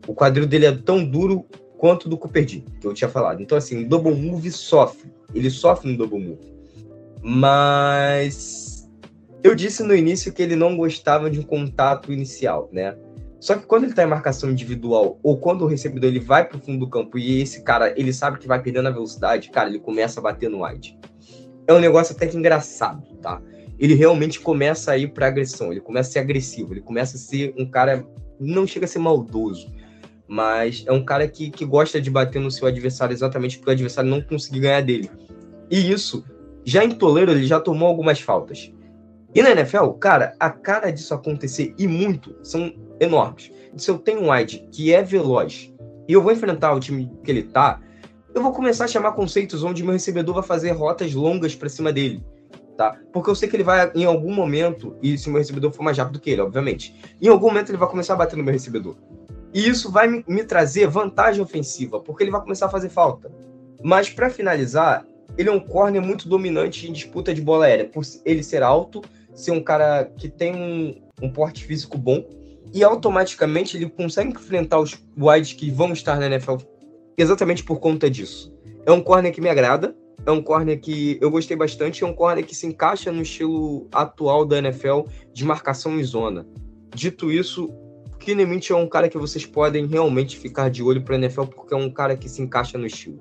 O 0.09 0.15
quadril 0.15 0.47
dele 0.47 0.65
é 0.65 0.73
tão 0.73 1.05
duro 1.05 1.45
quanto 1.77 2.09
do 2.09 2.17
Cooper 2.17 2.47
D, 2.47 2.65
que 2.81 2.87
eu 2.87 2.95
tinha 2.95 3.11
falado. 3.11 3.43
Então, 3.43 3.59
assim, 3.59 3.85
o 3.85 3.87
Double 3.89 4.15
Move 4.15 4.51
sofre. 4.51 5.13
Ele 5.35 5.51
sofre 5.51 5.93
no 5.93 5.99
Double 5.99 6.19
Move. 6.19 6.55
Mas 7.23 8.91
eu 9.45 9.55
disse 9.55 9.83
no 9.83 9.95
início 9.95 10.33
que 10.33 10.43
ele 10.43 10.57
não 10.57 10.75
gostava 10.75 11.31
de 11.31 11.39
um 11.39 11.43
contato 11.43 12.11
inicial, 12.11 12.71
né? 12.73 12.97
Só 13.39 13.57
que 13.57 13.67
quando 13.67 13.85
ele 13.85 13.93
tá 13.93 14.03
em 14.03 14.07
marcação 14.07 14.51
individual, 14.51 15.19
ou 15.23 15.37
quando 15.37 15.63
o 15.63 15.67
recebedor 15.67 16.09
ele 16.09 16.21
vai 16.21 16.49
pro 16.49 16.59
fundo 16.59 16.87
do 16.87 16.89
campo 16.89 17.19
e 17.19 17.43
esse 17.43 17.63
cara, 17.63 17.93
ele 17.99 18.13
sabe 18.13 18.39
que 18.39 18.49
vai 18.49 18.63
perdendo 18.63 18.89
a 18.89 18.91
velocidade, 18.91 19.51
cara, 19.51 19.69
ele 19.69 19.79
começa 19.79 20.19
a 20.19 20.23
bater 20.23 20.49
no 20.49 20.65
wide. 20.65 20.99
É 21.71 21.73
um 21.73 21.79
negócio 21.79 22.17
até 22.17 22.27
que 22.27 22.37
engraçado, 22.37 23.01
tá? 23.23 23.41
Ele 23.79 23.95
realmente 23.95 24.41
começa 24.41 24.91
a 24.91 24.99
ir 24.99 25.13
pra 25.13 25.29
agressão, 25.29 25.71
ele 25.71 25.81
começa 25.81 26.11
a 26.11 26.13
ser 26.15 26.19
agressivo, 26.19 26.73
ele 26.73 26.81
começa 26.81 27.17
a 27.17 27.21
ser 27.21 27.55
um 27.57 27.65
cara, 27.65 28.05
não 28.41 28.67
chega 28.67 28.87
a 28.87 28.89
ser 28.89 28.99
maldoso, 28.99 29.73
mas 30.27 30.83
é 30.85 30.91
um 30.91 31.05
cara 31.05 31.29
que, 31.29 31.49
que 31.49 31.65
gosta 31.65 32.01
de 32.01 32.11
bater 32.11 32.43
no 32.43 32.51
seu 32.51 32.67
adversário 32.67 33.15
exatamente 33.15 33.57
porque 33.57 33.71
o 33.71 33.73
adversário 33.73 34.11
não 34.11 34.21
conseguir 34.21 34.59
ganhar 34.59 34.81
dele. 34.81 35.09
E 35.71 35.93
isso, 35.93 36.25
já 36.65 36.85
em 36.85 36.91
Toledo, 36.91 37.31
ele 37.31 37.47
já 37.47 37.61
tomou 37.61 37.87
algumas 37.87 38.21
faltas. 38.21 38.73
E 39.33 39.41
na 39.41 39.53
NFL, 39.53 39.91
cara, 39.91 40.35
a 40.41 40.51
cara 40.51 40.91
disso 40.91 41.15
acontecer 41.15 41.73
e 41.79 41.87
muito 41.87 42.35
são 42.43 42.75
enormes. 42.99 43.53
Se 43.77 43.93
eu 43.93 43.97
tenho 43.97 44.23
um 44.23 44.33
wide 44.33 44.67
que 44.73 44.93
é 44.93 45.05
veloz 45.05 45.73
e 46.09 46.13
eu 46.13 46.21
vou 46.21 46.33
enfrentar 46.33 46.75
o 46.75 46.81
time 46.81 47.09
que 47.23 47.31
ele 47.31 47.45
tá, 47.45 47.81
eu 48.35 48.43
vou 48.43 48.53
começar 48.53 48.85
a 48.85 48.89
chamar 48.89 49.13
conceitos 49.13 49.65
onde 49.65 49.83
meu 49.83 49.93
recebedor 49.93 50.35
vai 50.35 50.45
fazer 50.45 50.71
rotas 50.71 51.13
longas 51.15 51.55
para 51.55 51.69
cima 51.69 51.93
dele. 51.93 52.23
Tá? 52.77 52.97
Porque 53.13 53.29
eu 53.29 53.35
sei 53.35 53.49
que 53.49 53.57
ele 53.57 53.65
vai, 53.65 53.91
em 53.95 54.05
algum 54.05 54.33
momento, 54.33 54.97
e 55.03 55.19
se 55.19 55.29
o 55.29 55.31
meu 55.31 55.39
recebedor 55.39 55.71
for 55.71 55.83
mais 55.83 55.99
rápido 55.99 56.21
que 56.21 56.31
ele, 56.31 56.41
obviamente, 56.41 56.95
em 57.21 57.29
algum 57.29 57.49
momento 57.49 57.71
ele 57.71 57.79
vai 57.79 57.89
começar 57.89 58.15
a 58.15 58.17
bater 58.17 58.37
no 58.37 58.45
meu 58.45 58.53
recebedor. 58.53 58.97
E 59.53 59.69
isso 59.69 59.91
vai 59.91 60.25
me 60.27 60.45
trazer 60.45 60.87
vantagem 60.87 61.43
ofensiva, 61.43 62.01
porque 62.01 62.23
ele 62.23 62.31
vai 62.31 62.41
começar 62.41 62.67
a 62.67 62.71
fazer 62.71 62.89
falta. 62.89 63.31
Mas 63.83 64.09
para 64.09 64.31
finalizar, 64.31 65.05
ele 65.37 65.49
é 65.49 65.53
um 65.53 65.61
corner 65.61 66.01
muito 66.01 66.29
dominante 66.29 66.89
em 66.89 66.93
disputa 66.93 67.35
de 67.35 67.43
bola 67.43 67.67
aérea, 67.67 67.85
por 67.85 68.03
ele 68.25 68.43
ser 68.43 68.63
alto, 68.63 69.03
ser 69.35 69.51
um 69.51 69.63
cara 69.63 70.11
que 70.17 70.29
tem 70.29 70.55
um, 70.55 71.27
um 71.27 71.31
porte 71.31 71.65
físico 71.65 71.99
bom, 71.99 72.25
e 72.73 72.85
automaticamente 72.85 73.77
ele 73.77 73.91
consegue 73.91 74.31
enfrentar 74.31 74.79
os 74.79 74.97
wides 75.19 75.53
que 75.53 75.71
vão 75.71 75.93
estar 75.93 76.19
na 76.19 76.27
NFL 76.27 76.57
exatamente 77.21 77.63
por 77.65 77.81
conta 77.81 78.11
disso. 78.11 78.53
É 78.87 78.93
um 78.93 79.01
corner 79.01 79.33
que 79.33 79.41
me 79.41 79.49
agrada, 79.49 79.95
é 80.25 80.31
um 80.31 80.43
corner 80.43 80.79
que 80.81 81.19
eu 81.21 81.31
gostei 81.31 81.57
bastante, 81.57 82.05
é 82.05 82.07
um 82.07 82.13
corner 82.13 82.45
que 82.45 82.55
se 82.55 82.67
encaixa 82.67 83.11
no 83.11 83.23
estilo 83.23 83.89
atual 83.93 84.45
da 84.45 84.59
NFL 84.59 85.03
de 85.33 85.45
marcação 85.45 85.99
em 85.99 86.05
zona. 86.05 86.47
Dito 86.95 87.31
isso, 87.31 87.71
Keenan 88.19 88.61
é 88.69 88.75
um 88.75 88.87
cara 88.87 89.09
que 89.09 89.17
vocês 89.17 89.47
podem 89.47 89.87
realmente 89.87 90.39
ficar 90.39 90.71
de 90.71 90.83
olho 90.83 91.03
para 91.03 91.17
NFL 91.17 91.45
porque 91.45 91.73
é 91.73 91.77
um 91.77 91.91
cara 91.91 92.17
que 92.17 92.29
se 92.29 92.43
encaixa 92.43 92.77
no 92.77 92.87
estilo. 92.87 93.19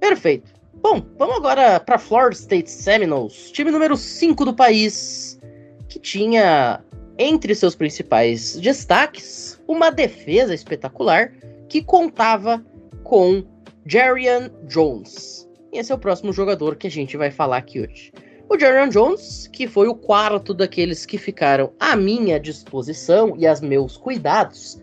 Perfeito. 0.00 0.52
Bom, 0.82 1.02
vamos 1.16 1.36
agora 1.36 1.80
para 1.80 1.96
Florida 1.96 2.34
State 2.34 2.70
Seminoles, 2.70 3.50
time 3.52 3.70
número 3.70 3.96
5 3.96 4.44
do 4.44 4.52
país, 4.52 5.40
que 5.88 5.98
tinha 5.98 6.82
entre 7.16 7.54
seus 7.54 7.74
principais 7.74 8.56
destaques, 8.56 9.60
uma 9.66 9.90
defesa 9.90 10.52
espetacular 10.52 11.32
que 11.68 11.80
contava 11.82 12.62
com 13.04 13.44
Jarian 13.86 14.50
Jones. 14.66 15.48
Esse 15.72 15.92
é 15.92 15.94
o 15.94 15.98
próximo 15.98 16.32
jogador 16.32 16.74
que 16.74 16.86
a 16.86 16.90
gente 16.90 17.16
vai 17.16 17.30
falar 17.30 17.58
aqui 17.58 17.80
hoje. 17.80 18.12
O 18.48 18.58
Jarian 18.58 18.88
Jones, 18.88 19.48
que 19.52 19.68
foi 19.68 19.88
o 19.88 19.94
quarto 19.94 20.52
daqueles 20.52 21.06
que 21.06 21.18
ficaram 21.18 21.72
à 21.78 21.94
minha 21.94 22.40
disposição 22.40 23.34
e 23.38 23.46
aos 23.46 23.60
meus 23.60 23.96
cuidados, 23.96 24.80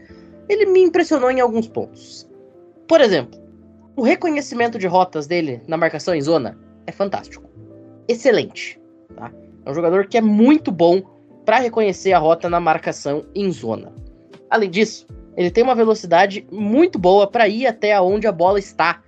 ele 0.48 0.66
me 0.66 0.82
impressionou 0.82 1.32
em 1.32 1.40
alguns 1.40 1.68
pontos. 1.68 2.28
Por 2.88 3.02
exemplo, 3.02 3.40
o 3.96 4.04
reconhecimento 4.04 4.78
de 4.78 4.88
rotas 4.88 5.28
dele 5.28 5.62
na 5.68 5.78
marcação 5.78 6.14
em 6.14 6.22
zona 6.22 6.58
é 6.86 6.92
fantástico. 6.92 7.50
Excelente. 8.08 8.80
Tá? 9.16 9.32
É 9.66 9.72
um 9.72 9.74
jogador 9.74 10.08
que 10.08 10.18
é 10.18 10.22
muito 10.22 10.72
bom 10.72 11.02
para 11.46 11.60
reconhecer 11.60 12.14
a 12.14 12.20
rota 12.20 12.50
na 12.50 12.60
marcação 12.60 13.26
em 13.34 13.52
zona. 13.52 13.94
Além 14.50 14.70
disso, 14.70 15.08
ele 15.36 15.52
tem 15.52 15.64
uma 15.64 15.76
velocidade 15.76 16.46
muito 16.52 17.00
boa 17.00 17.28
para 17.28 17.48
ir 17.48 17.68
até 17.68 18.00
onde 18.00 18.28
a 18.28 18.32
bola 18.32 18.60
está. 18.60 19.02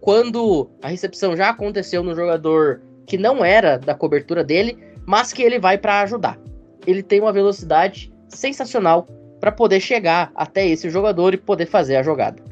Quando 0.00 0.70
a 0.82 0.88
recepção 0.88 1.36
já 1.36 1.50
aconteceu 1.50 2.02
no 2.02 2.14
jogador 2.14 2.82
que 3.06 3.18
não 3.18 3.44
era 3.44 3.76
da 3.76 3.94
cobertura 3.94 4.44
dele, 4.44 4.78
mas 5.06 5.32
que 5.32 5.42
ele 5.42 5.58
vai 5.58 5.76
para 5.76 6.00
ajudar. 6.02 6.38
Ele 6.86 7.02
tem 7.02 7.20
uma 7.20 7.32
velocidade 7.32 8.12
sensacional 8.28 9.06
para 9.40 9.50
poder 9.50 9.80
chegar 9.80 10.30
até 10.34 10.66
esse 10.66 10.88
jogador 10.90 11.34
e 11.34 11.38
poder 11.38 11.66
fazer 11.66 11.96
a 11.96 12.02
jogada. 12.02 12.42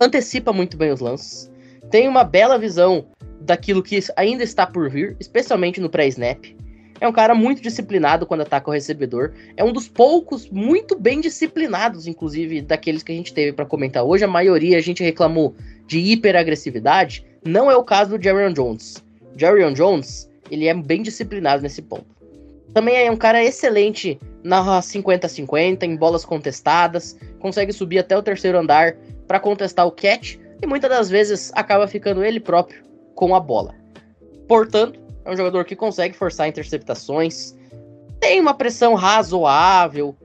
Antecipa 0.00 0.52
muito 0.52 0.76
bem 0.76 0.92
os 0.92 1.00
lances, 1.00 1.50
tem 1.90 2.08
uma 2.08 2.24
bela 2.24 2.58
visão 2.58 3.06
daquilo 3.40 3.82
que 3.82 3.98
ainda 4.16 4.42
está 4.42 4.66
por 4.66 4.88
vir, 4.88 5.16
especialmente 5.20 5.80
no 5.80 5.90
pré-snap. 5.90 6.44
É 7.00 7.08
um 7.08 7.12
cara 7.12 7.34
muito 7.34 7.60
disciplinado 7.60 8.26
quando 8.26 8.42
ataca 8.42 8.70
o 8.70 8.72
recebedor. 8.72 9.32
É 9.56 9.64
um 9.64 9.72
dos 9.72 9.88
poucos 9.88 10.48
muito 10.48 10.98
bem 10.98 11.20
disciplinados, 11.20 12.06
inclusive, 12.06 12.62
daqueles 12.62 13.02
que 13.02 13.12
a 13.12 13.14
gente 13.14 13.34
teve 13.34 13.52
para 13.52 13.66
comentar 13.66 14.04
hoje. 14.04 14.24
A 14.24 14.28
maioria 14.28 14.78
a 14.78 14.80
gente 14.80 15.02
reclamou 15.02 15.54
de 15.86 15.98
hiperagressividade. 15.98 17.24
Não 17.44 17.70
é 17.70 17.76
o 17.76 17.84
caso 17.84 18.16
do 18.16 18.22
Jerry 18.22 18.52
Jones. 18.52 19.02
Jerry 19.36 19.72
Jones, 19.74 20.30
ele 20.50 20.66
é 20.66 20.74
bem 20.74 21.02
disciplinado 21.02 21.62
nesse 21.62 21.82
ponto. 21.82 22.06
Também 22.72 23.06
é 23.06 23.10
um 23.10 23.16
cara 23.16 23.42
excelente 23.42 24.18
na 24.42 24.62
50-50, 24.80 25.84
em 25.84 25.96
bolas 25.96 26.24
contestadas, 26.24 27.16
consegue 27.38 27.72
subir 27.72 27.98
até 27.98 28.16
o 28.16 28.22
terceiro 28.22 28.58
andar 28.58 28.96
para 29.26 29.40
contestar 29.40 29.86
o 29.86 29.92
catch 29.92 30.36
e 30.62 30.66
muitas 30.66 30.90
das 30.90 31.08
vezes 31.08 31.52
acaba 31.54 31.86
ficando 31.86 32.22
ele 32.24 32.40
próprio 32.40 32.82
com 33.14 33.34
a 33.34 33.40
bola. 33.40 33.74
Portanto, 34.46 35.00
é 35.24 35.30
um 35.30 35.36
jogador 35.36 35.64
que 35.64 35.74
consegue 35.74 36.16
forçar 36.16 36.48
interceptações, 36.48 37.54
tem 38.20 38.40
uma 38.40 38.54
pressão 38.54 38.94
razoável, 38.94 40.16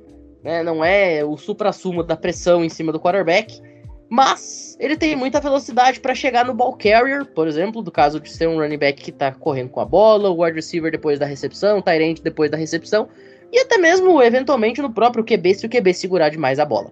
né? 0.43 0.63
não 0.63 0.83
é 0.83 1.23
o 1.23 1.37
supra-sumo 1.37 2.03
da 2.03 2.15
pressão 2.15 2.63
em 2.63 2.69
cima 2.69 2.91
do 2.91 2.99
quarterback, 2.99 3.61
mas 4.09 4.75
ele 4.79 4.97
tem 4.97 5.15
muita 5.15 5.39
velocidade 5.39 5.99
para 5.99 6.15
chegar 6.15 6.43
no 6.43 6.53
ball 6.53 6.75
carrier, 6.75 7.25
por 7.25 7.47
exemplo, 7.47 7.81
do 7.81 7.91
caso 7.91 8.19
de 8.19 8.31
ser 8.31 8.47
um 8.47 8.57
running 8.57 8.77
back 8.77 9.01
que 9.01 9.11
está 9.11 9.31
correndo 9.31 9.69
com 9.69 9.79
a 9.79 9.85
bola, 9.85 10.29
o 10.29 10.43
wide 10.43 10.55
receiver 10.55 10.91
depois 10.91 11.19
da 11.19 11.25
recepção, 11.25 11.77
o 11.77 11.81
tight 11.81 12.21
depois 12.23 12.49
da 12.49 12.57
recepção, 12.57 13.07
e 13.51 13.59
até 13.59 13.77
mesmo 13.77 14.21
eventualmente 14.21 14.81
no 14.81 14.91
próprio 14.91 15.23
QB 15.23 15.53
se 15.53 15.65
o 15.65 15.69
QB 15.69 15.93
segurar 15.93 16.29
demais 16.29 16.59
a 16.59 16.65
bola. 16.65 16.91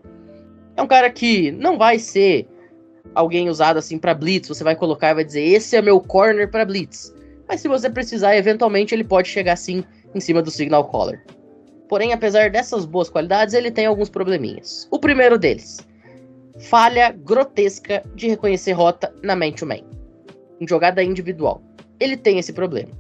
É 0.76 0.82
um 0.82 0.88
cara 0.88 1.10
que 1.10 1.52
não 1.52 1.78
vai 1.78 1.98
ser 1.98 2.48
alguém 3.16 3.50
usado 3.50 3.78
assim 3.78 3.98
para 3.98 4.14
blitz, 4.14 4.48
você 4.48 4.64
vai 4.64 4.76
colocar 4.76 5.10
e 5.10 5.16
vai 5.16 5.24
dizer: 5.24 5.42
"Esse 5.42 5.76
é 5.76 5.82
meu 5.82 6.00
corner 6.00 6.52
para 6.52 6.66
blitz". 6.66 7.14
Mas 7.48 7.62
se 7.62 7.68
você 7.68 7.90
precisar, 7.90 8.36
eventualmente 8.36 8.94
ele 8.94 9.04
pode 9.04 9.30
chegar 9.30 9.54
assim 9.54 9.84
em 10.14 10.20
cima 10.20 10.42
do 10.42 10.52
signal 10.52 10.90
caller. 10.90 11.24
Porém, 11.88 12.12
apesar 12.12 12.50
dessas 12.50 12.86
boas 12.86 13.10
qualidades, 13.10 13.54
ele 13.54 13.72
tem 13.72 13.86
alguns 13.86 14.10
probleminhas. 14.10 14.88
O 14.92 15.00
primeiro 15.00 15.38
deles, 15.38 15.80
falha 16.60 17.12
grotesca 17.12 18.04
de 18.14 18.28
reconhecer 18.28 18.74
rota 18.74 19.14
na 19.24 19.36
man-to-man, 19.36 19.82
em 20.60 20.68
jogada 20.68 21.04
individual. 21.04 21.62
Ele 22.00 22.18
tem 22.18 22.40
esse 22.40 22.52
problema. 22.52 22.92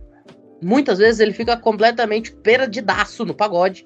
Muitas 0.62 0.98
vezes 0.98 1.20
ele 1.20 1.34
fica 1.34 1.58
completamente 1.58 2.32
perdidaço 2.32 3.26
no 3.26 3.34
pagode 3.34 3.86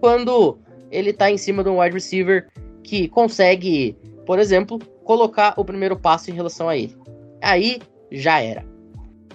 quando 0.00 0.58
ele 0.90 1.12
tá 1.12 1.30
em 1.30 1.38
cima 1.38 1.62
de 1.62 1.70
um 1.70 1.80
wide 1.80 1.94
receiver 1.94 2.48
que 2.82 3.08
consegue, 3.08 3.96
por 4.26 4.38
exemplo, 4.38 4.78
colocar 5.04 5.54
o 5.56 5.64
primeiro 5.64 5.96
passo 5.96 6.30
em 6.30 6.34
relação 6.34 6.68
a 6.68 6.76
ele. 6.76 6.96
Aí 7.40 7.80
já 8.10 8.40
era. 8.40 8.64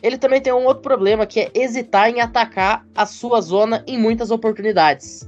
Ele 0.06 0.20
também 0.20 0.39
tem 0.39 0.53
um 0.53 0.66
outro 0.66 0.84
problema 0.84 1.26
que 1.26 1.39
é 1.39 1.51
hesitar 1.56 2.12
em 2.12 2.22
atacar 2.22 2.86
a 2.93 3.08
sua 3.08 3.41
zona 3.41 3.84
em 3.88 3.97
muitas 3.97 4.30
oportunidades. 4.30 5.28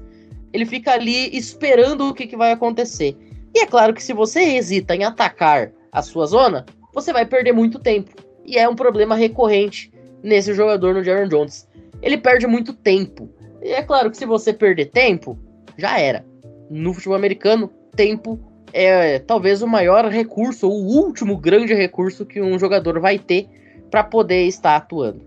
Ele 0.53 0.67
fica 0.67 0.91
ali 0.91 1.35
esperando 1.35 2.07
o 2.07 2.13
que, 2.13 2.27
que 2.27 2.37
vai 2.37 2.51
acontecer. 2.51 3.17
E 3.55 3.61
é 3.61 3.65
claro 3.65 3.91
que 3.91 4.03
se 4.03 4.13
você 4.13 4.39
hesita 4.39 4.95
em 4.95 5.03
atacar 5.03 5.71
a 5.91 6.03
sua 6.03 6.27
zona, 6.27 6.63
você 6.93 7.11
vai 7.11 7.25
perder 7.25 7.53
muito 7.53 7.79
tempo. 7.79 8.11
E 8.45 8.55
é 8.55 8.69
um 8.69 8.75
problema 8.75 9.15
recorrente 9.15 9.91
nesse 10.21 10.53
jogador 10.53 10.93
no 10.93 11.03
Jaron 11.03 11.27
Jones. 11.27 11.67
Ele 11.99 12.19
perde 12.19 12.45
muito 12.45 12.71
tempo. 12.71 13.27
E 13.63 13.69
é 13.69 13.81
claro 13.81 14.11
que 14.11 14.17
se 14.17 14.27
você 14.27 14.53
perder 14.53 14.91
tempo, 14.91 15.39
já 15.75 15.99
era. 15.99 16.23
No 16.69 16.93
futebol 16.93 17.17
americano, 17.17 17.67
tempo 17.95 18.39
é 18.71 19.17
talvez 19.17 19.63
o 19.63 19.67
maior 19.67 20.05
recurso, 20.05 20.69
ou 20.69 20.83
o 20.83 21.03
último 21.03 21.35
grande 21.35 21.73
recurso 21.73 22.27
que 22.27 22.39
um 22.39 22.59
jogador 22.59 22.99
vai 22.99 23.17
ter 23.17 23.49
para 23.89 24.03
poder 24.03 24.43
estar 24.43 24.75
atuando. 24.75 25.25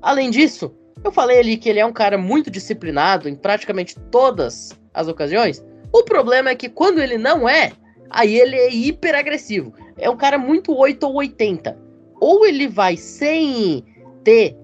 Além 0.00 0.30
disso, 0.30 0.74
eu 1.02 1.12
falei 1.12 1.38
ali 1.38 1.56
que 1.56 1.68
ele 1.68 1.80
é 1.80 1.86
um 1.86 1.92
cara 1.92 2.18
muito 2.18 2.50
disciplinado 2.50 3.28
em 3.28 3.34
praticamente 3.34 3.98
todas 4.10 4.78
as 4.92 5.08
ocasiões. 5.08 5.64
O 5.92 6.02
problema 6.04 6.50
é 6.50 6.54
que 6.54 6.68
quando 6.68 7.00
ele 7.00 7.18
não 7.18 7.48
é, 7.48 7.72
aí 8.08 8.38
ele 8.38 8.56
é 8.56 8.72
hiper 8.72 9.14
agressivo. 9.14 9.72
É 9.96 10.08
um 10.08 10.16
cara 10.16 10.38
muito 10.38 10.76
8 10.76 11.02
ou 11.04 11.14
80. 11.14 11.76
Ou 12.20 12.46
ele 12.46 12.68
vai 12.68 12.96
sem 12.96 13.84
ter 14.22 14.56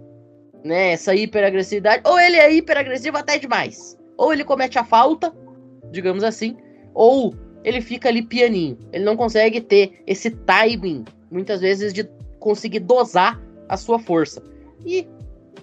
né, 0.63 0.93
essa 0.93 1.15
hiperagressividade, 1.15 2.03
ou 2.05 2.19
ele 2.19 2.37
é 2.37 2.53
hiperagressivo 2.53 3.17
até 3.17 3.39
demais. 3.39 3.97
Ou 4.17 4.33
ele 4.33 4.45
comete 4.45 4.79
a 4.79 4.85
falta, 4.85 5.33
digamos 5.91 6.25
assim, 6.25 6.57
ou 6.93 7.35
ele 7.65 7.81
fica 7.81 8.09
ali 8.09 8.23
pianinho. 8.23 8.79
Ele 8.93 9.05
não 9.05 9.17
consegue 9.17 9.61
ter 9.61 10.03
esse 10.07 10.31
timing, 10.31 11.05
muitas 11.31 11.61
vezes, 11.61 11.93
de 11.93 12.05
conseguir 12.47 12.79
dosar 12.79 13.41
a 13.69 13.77
sua 13.77 13.99
força. 13.99 14.41
E, 14.85 15.05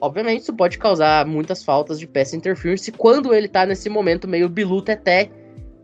obviamente, 0.01 0.41
isso 0.41 0.53
pode 0.53 0.77
causar 0.77 1.25
muitas 1.25 1.63
faltas 1.63 1.97
de 1.97 2.05
pass 2.05 2.33
interference 2.33 2.91
quando 2.91 3.33
ele 3.33 3.47
tá 3.47 3.65
nesse 3.65 3.89
momento 3.89 4.27
meio 4.27 4.49
bilu 4.49 4.83
até 4.85 5.29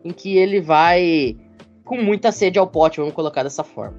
em 0.03 0.11
que 0.11 0.37
ele 0.37 0.59
vai 0.59 1.37
com 1.85 1.95
muita 1.95 2.33
sede 2.33 2.59
ao 2.59 2.67
pote, 2.67 2.99
vamos 2.99 3.13
colocar 3.13 3.43
dessa 3.43 3.63
forma. 3.63 3.97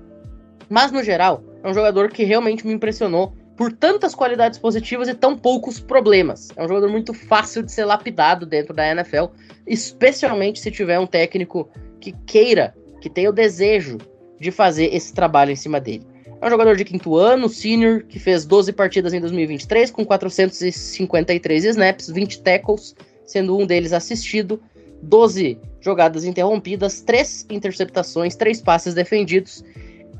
Mas, 0.69 0.93
no 0.93 1.03
geral, 1.03 1.43
é 1.63 1.71
um 1.71 1.73
jogador 1.73 2.11
que 2.11 2.23
realmente 2.23 2.67
me 2.67 2.75
impressionou 2.75 3.33
por 3.57 3.73
tantas 3.73 4.15
qualidades 4.15 4.59
positivas 4.59 5.09
e 5.09 5.15
tão 5.15 5.39
poucos 5.39 5.81
problemas. 5.81 6.51
É 6.55 6.63
um 6.63 6.69
jogador 6.69 6.91
muito 6.91 7.15
fácil 7.15 7.63
de 7.63 7.73
ser 7.73 7.87
lapidado 7.87 8.45
dentro 8.45 8.75
da 8.75 8.87
NFL, 8.87 9.25
especialmente 9.67 10.61
se 10.61 10.71
tiver 10.71 10.99
um 10.99 11.07
técnico 11.07 11.67
que 11.99 12.13
queira, 12.27 12.75
que 13.01 13.09
tenha 13.09 13.31
o 13.31 13.33
desejo 13.33 13.97
de 14.39 14.51
fazer 14.51 14.95
esse 14.95 15.15
trabalho 15.15 15.51
em 15.51 15.57
cima 15.57 15.81
dele. 15.81 16.10
É 16.41 16.47
um 16.47 16.51
jogador 16.51 16.75
de 16.75 16.87
quinto 16.87 17.17
ano, 17.17 17.51
senior, 17.51 18.05
que 18.05 18.19
fez 18.19 18.47
12 18.47 18.73
partidas 18.73 19.13
em 19.13 19.21
2023 19.21 19.91
com 19.91 20.07
453 20.07 21.67
snaps, 21.67 22.09
20 22.09 22.41
tackles, 22.41 22.97
sendo 23.27 23.59
um 23.59 23.67
deles 23.67 23.93
assistido, 23.93 24.59
12 25.03 25.59
jogadas 25.81 26.25
interrompidas, 26.25 27.03
3 27.03 27.45
interceptações, 27.51 28.37
3 28.37 28.63
passes 28.63 28.95
defendidos. 28.95 29.63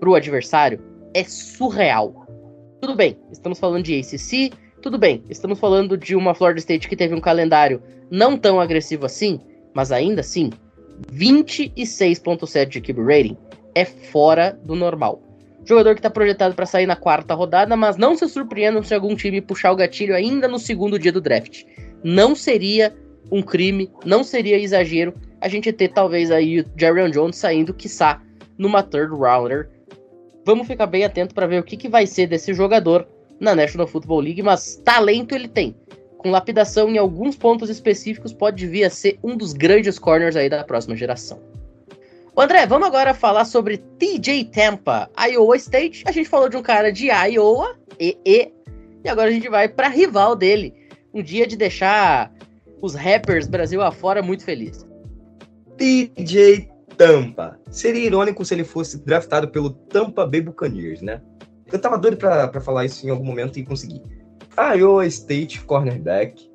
para 0.00 0.08
o 0.08 0.14
adversário 0.14 0.80
é 1.12 1.22
surreal. 1.22 2.26
Tudo 2.80 2.96
bem, 2.96 3.18
estamos 3.30 3.58
falando 3.58 3.84
de 3.84 4.00
ACC, 4.00 4.50
tudo 4.80 4.98
bem, 4.98 5.22
estamos 5.28 5.60
falando 5.60 5.96
de 5.96 6.16
uma 6.16 6.34
Florida 6.34 6.58
State 6.58 6.88
que 6.88 6.96
teve 6.96 7.14
um 7.14 7.20
calendário 7.20 7.82
não 8.10 8.38
tão 8.38 8.58
agressivo 8.58 9.04
assim, 9.04 9.38
mas 9.74 9.92
ainda 9.92 10.22
assim, 10.22 10.50
26.7 11.12 12.66
de 12.66 12.80
keep 12.80 13.00
rating 13.00 13.36
é 13.74 13.84
fora 13.84 14.58
do 14.64 14.74
normal. 14.74 15.22
Jogador 15.64 15.94
que 15.94 16.00
está 16.00 16.10
projetado 16.10 16.54
para 16.54 16.66
sair 16.66 16.86
na 16.86 16.96
quarta 16.96 17.34
rodada, 17.34 17.76
mas 17.76 17.96
não 17.96 18.16
se 18.16 18.28
surpreendam 18.28 18.82
se 18.82 18.94
algum 18.94 19.14
time 19.14 19.40
puxar 19.40 19.70
o 19.72 19.76
gatilho 19.76 20.14
ainda 20.14 20.48
no 20.48 20.58
segundo 20.58 20.98
dia 20.98 21.12
do 21.12 21.20
draft. 21.20 21.64
não 22.02 22.34
seria 22.34 22.92
um 23.30 23.40
crime, 23.40 23.88
não 24.04 24.24
seria 24.24 24.58
exagero 24.58 25.14
a 25.40 25.48
gente 25.48 25.72
ter 25.72 25.88
talvez 25.88 26.30
aí 26.30 26.60
o 26.60 26.66
Jerry 26.76 27.10
Jones 27.10 27.36
saindo, 27.36 27.74
quiçá, 27.74 28.20
numa 28.56 28.82
third 28.82 29.12
rounder. 29.12 29.68
Vamos 30.44 30.66
ficar 30.66 30.86
bem 30.86 31.04
atento 31.04 31.34
para 31.34 31.46
ver 31.46 31.60
o 31.60 31.64
que, 31.64 31.76
que 31.76 31.88
vai 31.88 32.06
ser 32.06 32.26
desse 32.26 32.52
jogador 32.52 33.06
na 33.40 33.54
National 33.54 33.86
Football 33.86 34.20
League, 34.20 34.42
mas 34.42 34.76
talento 34.84 35.34
ele 35.34 35.48
tem. 35.48 35.76
Com 36.18 36.30
lapidação 36.30 36.88
em 36.88 36.98
alguns 36.98 37.36
pontos 37.36 37.68
específicos, 37.68 38.32
pode 38.32 38.66
vir 38.66 38.84
a 38.84 38.90
ser 38.90 39.18
um 39.22 39.36
dos 39.36 39.52
grandes 39.52 39.98
corners 39.98 40.36
aí 40.36 40.48
da 40.48 40.62
próxima 40.62 40.94
geração. 40.94 41.40
O 42.34 42.40
André, 42.40 42.64
vamos 42.64 42.88
agora 42.88 43.12
falar 43.12 43.44
sobre 43.44 43.76
TJ 43.76 44.46
Tampa, 44.46 45.10
Iowa 45.28 45.54
State. 45.54 46.02
A 46.06 46.12
gente 46.12 46.30
falou 46.30 46.48
de 46.48 46.56
um 46.56 46.62
cara 46.62 46.90
de 46.90 47.08
Iowa, 47.08 47.76
e, 48.00 48.16
e, 48.24 48.50
e 49.04 49.08
agora 49.08 49.28
a 49.28 49.32
gente 49.32 49.50
vai 49.50 49.68
para 49.68 49.88
rival 49.88 50.34
dele. 50.34 50.72
Um 51.12 51.22
dia 51.22 51.46
de 51.46 51.56
deixar 51.56 52.32
os 52.80 52.94
rappers 52.94 53.46
Brasil 53.46 53.82
afora 53.82 54.22
muito 54.22 54.44
felizes. 54.44 54.86
TJ 55.76 56.70
Tampa. 56.96 57.58
Seria 57.70 58.06
irônico 58.06 58.42
se 58.46 58.54
ele 58.54 58.64
fosse 58.64 59.04
draftado 59.04 59.48
pelo 59.48 59.68
Tampa 59.68 60.26
Bay 60.26 60.40
Buccaneers, 60.40 61.02
né? 61.02 61.20
Eu 61.70 61.78
tava 61.78 61.98
doido 61.98 62.16
pra 62.16 62.60
falar 62.62 62.86
isso 62.86 63.06
em 63.06 63.10
algum 63.10 63.26
momento 63.26 63.58
e 63.58 63.62
consegui. 63.62 64.00
Iowa 64.56 65.04
State 65.06 65.62
cornerback. 65.66 66.50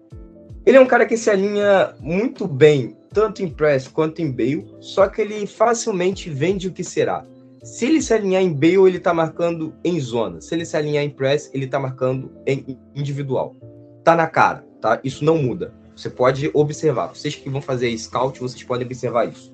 Ele 0.65 0.77
é 0.77 0.81
um 0.81 0.87
cara 0.87 1.05
que 1.05 1.15
se 1.15 1.29
alinha 1.29 1.93
muito 1.99 2.47
bem, 2.47 2.96
tanto 3.13 3.41
em 3.41 3.49
press 3.49 3.87
quanto 3.87 4.21
em 4.21 4.31
bail, 4.31 4.77
só 4.79 5.07
que 5.07 5.21
ele 5.21 5.45
facilmente 5.47 6.29
vende 6.29 6.67
o 6.67 6.71
que 6.71 6.83
será. 6.83 7.25
Se 7.63 7.85
ele 7.85 8.01
se 8.01 8.13
alinhar 8.13 8.41
em 8.41 8.53
bail, 8.53 8.87
ele 8.87 8.99
tá 8.99 9.13
marcando 9.13 9.73
em 9.83 9.99
zona. 9.99 10.39
Se 10.39 10.55
ele 10.55 10.65
se 10.65 10.77
alinhar 10.77 11.03
em 11.03 11.09
press, 11.09 11.49
ele 11.53 11.67
tá 11.67 11.79
marcando 11.79 12.31
em 12.45 12.77
individual. 12.95 13.55
Tá 14.03 14.15
na 14.15 14.27
cara, 14.27 14.65
tá? 14.79 14.99
Isso 15.03 15.25
não 15.25 15.37
muda. 15.37 15.73
Você 15.95 16.09
pode 16.09 16.49
observar. 16.53 17.07
Vocês 17.07 17.35
que 17.35 17.49
vão 17.49 17.61
fazer 17.61 17.97
scout, 17.97 18.39
vocês 18.39 18.63
podem 18.63 18.85
observar 18.85 19.27
isso. 19.27 19.51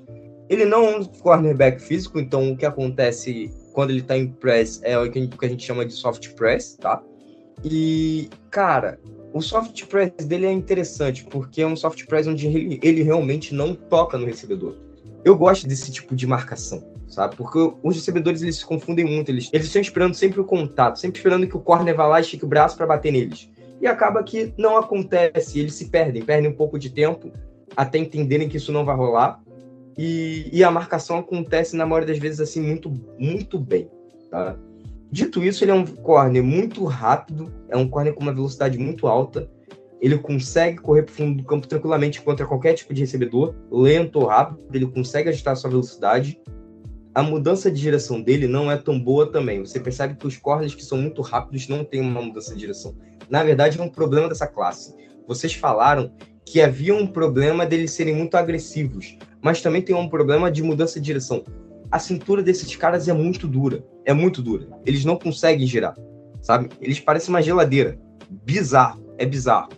Ele 0.49 0.65
não 0.65 0.85
é 0.85 0.97
um 0.97 1.05
cornerback 1.05 1.81
físico, 1.81 2.19
então 2.19 2.51
o 2.51 2.57
que 2.57 2.65
acontece 2.65 3.49
quando 3.73 3.91
ele 3.91 4.01
tá 4.01 4.17
em 4.17 4.27
press 4.27 4.79
é 4.83 4.97
o 4.97 5.09
que 5.09 5.29
a 5.41 5.47
gente 5.47 5.65
chama 5.65 5.85
de 5.85 5.93
soft 5.93 6.33
press, 6.35 6.75
tá? 6.75 7.01
E, 7.63 8.29
cara, 8.51 8.99
o 9.33 9.41
soft 9.41 9.85
press 9.87 10.11
dele 10.25 10.45
é 10.45 10.51
interessante, 10.51 11.23
porque 11.25 11.63
é 11.63 11.67
um 11.67 11.75
soft 11.75 12.05
press 12.05 12.27
onde 12.27 12.45
ele, 12.45 12.79
ele 12.83 13.01
realmente 13.01 13.53
não 13.53 13.73
toca 13.73 14.17
no 14.17 14.25
recebedor. 14.25 14.75
Eu 15.25 15.35
gosto 15.35 15.67
desse 15.67 15.91
tipo 15.91 16.15
de 16.15 16.27
marcação, 16.27 16.83
sabe? 17.07 17.35
Porque 17.35 17.57
os 17.81 17.95
recebedores 17.95 18.43
eles 18.43 18.57
se 18.57 18.65
confundem 18.65 19.05
muito, 19.05 19.29
eles, 19.29 19.49
eles 19.51 19.65
estão 19.65 19.81
esperando 19.81 20.13
sempre 20.13 20.39
o 20.39 20.45
contato, 20.45 20.99
sempre 20.99 21.17
esperando 21.17 21.47
que 21.47 21.57
o 21.57 21.59
corner 21.59 21.95
vá 21.95 22.05
lá 22.05 22.19
e 22.19 22.21
estique 22.21 22.45
o 22.45 22.47
braço 22.47 22.77
para 22.77 22.85
bater 22.85 23.11
neles. 23.11 23.49
E 23.81 23.87
acaba 23.87 24.23
que 24.23 24.53
não 24.57 24.77
acontece, 24.77 25.59
eles 25.59 25.73
se 25.73 25.85
perdem, 25.85 26.23
perdem 26.23 26.51
um 26.51 26.55
pouco 26.55 26.77
de 26.77 26.91
tempo 26.91 27.31
até 27.75 27.97
entenderem 27.97 28.47
que 28.47 28.57
isso 28.57 28.71
não 28.71 28.85
vai 28.85 28.95
rolar. 28.95 29.41
E, 29.97 30.49
e 30.51 30.63
a 30.63 30.71
marcação 30.71 31.17
acontece, 31.17 31.75
na 31.75 31.85
maioria 31.85 32.13
das 32.13 32.19
vezes, 32.19 32.39
assim, 32.39 32.61
muito, 32.61 32.89
muito 33.17 33.57
bem, 33.59 33.89
tá? 34.29 34.55
Dito 35.13 35.43
isso, 35.43 35.63
ele 35.63 35.69
é 35.69 35.75
um 35.75 35.85
corner 35.85 36.43
muito 36.43 36.83
rápido, 36.85 37.53
é 37.69 37.77
um 37.77 37.87
corner 37.87 38.15
com 38.15 38.23
uma 38.23 38.33
velocidade 38.33 38.79
muito 38.79 39.05
alta. 39.05 39.47
Ele 40.01 40.17
consegue 40.17 40.79
correr 40.79 41.03
para 41.03 41.11
o 41.11 41.15
fundo 41.15 41.37
do 41.37 41.47
campo 41.47 41.67
tranquilamente 41.67 42.19
contra 42.19 42.47
qualquer 42.47 42.73
tipo 42.73 42.95
de 42.95 43.01
recebedor, 43.01 43.53
lento 43.71 44.15
ou 44.15 44.25
rápido, 44.25 44.65
ele 44.73 44.87
consegue 44.87 45.29
ajustar 45.29 45.53
a 45.53 45.55
sua 45.55 45.69
velocidade. 45.69 46.41
A 47.13 47.21
mudança 47.21 47.69
de 47.69 47.79
direção 47.79 48.19
dele 48.19 48.47
não 48.47 48.71
é 48.71 48.75
tão 48.75 48.99
boa 48.99 49.31
também. 49.31 49.59
Você 49.59 49.79
percebe 49.79 50.15
que 50.15 50.25
os 50.25 50.35
corners 50.35 50.73
que 50.73 50.83
são 50.83 50.97
muito 50.97 51.21
rápidos 51.21 51.67
não 51.67 51.85
têm 51.85 52.01
uma 52.01 52.19
mudança 52.19 52.55
de 52.55 52.61
direção. 52.61 52.95
Na 53.29 53.43
verdade, 53.43 53.79
é 53.79 53.83
um 53.83 53.89
problema 53.89 54.27
dessa 54.27 54.47
classe. 54.47 54.95
Vocês 55.27 55.53
falaram 55.53 56.11
que 56.43 56.59
havia 56.59 56.95
um 56.95 57.05
problema 57.05 57.67
deles 57.67 57.91
serem 57.91 58.15
muito 58.15 58.35
agressivos, 58.35 59.15
mas 59.43 59.61
também 59.61 59.83
tem 59.83 59.95
um 59.95 60.09
problema 60.09 60.49
de 60.49 60.63
mudança 60.63 60.99
de 60.99 61.05
direção 61.05 61.43
a 61.93 61.99
cintura 61.99 62.41
desses 62.41 62.75
caras 62.75 63.07
é 63.07 63.13
muito 63.13 63.47
dura. 63.47 63.85
É 64.05 64.13
muito 64.13 64.41
dura. 64.41 64.67
Eles 64.85 65.05
não 65.05 65.15
conseguem 65.15 65.65
girar, 65.65 65.95
sabe? 66.41 66.69
Eles 66.81 66.99
parecem 66.99 67.29
uma 67.29 67.41
geladeira. 67.41 67.97
Bizarro. 68.29 69.03
É 69.17 69.25
bizarro. 69.25 69.69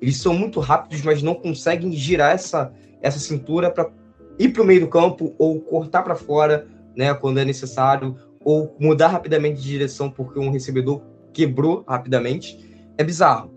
Eles 0.00 0.16
são 0.18 0.34
muito 0.34 0.60
rápidos, 0.60 1.02
mas 1.02 1.22
não 1.22 1.34
conseguem 1.34 1.92
girar 1.92 2.32
essa, 2.32 2.72
essa 3.00 3.18
cintura 3.18 3.70
para 3.70 3.90
ir 4.38 4.50
para 4.50 4.62
o 4.62 4.66
meio 4.66 4.80
do 4.80 4.88
campo 4.88 5.34
ou 5.38 5.60
cortar 5.60 6.02
para 6.02 6.14
fora, 6.14 6.66
né, 6.94 7.12
quando 7.14 7.38
é 7.38 7.44
necessário, 7.44 8.16
ou 8.40 8.76
mudar 8.78 9.08
rapidamente 9.08 9.60
de 9.60 9.68
direção 9.68 10.10
porque 10.10 10.38
um 10.38 10.50
recebedor 10.50 11.02
quebrou 11.32 11.84
rapidamente. 11.86 12.58
É 12.96 13.04
bizarro. 13.04 13.54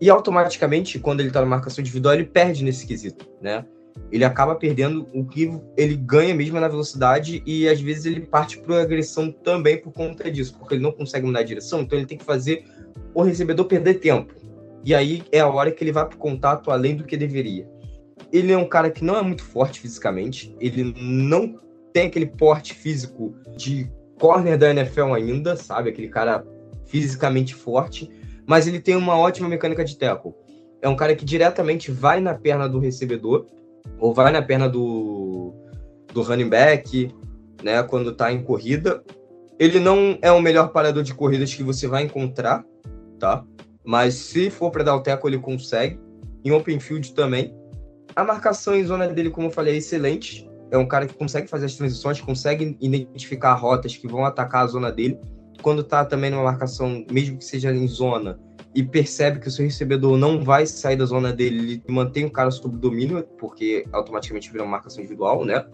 E 0.00 0.10
automaticamente, 0.10 0.98
quando 0.98 1.20
ele 1.20 1.28
está 1.28 1.40
na 1.40 1.46
marcação 1.46 1.80
individual, 1.80 2.14
ele 2.14 2.24
perde 2.24 2.64
nesse 2.64 2.86
quesito, 2.86 3.28
né? 3.40 3.64
Ele 4.10 4.24
acaba 4.24 4.54
perdendo 4.54 5.08
o 5.14 5.24
que 5.24 5.50
ele 5.76 5.96
ganha 5.96 6.34
mesmo 6.34 6.60
na 6.60 6.68
velocidade 6.68 7.42
e 7.46 7.66
às 7.68 7.80
vezes 7.80 8.04
ele 8.04 8.20
parte 8.20 8.58
para 8.58 8.82
agressão 8.82 9.32
também 9.32 9.80
por 9.80 9.92
conta 9.92 10.30
disso, 10.30 10.54
porque 10.58 10.74
ele 10.74 10.82
não 10.82 10.92
consegue 10.92 11.26
mudar 11.26 11.40
a 11.40 11.44
direção, 11.44 11.80
então 11.80 11.98
ele 11.98 12.06
tem 12.06 12.18
que 12.18 12.24
fazer 12.24 12.64
o 13.14 13.22
recebedor 13.22 13.64
perder 13.66 13.94
tempo. 13.94 14.34
E 14.84 14.94
aí 14.94 15.22
é 15.32 15.40
a 15.40 15.48
hora 15.48 15.70
que 15.70 15.82
ele 15.82 15.92
vai 15.92 16.06
para 16.06 16.16
o 16.16 16.18
contato 16.18 16.70
além 16.70 16.94
do 16.94 17.04
que 17.04 17.16
deveria. 17.16 17.66
Ele 18.32 18.52
é 18.52 18.58
um 18.58 18.68
cara 18.68 18.90
que 18.90 19.04
não 19.04 19.16
é 19.16 19.22
muito 19.22 19.44
forte 19.44 19.80
fisicamente, 19.80 20.54
ele 20.60 20.94
não 20.96 21.58
tem 21.92 22.06
aquele 22.06 22.26
porte 22.26 22.74
físico 22.74 23.34
de 23.56 23.90
corner 24.18 24.58
da 24.58 24.70
NFL 24.70 25.14
ainda, 25.14 25.56
sabe? 25.56 25.90
Aquele 25.90 26.08
cara 26.08 26.44
fisicamente 26.86 27.54
forte, 27.54 28.10
mas 28.46 28.66
ele 28.66 28.80
tem 28.80 28.96
uma 28.96 29.16
ótima 29.16 29.48
mecânica 29.48 29.84
de 29.84 29.96
tackle. 29.96 30.34
É 30.80 30.88
um 30.88 30.96
cara 30.96 31.14
que 31.14 31.24
diretamente 31.24 31.90
vai 31.90 32.20
na 32.20 32.34
perna 32.34 32.68
do 32.68 32.78
recebedor 32.78 33.46
ou 34.02 34.12
vai 34.12 34.32
na 34.32 34.42
perna 34.42 34.68
do, 34.68 35.54
do 36.12 36.22
running 36.22 36.48
back, 36.48 37.14
né, 37.62 37.80
quando 37.84 38.12
tá 38.12 38.32
em 38.32 38.42
corrida. 38.42 39.00
Ele 39.60 39.78
não 39.78 40.18
é 40.20 40.32
o 40.32 40.42
melhor 40.42 40.72
parador 40.72 41.04
de 41.04 41.14
corridas 41.14 41.54
que 41.54 41.62
você 41.62 41.86
vai 41.86 42.02
encontrar, 42.02 42.64
tá? 43.20 43.44
Mas 43.84 44.14
se 44.14 44.50
for 44.50 44.72
para 44.72 44.82
dar 44.82 44.96
o 44.96 45.00
teco, 45.00 45.28
ele 45.28 45.38
consegue. 45.38 46.00
Em 46.44 46.50
open 46.50 46.80
field 46.80 47.14
também. 47.14 47.54
A 48.16 48.24
marcação 48.24 48.74
em 48.74 48.84
zona 48.84 49.06
dele, 49.06 49.30
como 49.30 49.46
eu 49.46 49.52
falei, 49.52 49.74
é 49.74 49.76
excelente. 49.76 50.50
É 50.72 50.76
um 50.76 50.86
cara 50.86 51.06
que 51.06 51.14
consegue 51.14 51.46
fazer 51.46 51.66
as 51.66 51.76
transições, 51.76 52.20
consegue 52.20 52.76
identificar 52.80 53.54
rotas 53.54 53.96
que 53.96 54.08
vão 54.08 54.24
atacar 54.24 54.64
a 54.64 54.66
zona 54.66 54.90
dele. 54.90 55.16
Quando 55.62 55.84
tá 55.84 56.04
também 56.04 56.28
numa 56.28 56.42
marcação, 56.42 57.04
mesmo 57.08 57.38
que 57.38 57.44
seja 57.44 57.72
em 57.72 57.86
zona, 57.86 58.36
e 58.74 58.82
percebe 58.82 59.38
que 59.38 59.48
o 59.48 59.50
seu 59.50 59.64
recebedor 59.64 60.16
não 60.16 60.42
vai 60.42 60.66
sair 60.66 60.96
da 60.96 61.04
zona 61.04 61.32
dele, 61.32 61.58
ele 61.58 61.82
mantém 61.88 62.24
o 62.24 62.30
cara 62.30 62.50
sob 62.50 62.76
domínio, 62.76 63.22
porque 63.38 63.84
automaticamente 63.92 64.50
vira 64.50 64.64
uma 64.64 64.70
marcação 64.72 65.00
individual, 65.00 65.44
né? 65.44 65.66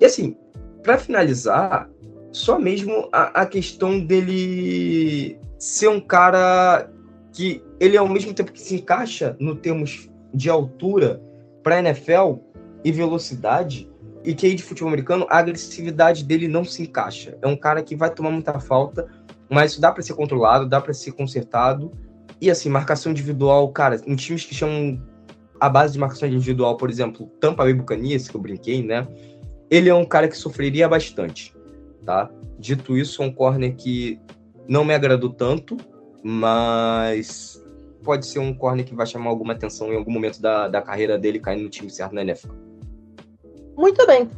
E 0.00 0.04
assim, 0.04 0.36
para 0.82 0.98
finalizar, 0.98 1.88
só 2.32 2.58
mesmo 2.58 3.08
a, 3.12 3.42
a, 3.42 3.46
questão 3.46 4.00
dele 4.00 5.38
ser 5.58 5.88
um 5.88 6.00
cara 6.00 6.90
que 7.32 7.62
ele 7.78 7.96
ao 7.96 8.08
mesmo 8.08 8.34
tempo 8.34 8.52
que 8.52 8.60
se 8.60 8.74
encaixa 8.74 9.36
no 9.38 9.54
termos 9.54 10.10
de 10.34 10.50
altura 10.50 11.22
para 11.62 11.78
NFL 11.78 12.38
e 12.84 12.90
velocidade 12.90 13.88
e 14.24 14.34
que 14.34 14.46
aí 14.46 14.54
de 14.54 14.62
futebol 14.62 14.88
americano 14.88 15.26
a 15.30 15.38
agressividade 15.38 16.24
dele 16.24 16.48
não 16.48 16.64
se 16.64 16.82
encaixa. 16.82 17.38
É 17.40 17.46
um 17.46 17.56
cara 17.56 17.82
que 17.82 17.94
vai 17.94 18.10
tomar 18.10 18.30
muita 18.30 18.58
falta, 18.58 19.08
mas 19.48 19.78
dá 19.78 19.92
para 19.92 20.02
ser 20.02 20.14
controlado, 20.14 20.68
dá 20.68 20.80
para 20.80 20.92
ser 20.92 21.12
consertado 21.12 21.92
e 22.42 22.50
assim, 22.50 22.68
marcação 22.68 23.12
individual, 23.12 23.68
cara, 23.68 24.00
em 24.04 24.16
times 24.16 24.44
que 24.44 24.52
chamam 24.52 25.00
a 25.60 25.68
base 25.68 25.92
de 25.92 26.00
marcação 26.00 26.28
individual, 26.28 26.76
por 26.76 26.90
exemplo, 26.90 27.28
Tampa 27.38 27.62
Bay 27.62 27.72
Buccaneers, 27.72 28.26
que 28.26 28.34
eu 28.34 28.40
brinquei, 28.40 28.82
né? 28.82 29.06
Ele 29.70 29.88
é 29.88 29.94
um 29.94 30.04
cara 30.04 30.26
que 30.26 30.36
sofreria 30.36 30.88
bastante, 30.88 31.54
tá? 32.04 32.28
Dito 32.58 32.98
isso, 32.98 33.22
é 33.22 33.26
um 33.26 33.32
corner 33.32 33.76
que 33.76 34.20
não 34.68 34.84
me 34.84 34.92
agradou 34.92 35.30
tanto, 35.30 35.76
mas 36.20 37.64
pode 38.02 38.26
ser 38.26 38.40
um 38.40 38.52
corner 38.52 38.84
que 38.84 38.92
vai 38.92 39.06
chamar 39.06 39.30
alguma 39.30 39.52
atenção 39.52 39.92
em 39.92 39.96
algum 39.96 40.10
momento 40.10 40.42
da, 40.42 40.66
da 40.66 40.82
carreira 40.82 41.16
dele 41.16 41.38
caindo 41.38 41.62
no 41.62 41.70
time 41.70 41.88
certo 41.88 42.12
na 42.12 42.22
NFL. 42.22 42.50
Muito 43.76 44.04
bem. 44.04 44.28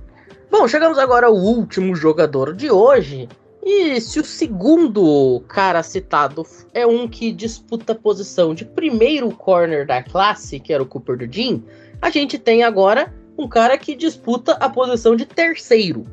Bom, 0.51 0.69
chegamos 0.69 0.99
agora 0.99 1.29
ao 1.29 1.35
último 1.35 1.97
jogador 1.97 2.55
de 2.55 2.71
hoje, 2.71 3.31
e 3.65 3.99
se 3.99 4.21
o 4.21 4.25
segundo 4.25 5.43
cara 5.49 5.83
citado 5.83 6.47
é 6.75 6.87
um 6.87 7.09
que 7.09 7.33
disputa 7.33 7.95
a 7.95 7.97
posição 7.97 8.55
de 8.55 8.62
primeiro 8.62 9.31
corner 9.31 9.87
da 9.87 10.03
classe, 10.03 10.61
que 10.61 10.71
era 10.71 10.83
o 10.83 10.87
Cooper 10.87 11.17
do 11.17 11.33
Jean, 11.33 11.62
a 12.03 12.11
gente 12.11 12.39
tem 12.39 12.62
agora 12.62 13.15
um 13.39 13.49
cara 13.49 13.79
que 13.79 13.95
disputa 13.95 14.53
a 14.53 14.69
posição 14.69 15.17
de 15.17 15.25
terceiro. 15.25 16.05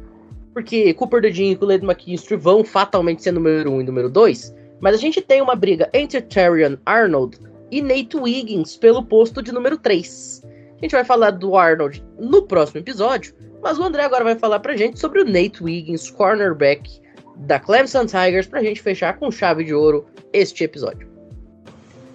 Porque 0.54 0.94
Cooper 0.94 1.30
Jean 1.32 1.52
e 1.52 1.56
Kool-Aid 1.58 1.84
McKinstry 1.84 2.38
vão 2.38 2.64
fatalmente 2.64 3.22
ser 3.22 3.34
número 3.34 3.70
1 3.70 3.76
um 3.76 3.82
e 3.82 3.84
número 3.84 4.10
2, 4.10 4.56
mas 4.80 4.96
a 4.96 4.98
gente 4.98 5.22
tem 5.22 5.42
uma 5.42 5.56
briga 5.56 5.90
entre 5.94 6.22
Terrion 6.22 6.78
Arnold 6.86 7.38
e 7.70 7.82
Nate 7.82 8.16
Wiggins 8.16 8.78
pelo 8.78 9.04
posto 9.04 9.42
de 9.42 9.52
número 9.52 9.78
3. 9.78 10.42
A 10.46 10.82
gente 10.82 10.92
vai 10.92 11.04
falar 11.04 11.32
do 11.32 11.58
Arnold 11.58 12.02
no 12.18 12.44
próximo 12.44 12.80
episódio, 12.80 13.36
mas 13.62 13.78
o 13.78 13.84
André 13.84 14.06
agora 14.06 14.24
vai 14.24 14.36
falar 14.36 14.62
pra 14.62 14.78
gente 14.78 15.00
sobre 15.00 15.22
o 15.22 15.26
Nate 15.26 15.62
Wiggins, 15.62 16.10
cornerback 16.10 17.01
da 17.42 17.60
Clemson 17.60 18.06
Tigers 18.06 18.48
para 18.48 18.60
a 18.60 18.64
gente 18.64 18.82
fechar 18.82 19.18
com 19.18 19.32
chave 19.32 19.64
de 19.64 19.74
ouro 19.74 20.06
este 20.32 20.64
episódio. 20.64 21.10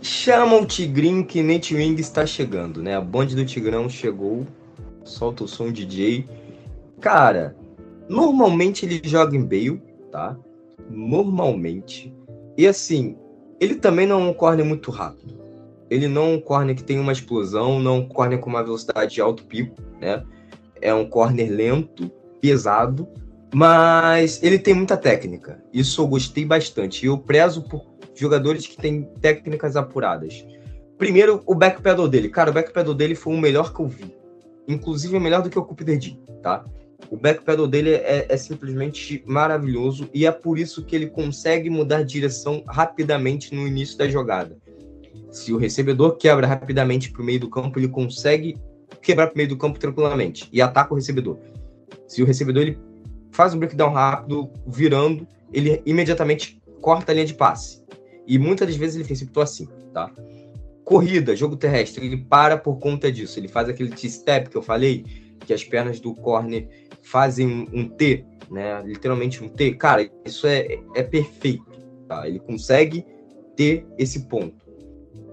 Chama 0.01 0.57
o 0.57 0.67
Tigrinho 0.67 1.25
que 1.25 1.43
Nate 1.43 1.75
Wing 1.75 2.01
está 2.01 2.25
chegando, 2.25 2.83
né? 2.83 2.95
A 2.95 3.01
bonde 3.01 3.35
do 3.35 3.45
Tigrão 3.45 3.89
chegou. 3.89 4.47
Solta 5.05 5.45
o 5.45 5.49
som 5.49 5.71
DJ. 5.71 6.29
Cara, 7.01 7.57
normalmente 8.09 8.87
ele 8.87 9.01
joga 9.05 9.37
em 9.37 9.43
Bale, 9.43 9.83
tá? 10.13 10.37
Normalmente. 10.89 12.15
E 12.57 12.67
assim, 12.67 13.17
ele 13.61 13.75
também 13.75 14.07
não 14.07 14.21
é 14.21 14.31
um 14.31 14.35
corner 14.35 14.65
muito 14.65 14.91
rápido. 14.91 15.37
Ele 15.91 16.09
não 16.09 16.23
é 16.23 16.35
um 16.37 16.41
corner 16.41 16.75
que 16.75 16.85
tem 16.85 16.99
uma 16.99 17.13
explosão, 17.13 17.81
não 17.81 17.97
é 17.97 17.99
um 17.99 18.09
corner 18.09 18.39
com 18.39 18.51
uma 18.51 18.63
velocidade 18.63 19.15
de 19.15 19.21
alto 19.21 19.45
pico, 19.45 19.77
né? 20.01 20.25
É 20.81 20.93
um 20.93 21.09
corner 21.09 21.51
lento, 21.51 22.11
pesado, 22.41 23.09
mas 23.55 24.43
ele 24.43 24.59
tem 24.59 24.75
muita 24.75 24.97
técnica. 24.97 25.63
Isso 25.73 26.01
eu 26.01 26.07
gostei 26.07 26.45
bastante. 26.45 27.07
Eu 27.07 27.19
prezo 27.19 27.63
por 27.63 27.87
jogadores 28.15 28.67
que 28.67 28.77
têm 28.77 29.03
técnicas 29.21 29.77
apuradas. 29.77 30.45
Primeiro, 30.99 31.43
o 31.47 31.55
backpedal 31.55 32.09
dele. 32.09 32.29
Cara, 32.29 32.51
o 32.51 32.55
backpedal 32.55 32.95
dele 32.95 33.15
foi 33.15 33.35
o 33.35 33.41
melhor 33.41 33.73
que 33.73 33.81
eu 33.81 33.87
vi. 33.87 34.15
Inclusive, 34.67 35.17
é 35.17 35.21
melhor 35.21 35.43
do 35.43 35.51
que 35.51 35.59
o 35.59 35.65
Cooper 35.65 35.99
D, 35.99 36.17
tá? 36.43 36.65
O 37.11 37.17
backpedal 37.17 37.69
dele 37.69 37.91
é, 37.91 38.27
é, 38.29 38.37
simplesmente 38.37 39.23
maravilhoso 39.27 40.09
e 40.13 40.27
é 40.27 40.33
por 40.33 40.59
isso 40.59 40.85
que 40.85 40.97
ele 40.97 41.07
consegue 41.07 41.71
mudar 41.71 42.03
direção 42.03 42.65
rapidamente 42.67 43.55
no 43.55 43.67
início 43.67 43.97
da 43.97 44.09
jogada. 44.09 44.57
Se 45.31 45.53
o 45.53 45.59
recebedor 45.59 46.17
quebra 46.17 46.47
rapidamente 46.47 47.13
para 47.13 47.23
o 47.23 47.25
meio 47.25 47.39
do 47.39 47.51
campo, 47.51 47.79
ele 47.79 47.89
consegue 47.89 48.59
quebrar 49.03 49.27
para 49.27 49.35
o 49.35 49.37
meio 49.37 49.49
do 49.51 49.57
campo 49.57 49.79
tranquilamente 49.79 50.49
e 50.53 50.61
ataca 50.61 50.93
o 50.93 50.97
recebedor. 50.97 51.39
Se 52.09 52.23
o 52.23 52.27
recebedor 52.27 52.63
ele 52.63 52.79
faz 53.37 53.53
um 53.53 53.59
breakdown 53.59 53.93
rápido, 53.93 54.51
virando, 54.67 55.29
ele 55.53 55.83
imediatamente 55.85 56.59
corta 56.81 57.13
a 57.13 57.15
linha 57.15 57.27
de 57.27 57.35
passe. 57.35 57.85
E 58.27 58.39
muitas 58.39 58.67
das 58.67 58.77
vezes 58.77 58.97
ele 58.97 59.07
receptou 59.07 59.43
assim, 59.43 59.69
tá? 59.93 60.11
Corrida, 60.83 61.37
jogo 61.37 61.55
terrestre, 61.55 62.07
ele 62.07 62.17
para 62.17 62.57
por 62.57 62.79
conta 62.79 63.13
disso. 63.13 63.39
Ele 63.39 63.47
faz 63.47 63.69
aquele 63.69 63.91
T-step 63.91 64.49
que 64.49 64.57
eu 64.57 64.63
falei, 64.63 65.05
que 65.41 65.53
as 65.53 65.63
pernas 65.63 66.01
do 66.01 66.15
corner 66.15 66.67
fazem 67.03 67.69
um 67.73 67.87
T, 67.87 68.25
né? 68.51 68.83
Literalmente 68.85 69.45
um 69.45 69.49
T. 69.49 69.75
Cara, 69.75 70.09
isso 70.25 70.47
é, 70.47 70.79
é 70.95 71.03
perfeito, 71.03 71.67
tá? 72.09 72.27
Ele 72.27 72.39
consegue 72.41 73.05
ter 73.55 73.87
esse 73.99 74.29
ponto. 74.29 74.65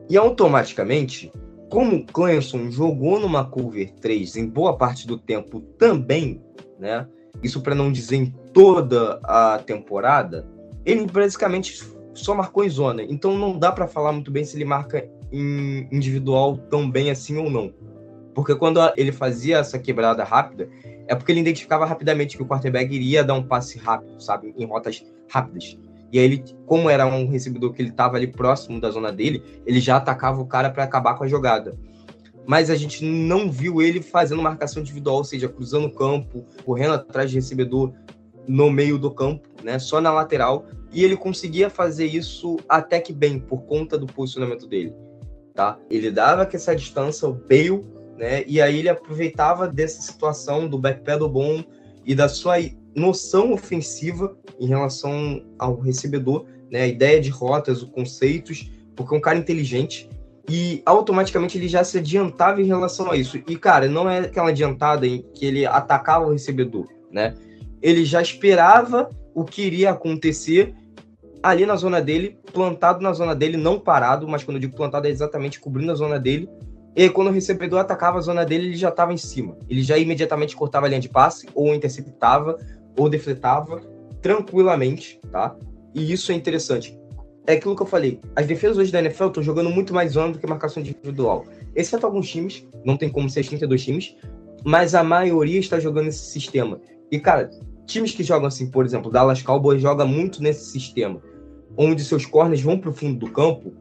E 0.09 0.17
automaticamente, 0.17 1.31
como 1.69 2.05
Clemson 2.05 2.69
jogou 2.69 3.17
numa 3.17 3.45
cover 3.45 3.93
3 3.93 4.35
em 4.35 4.45
boa 4.45 4.75
parte 4.75 5.07
do 5.07 5.17
tempo 5.17 5.61
também, 5.77 6.41
né? 6.77 7.07
Isso 7.43 7.61
para 7.61 7.75
não 7.75 7.91
dizer 7.91 8.15
em 8.15 8.25
toda 8.53 9.19
a 9.23 9.59
temporada, 9.59 10.47
ele 10.85 11.05
basicamente 11.05 11.83
só 12.13 12.33
marcou 12.33 12.63
em 12.63 12.69
zona. 12.69 13.03
Então 13.03 13.37
não 13.37 13.57
dá 13.57 13.71
para 13.71 13.87
falar 13.87 14.11
muito 14.11 14.31
bem 14.31 14.45
se 14.45 14.55
ele 14.55 14.65
marca 14.65 15.07
em 15.31 15.87
individual 15.91 16.57
tão 16.57 16.89
bem 16.89 17.11
assim 17.11 17.37
ou 17.37 17.49
não. 17.49 17.73
Porque 18.33 18.55
quando 18.55 18.79
ele 18.95 19.11
fazia 19.11 19.57
essa 19.57 19.77
quebrada 19.77 20.23
rápida, 20.23 20.69
é 21.07 21.15
porque 21.15 21.31
ele 21.31 21.41
identificava 21.41 21.85
rapidamente 21.85 22.37
que 22.37 22.43
o 22.43 22.45
quarterback 22.45 22.93
iria 22.93 23.23
dar 23.23 23.33
um 23.33 23.43
passe 23.43 23.77
rápido, 23.77 24.19
sabe? 24.21 24.53
Em 24.57 24.65
rotas 24.65 25.03
rápidas. 25.29 25.77
E 26.11 26.19
aí 26.19 26.25
ele, 26.25 26.43
como 26.65 26.89
era 26.89 27.05
um 27.05 27.27
recebedor 27.27 27.73
que 27.73 27.81
ele 27.81 27.89
estava 27.89 28.17
ali 28.17 28.27
próximo 28.27 28.79
da 28.79 28.89
zona 28.91 29.11
dele, 29.11 29.43
ele 29.65 29.79
já 29.79 29.97
atacava 29.97 30.39
o 30.39 30.45
cara 30.45 30.69
para 30.69 30.83
acabar 30.83 31.15
com 31.15 31.23
a 31.23 31.27
jogada. 31.27 31.75
Mas 32.45 32.69
a 32.69 32.75
gente 32.75 33.03
não 33.03 33.49
viu 33.49 33.81
ele 33.81 34.01
fazendo 34.01 34.41
marcação 34.41 34.81
individual, 34.81 35.17
ou 35.17 35.23
seja, 35.23 35.47
cruzando 35.47 35.87
o 35.87 35.93
campo, 35.93 36.45
correndo 36.65 36.93
atrás 36.93 37.29
de 37.29 37.37
recebedor 37.37 37.93
no 38.47 38.69
meio 38.69 38.97
do 38.97 39.11
campo, 39.11 39.47
né? 39.63 39.79
Só 39.79 40.01
na 40.01 40.11
lateral. 40.11 40.65
E 40.91 41.03
ele 41.03 41.15
conseguia 41.15 41.69
fazer 41.69 42.05
isso 42.05 42.57
até 42.67 42.99
que 42.99 43.13
bem, 43.13 43.39
por 43.39 43.63
conta 43.63 43.97
do 43.97 44.05
posicionamento 44.05 44.67
dele. 44.67 44.93
Tá? 45.53 45.79
Ele 45.89 46.11
dava 46.11 46.45
que 46.45 46.55
essa 46.55 46.75
distância, 46.75 47.27
o 47.27 47.33
Bale, 47.33 47.85
né? 48.17 48.43
E 48.45 48.61
aí 48.61 48.79
ele 48.79 48.89
aproveitava 48.89 49.67
dessa 49.67 50.01
situação 50.01 50.67
do 50.67 50.77
backpedal 50.77 51.29
bom 51.29 51.63
e 52.05 52.13
da 52.13 52.27
sua 52.27 52.55
noção 52.95 53.53
ofensiva 53.53 54.35
em 54.59 54.67
relação 54.67 55.43
ao 55.57 55.79
recebedor, 55.79 56.45
né? 56.69 56.81
A 56.81 56.87
ideia 56.87 57.21
de 57.21 57.29
rotas, 57.29 57.81
os 57.81 57.89
conceitos, 57.89 58.69
porque 58.95 59.13
é 59.13 59.17
um 59.17 59.21
cara 59.21 59.37
inteligente 59.37 60.09
e 60.49 60.81
automaticamente 60.85 61.57
ele 61.57 61.67
já 61.67 61.83
se 61.83 61.97
adiantava 61.97 62.61
em 62.61 62.65
relação 62.65 63.09
a 63.11 63.15
isso. 63.15 63.37
E 63.37 63.55
cara, 63.55 63.87
não 63.87 64.09
é 64.09 64.19
aquela 64.19 64.49
adiantada 64.49 65.07
em 65.07 65.21
que 65.33 65.45
ele 65.45 65.65
atacava 65.65 66.25
o 66.25 66.31
recebedor, 66.31 66.87
né? 67.11 67.33
Ele 67.81 68.03
já 68.05 68.21
esperava 68.21 69.09
o 69.33 69.43
que 69.43 69.61
iria 69.61 69.91
acontecer 69.91 70.73
ali 71.41 71.65
na 71.65 71.75
zona 71.75 72.01
dele, 72.01 72.37
plantado 72.53 73.01
na 73.01 73.11
zona 73.11 73.35
dele, 73.35 73.57
não 73.57 73.77
parado, 73.77 74.27
mas 74.27 74.43
quando 74.43 74.55
eu 74.55 74.61
digo 74.61 74.75
plantado 74.75 75.07
é 75.07 75.09
exatamente 75.09 75.59
cobrindo 75.59 75.91
a 75.91 75.95
zona 75.95 76.19
dele. 76.19 76.49
E 76.95 77.09
quando 77.09 77.27
o 77.27 77.31
recebedor 77.31 77.79
atacava 77.79 78.17
a 78.17 78.21
zona 78.21 78.45
dele, 78.45 78.67
ele 78.67 78.77
já 78.77 78.89
estava 78.89 79.11
em 79.11 79.17
cima. 79.17 79.57
Ele 79.67 79.81
já 79.81 79.97
imediatamente 79.97 80.55
cortava 80.55 80.85
a 80.85 80.89
linha 80.89 81.01
de 81.01 81.09
passe, 81.09 81.47
ou 81.53 81.73
interceptava, 81.73 82.57
ou 82.97 83.09
defletava 83.09 83.81
tranquilamente, 84.21 85.19
tá? 85.31 85.55
E 85.93 86.13
isso 86.13 86.31
é 86.31 86.35
interessante. 86.35 86.97
É 87.45 87.53
aquilo 87.53 87.75
que 87.75 87.81
eu 87.81 87.87
falei. 87.87 88.21
As 88.35 88.47
defesas 88.47 88.77
hoje 88.77 88.91
da 88.91 88.99
NFL 88.99 89.27
estão 89.27 89.43
jogando 89.43 89.69
muito 89.69 89.93
mais 89.93 90.13
zona 90.13 90.33
do 90.33 90.39
que 90.39 90.47
marcação 90.47 90.81
individual. 90.81 91.45
Exceto 91.75 92.05
alguns 92.05 92.29
times, 92.29 92.65
não 92.85 92.95
tem 92.95 93.09
como 93.09 93.29
ser 93.29 93.45
32 93.45 93.83
times, 93.83 94.15
mas 94.63 94.95
a 94.95 95.03
maioria 95.03 95.59
está 95.59 95.79
jogando 95.79 96.07
esse 96.07 96.25
sistema. 96.25 96.79
E, 97.11 97.19
cara, 97.19 97.49
times 97.85 98.13
que 98.13 98.23
jogam 98.23 98.47
assim, 98.47 98.69
por 98.71 98.85
exemplo, 98.85 99.11
Dallas 99.11 99.41
Cowboys 99.41 99.81
joga 99.81 100.05
muito 100.05 100.41
nesse 100.41 100.71
sistema, 100.71 101.21
onde 101.75 102.03
seus 102.03 102.25
corners 102.25 102.61
vão 102.61 102.79
para 102.79 102.89
o 102.89 102.93
fundo 102.93 103.19
do 103.19 103.31
campo, 103.31 103.73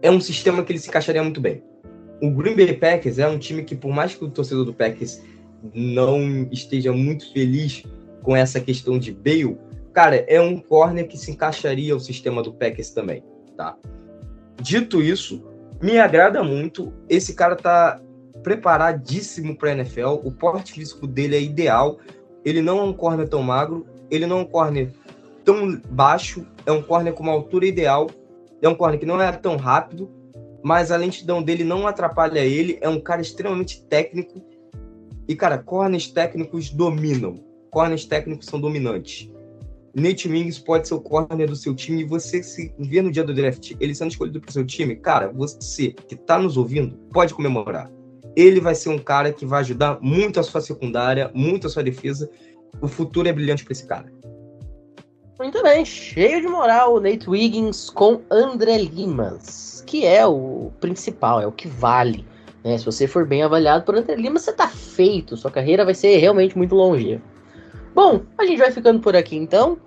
é 0.00 0.10
um 0.10 0.20
sistema 0.20 0.62
que 0.62 0.72
ele 0.72 0.78
se 0.78 0.88
encaixaria 0.88 1.22
muito 1.22 1.40
bem. 1.40 1.62
O 2.22 2.30
Green 2.30 2.56
Bay 2.56 2.72
Packers 2.74 3.18
é 3.18 3.28
um 3.28 3.38
time 3.38 3.64
que, 3.64 3.74
por 3.74 3.92
mais 3.92 4.14
que 4.14 4.24
o 4.24 4.30
torcedor 4.30 4.64
do 4.64 4.72
Packers 4.72 5.22
não 5.74 6.48
esteja 6.50 6.92
muito 6.92 7.30
feliz 7.32 7.84
com 8.22 8.34
essa 8.34 8.60
questão 8.60 8.98
de 8.98 9.12
Bale, 9.12 9.58
cara, 9.94 10.16
é 10.28 10.40
um 10.40 10.58
corner 10.58 11.08
que 11.08 11.16
se 11.16 11.30
encaixaria 11.30 11.94
ao 11.94 12.00
sistema 12.00 12.42
do 12.42 12.52
Packers 12.52 12.90
também, 12.90 13.22
tá? 13.56 13.76
Dito 14.60 15.00
isso, 15.00 15.42
me 15.80 15.98
agrada 15.98 16.42
muito. 16.42 16.92
Esse 17.08 17.34
cara 17.34 17.56
tá 17.56 18.00
preparadíssimo 18.42 19.56
para 19.56 19.72
NFL. 19.72 20.20
O 20.24 20.30
porte 20.30 20.72
físico 20.72 21.06
dele 21.06 21.36
é 21.36 21.40
ideal. 21.40 21.98
Ele 22.44 22.60
não 22.60 22.78
é 22.78 22.82
um 22.82 22.92
corner 22.92 23.28
tão 23.28 23.42
magro, 23.42 23.86
ele 24.10 24.26
não 24.26 24.40
é 24.40 24.42
um 24.42 24.46
corner 24.46 24.90
tão 25.44 25.80
baixo, 25.88 26.46
é 26.66 26.72
um 26.72 26.82
corner 26.82 27.14
com 27.14 27.22
uma 27.22 27.32
altura 27.32 27.64
ideal. 27.64 28.10
É 28.60 28.68
um 28.68 28.74
corner 28.74 28.98
que 28.98 29.06
não 29.06 29.20
é 29.20 29.30
tão 29.32 29.56
rápido, 29.56 30.10
mas 30.62 30.90
a 30.90 30.96
lentidão 30.96 31.42
dele 31.42 31.64
não 31.64 31.86
atrapalha 31.86 32.40
ele. 32.40 32.78
É 32.80 32.88
um 32.88 33.00
cara 33.00 33.22
extremamente 33.22 33.82
técnico. 33.86 34.42
E, 35.26 35.34
cara, 35.34 35.56
corners 35.56 36.08
técnicos 36.08 36.70
dominam 36.70 37.42
corners 37.74 38.04
técnicos 38.04 38.46
são 38.46 38.60
dominantes. 38.60 39.28
Nate 39.94 40.28
Mings 40.28 40.58
pode 40.58 40.88
ser 40.88 40.94
o 40.94 41.00
corner 41.00 41.48
do 41.48 41.54
seu 41.54 41.74
time 41.74 42.02
e 42.02 42.04
você 42.04 42.42
se 42.42 42.74
vê 42.78 43.00
no 43.00 43.12
dia 43.12 43.22
do 43.22 43.32
draft 43.32 43.72
ele 43.78 43.94
sendo 43.94 44.10
escolhido 44.10 44.40
para 44.40 44.50
o 44.50 44.52
seu 44.52 44.66
time, 44.66 44.96
cara, 44.96 45.28
você 45.28 45.90
que 45.90 46.14
está 46.14 46.38
nos 46.38 46.56
ouvindo 46.56 46.96
pode 47.12 47.32
comemorar. 47.32 47.90
Ele 48.34 48.60
vai 48.60 48.74
ser 48.74 48.88
um 48.88 48.98
cara 48.98 49.32
que 49.32 49.46
vai 49.46 49.60
ajudar 49.60 49.98
muito 50.00 50.40
a 50.40 50.42
sua 50.42 50.60
secundária, 50.60 51.30
muito 51.32 51.68
a 51.68 51.70
sua 51.70 51.84
defesa. 51.84 52.28
O 52.80 52.88
futuro 52.88 53.28
é 53.28 53.32
brilhante 53.32 53.64
para 53.64 53.72
esse 53.72 53.86
cara. 53.86 54.12
Muito 55.38 55.62
bem, 55.62 55.84
cheio 55.84 56.40
de 56.40 56.48
moral 56.48 57.00
Nate 57.00 57.30
Wiggins 57.30 57.90
com 57.90 58.20
André 58.30 58.78
Limas, 58.78 59.84
que 59.86 60.04
é 60.04 60.26
o 60.26 60.72
principal, 60.80 61.40
é 61.40 61.46
o 61.46 61.52
que 61.52 61.68
vale. 61.68 62.26
Né? 62.64 62.78
Se 62.78 62.84
você 62.84 63.06
for 63.06 63.24
bem 63.24 63.44
avaliado 63.44 63.84
por 63.84 63.94
André 63.94 64.16
Limas, 64.16 64.42
você 64.42 64.52
tá 64.52 64.66
feito, 64.68 65.36
sua 65.36 65.50
carreira 65.50 65.84
vai 65.84 65.94
ser 65.94 66.16
realmente 66.16 66.58
muito 66.58 66.74
longeva. 66.74 67.33
Bom, 67.94 68.22
a 68.36 68.44
gente 68.44 68.58
vai 68.58 68.72
ficando 68.72 69.00
por 69.00 69.14
aqui 69.14 69.36
então, 69.36 69.78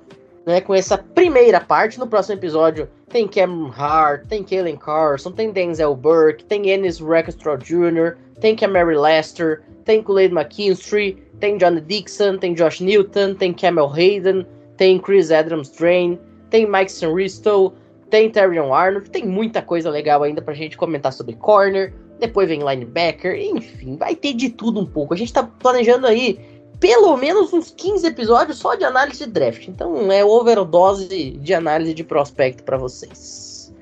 né? 0.46 0.62
Com 0.62 0.74
essa 0.74 0.98
primeira 0.98 1.60
parte. 1.60 2.00
No 2.00 2.08
próximo 2.08 2.40
episódio 2.40 2.88
tem 3.10 3.28
Cameron 3.28 3.72
Hart, 3.76 4.26
tem 4.28 4.44
Kalen 4.44 4.78
Carson, 4.78 5.32
tem 5.32 5.52
Denzel 5.52 5.96
Burke, 5.96 6.46
tem 6.46 6.70
Ennis 6.70 7.00
Rackstraw 7.00 7.58
Jr., 7.58 8.16
tem 8.40 8.56
Camary 8.56 8.98
Lester, 8.98 9.62
tem 9.84 10.02
Kool-Aid 10.02 10.34
McKinstry, 10.34 11.22
tem 11.40 11.58
John 11.58 11.80
Dixon, 11.82 12.38
tem 12.38 12.54
Josh 12.54 12.82
Newton, 12.82 13.34
tem 13.36 13.54
Camel 13.54 13.92
Hayden, 13.92 14.46
tem 14.78 15.00
Chris 15.00 15.32
Adams 15.32 15.70
Drain, 15.70 16.20
tem 16.50 16.70
Mike 16.70 16.92
Sanristo, 16.92 17.74
tem 18.10 18.30
Terrion 18.30 18.74
Arnold, 18.74 19.10
tem 19.10 19.26
muita 19.26 19.62
coisa 19.62 19.90
legal 19.90 20.24
ainda 20.24 20.42
pra 20.42 20.54
gente 20.54 20.78
comentar 20.78 21.12
sobre 21.12 21.36
corner, 21.36 21.94
depois 22.20 22.50
vem 22.50 22.60
linebacker, 22.60 23.36
enfim, 23.36 23.96
vai 23.98 24.16
ter 24.16 24.34
de 24.34 24.50
tudo 24.50 24.80
um 24.80 24.86
pouco. 24.86 25.14
A 25.14 25.18
gente 25.18 25.34
tá 25.34 25.44
planejando 25.44 26.08
aí 26.08 26.40
pelo 26.80 27.16
menos 27.18 27.52
uns 27.54 27.72
15 27.72 28.08
episódios 28.08 28.58
só 28.58 28.76
de 28.76 28.84
análise 28.84 29.26
de 29.26 29.32
draft. 29.32 29.68
Então 29.68 30.12
é 30.12 30.24
overdose 30.24 31.32
de 31.32 31.54
análise 31.54 31.94
de 31.94 32.04
prospecto 32.04 32.64
para 32.64 32.78
vocês. 32.78 33.74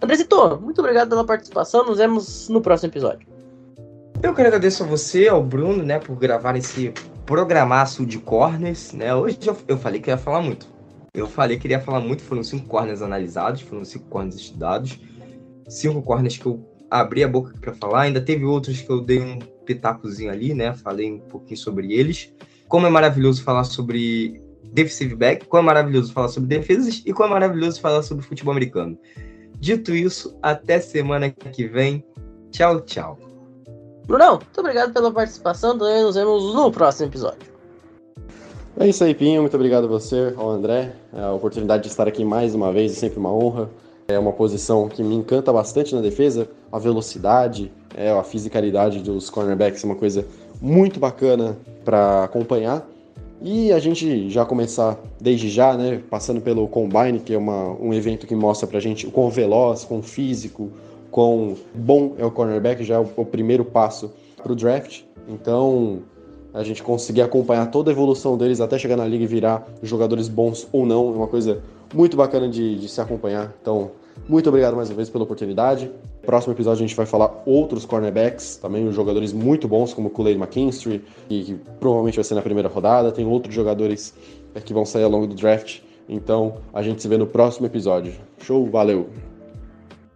Andrezito, 0.00 0.60
muito 0.60 0.80
obrigado 0.80 1.08
pela 1.08 1.24
participação. 1.24 1.84
Nos 1.84 1.98
vemos 1.98 2.48
no 2.48 2.60
próximo 2.60 2.90
episódio. 2.90 3.26
Eu 4.22 4.34
quero 4.34 4.48
agradecer 4.48 4.82
a 4.82 4.86
você, 4.86 5.28
ao 5.28 5.42
Bruno, 5.42 5.84
né, 5.84 5.98
por 5.98 6.16
gravar 6.16 6.56
esse 6.56 6.92
programaço 7.24 8.04
de 8.04 8.18
corners, 8.18 8.92
né? 8.92 9.14
Hoje 9.14 9.38
eu, 9.46 9.56
eu 9.68 9.78
falei 9.78 10.00
que 10.00 10.10
ia 10.10 10.18
falar 10.18 10.40
muito. 10.40 10.66
Eu 11.14 11.26
falei 11.26 11.58
que 11.58 11.66
iria 11.66 11.80
falar 11.80 12.00
muito, 12.00 12.22
foram 12.22 12.42
cinco 12.42 12.66
corners 12.66 13.02
analisados, 13.02 13.60
foram 13.60 13.84
cinco 13.84 14.06
corners 14.08 14.36
estudados. 14.36 14.98
cinco 15.68 16.02
corners 16.02 16.36
que 16.36 16.46
eu 16.46 16.64
abri 16.90 17.22
a 17.22 17.28
boca 17.28 17.54
para 17.60 17.74
falar. 17.74 18.02
Ainda 18.02 18.20
teve 18.20 18.44
outros 18.44 18.80
que 18.80 18.90
eu 18.90 19.00
dei 19.00 19.20
um 19.20 19.38
pitacozinho 19.68 20.30
ali, 20.30 20.54
né? 20.54 20.72
Falei 20.72 21.12
um 21.12 21.18
pouquinho 21.18 21.58
sobre 21.58 21.92
eles. 21.92 22.32
Como 22.66 22.86
é 22.86 22.90
maravilhoso 22.90 23.42
falar 23.42 23.64
sobre 23.64 24.42
defensive 24.72 25.14
back, 25.14 25.46
como 25.46 25.62
é 25.62 25.66
maravilhoso 25.66 26.12
falar 26.12 26.28
sobre 26.28 26.48
defesas 26.48 27.02
e 27.04 27.12
como 27.12 27.28
é 27.28 27.32
maravilhoso 27.32 27.80
falar 27.80 28.02
sobre 28.02 28.24
futebol 28.24 28.52
americano. 28.52 28.98
Dito 29.60 29.94
isso, 29.94 30.36
até 30.42 30.80
semana 30.80 31.30
que 31.30 31.66
vem. 31.66 32.04
Tchau, 32.50 32.80
tchau. 32.82 33.18
Brunão, 34.06 34.36
muito 34.36 34.60
obrigado 34.60 34.92
pela 34.92 35.12
participação. 35.12 35.74
Nos 35.76 36.14
vemos 36.14 36.54
no 36.54 36.72
próximo 36.72 37.08
episódio. 37.08 37.48
É 38.78 38.88
isso 38.88 39.04
aí, 39.04 39.14
Pinho. 39.14 39.42
Muito 39.42 39.54
obrigado 39.54 39.84
a 39.84 39.88
você, 39.88 40.32
ao 40.36 40.48
André. 40.48 40.94
A 41.12 41.32
oportunidade 41.32 41.82
de 41.82 41.88
estar 41.88 42.08
aqui 42.08 42.24
mais 42.24 42.54
uma 42.54 42.72
vez 42.72 42.92
é 42.92 42.94
sempre 42.94 43.18
uma 43.18 43.32
honra. 43.32 43.68
É 44.10 44.18
uma 44.18 44.32
posição 44.32 44.88
que 44.88 45.02
me 45.02 45.14
encanta 45.14 45.52
bastante 45.52 45.94
na 45.94 46.00
defesa. 46.00 46.48
A 46.72 46.78
velocidade, 46.78 47.70
é, 47.94 48.10
a 48.10 48.22
fisicalidade 48.22 49.00
dos 49.00 49.28
cornerbacks 49.28 49.84
é 49.84 49.86
uma 49.86 49.96
coisa 49.96 50.26
muito 50.62 50.98
bacana 50.98 51.58
para 51.84 52.24
acompanhar. 52.24 52.88
E 53.42 53.70
a 53.70 53.78
gente 53.78 54.30
já 54.30 54.46
começar 54.46 54.98
desde 55.20 55.50
já, 55.50 55.76
né, 55.76 56.00
passando 56.08 56.40
pelo 56.40 56.66
Combine, 56.68 57.20
que 57.20 57.34
é 57.34 57.36
uma, 57.36 57.74
um 57.78 57.92
evento 57.92 58.26
que 58.26 58.34
mostra 58.34 58.66
pra 58.66 58.80
gente 58.80 59.06
o 59.06 59.10
quão 59.10 59.28
veloz, 59.28 59.84
quão 59.84 60.00
físico, 60.00 60.70
quão 61.10 61.54
bom 61.74 62.14
é 62.16 62.24
o 62.24 62.30
cornerback, 62.30 62.82
já 62.84 62.94
é 62.94 62.98
o, 62.98 63.06
o 63.14 63.26
primeiro 63.26 63.62
passo 63.62 64.10
pro 64.42 64.56
draft. 64.56 65.02
Então, 65.28 65.98
a 66.54 66.64
gente 66.64 66.82
conseguir 66.82 67.20
acompanhar 67.20 67.70
toda 67.70 67.90
a 67.90 67.92
evolução 67.92 68.38
deles 68.38 68.58
até 68.58 68.78
chegar 68.78 68.96
na 68.96 69.04
liga 69.04 69.24
e 69.24 69.26
virar 69.26 69.68
jogadores 69.82 70.28
bons 70.28 70.66
ou 70.72 70.86
não, 70.86 71.08
é 71.08 71.16
uma 71.16 71.28
coisa 71.28 71.62
muito 71.94 72.16
bacana 72.16 72.48
de, 72.48 72.76
de 72.76 72.88
se 72.88 73.00
acompanhar. 73.00 73.54
Então, 73.60 73.92
muito 74.28 74.48
obrigado 74.48 74.74
mais 74.74 74.90
uma 74.90 74.96
vez 74.96 75.08
pela 75.08 75.22
oportunidade. 75.24 75.90
Próximo 76.22 76.52
episódio 76.52 76.84
a 76.84 76.86
gente 76.86 76.96
vai 76.96 77.06
falar 77.06 77.42
outros 77.46 77.84
cornerbacks, 77.84 78.56
também 78.56 78.90
jogadores 78.92 79.32
muito 79.32 79.68
bons, 79.68 79.94
como 79.94 80.10
Kool-Aid 80.10 80.38
McKinstry, 80.38 81.04
que 81.28 81.56
provavelmente 81.78 82.16
vai 82.16 82.24
ser 82.24 82.34
na 82.34 82.42
primeira 82.42 82.68
rodada. 82.68 83.12
Tem 83.12 83.24
outros 83.26 83.54
jogadores 83.54 84.12
é, 84.54 84.60
que 84.60 84.74
vão 84.74 84.84
sair 84.84 85.04
ao 85.04 85.10
longo 85.10 85.26
do 85.26 85.34
draft. 85.34 85.80
Então 86.08 86.56
a 86.72 86.82
gente 86.82 87.02
se 87.02 87.08
vê 87.08 87.16
no 87.16 87.26
próximo 87.26 87.66
episódio. 87.66 88.12
Show, 88.38 88.68
valeu! 88.68 89.08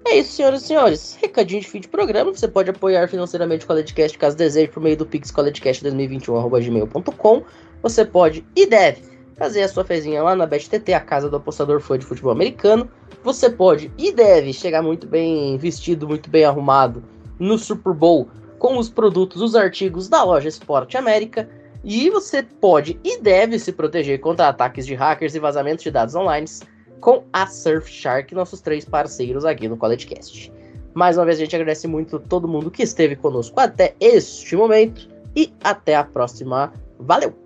É 0.07 0.17
isso, 0.17 0.33
senhoras 0.33 0.65
e 0.65 0.67
senhores. 0.67 1.17
Recadinho 1.21 1.61
de 1.61 1.69
fim 1.69 1.79
de 1.81 1.89
programa. 1.89 2.35
Você 2.35 2.49
pode 2.49 2.69
apoiar 2.69 3.09
financeiramente 3.09 3.65
o 3.65 3.69
CollegeCast 3.69 4.19
caso 4.19 4.37
deseje 4.37 4.67
por 4.69 4.83
meio 4.83 4.97
do 4.97 5.07
Pix 5.07 5.31
CollegeCast2021.gmail.com. 5.31 7.43
Você 7.83 8.05
pode 8.05 8.45
e 8.55 8.67
deve 8.67 9.12
fazer 9.37 9.63
a 9.63 9.69
sua 9.69 9.85
fezinha 9.85 10.23
lá 10.23 10.35
na 10.37 10.47
BetTT, 10.47 10.93
a 10.93 11.01
casa 11.01 11.29
do 11.29 11.37
apostador 11.37 11.81
fã 11.81 11.99
de 11.99 12.07
futebol 12.07 12.33
americano. 12.33 12.89
Você 13.23 13.49
pode 13.51 13.93
e 13.97 14.13
deve 14.13 14.53
chegar 14.53 14.83
muito 14.83 15.07
bem 15.07 15.57
vestido, 15.57 16.09
muito 16.09 16.29
bem 16.29 16.45
arrumado 16.45 17.03
no 17.39 17.59
Super 17.59 17.93
Bowl 17.93 18.29
com 18.59 18.79
os 18.79 18.89
produtos, 18.89 19.43
os 19.43 19.55
artigos 19.55 20.09
da 20.09 20.23
loja 20.23 20.49
Esporte 20.49 20.97
América. 20.97 21.49
E 21.85 22.09
você 22.11 22.43
pode 22.43 22.99
e 23.03 23.21
deve 23.21 23.59
se 23.59 23.73
proteger 23.73 24.21
contra 24.21 24.49
ataques 24.49 24.87
de 24.87 24.95
hackers 24.95 25.35
e 25.35 25.41
vazamentos 25.41 25.83
de 25.83 25.91
dados 25.91 26.15
online 26.15 26.47
com 27.01 27.25
a 27.33 27.47
Surfshark, 27.47 28.33
nossos 28.33 28.61
três 28.61 28.85
parceiros 28.85 29.45
aqui 29.45 29.69
no 29.69 29.77
CollegeCast. 29.77 30.53
Mais 30.95 31.17
uma 31.17 31.25
vez, 31.25 31.39
a 31.39 31.41
gente 31.41 31.57
agradece 31.57 31.89
muito 31.89 32.21
todo 32.21 32.47
mundo 32.47 32.71
que 32.71 32.83
esteve 32.83 33.17
conosco 33.17 33.59
até 33.59 33.95
este 33.99 34.55
momento 34.55 35.09
e 35.35 35.53
até 35.65 35.97
a 35.97 36.05
próxima. 36.05 36.73
Valeu! 37.01 37.42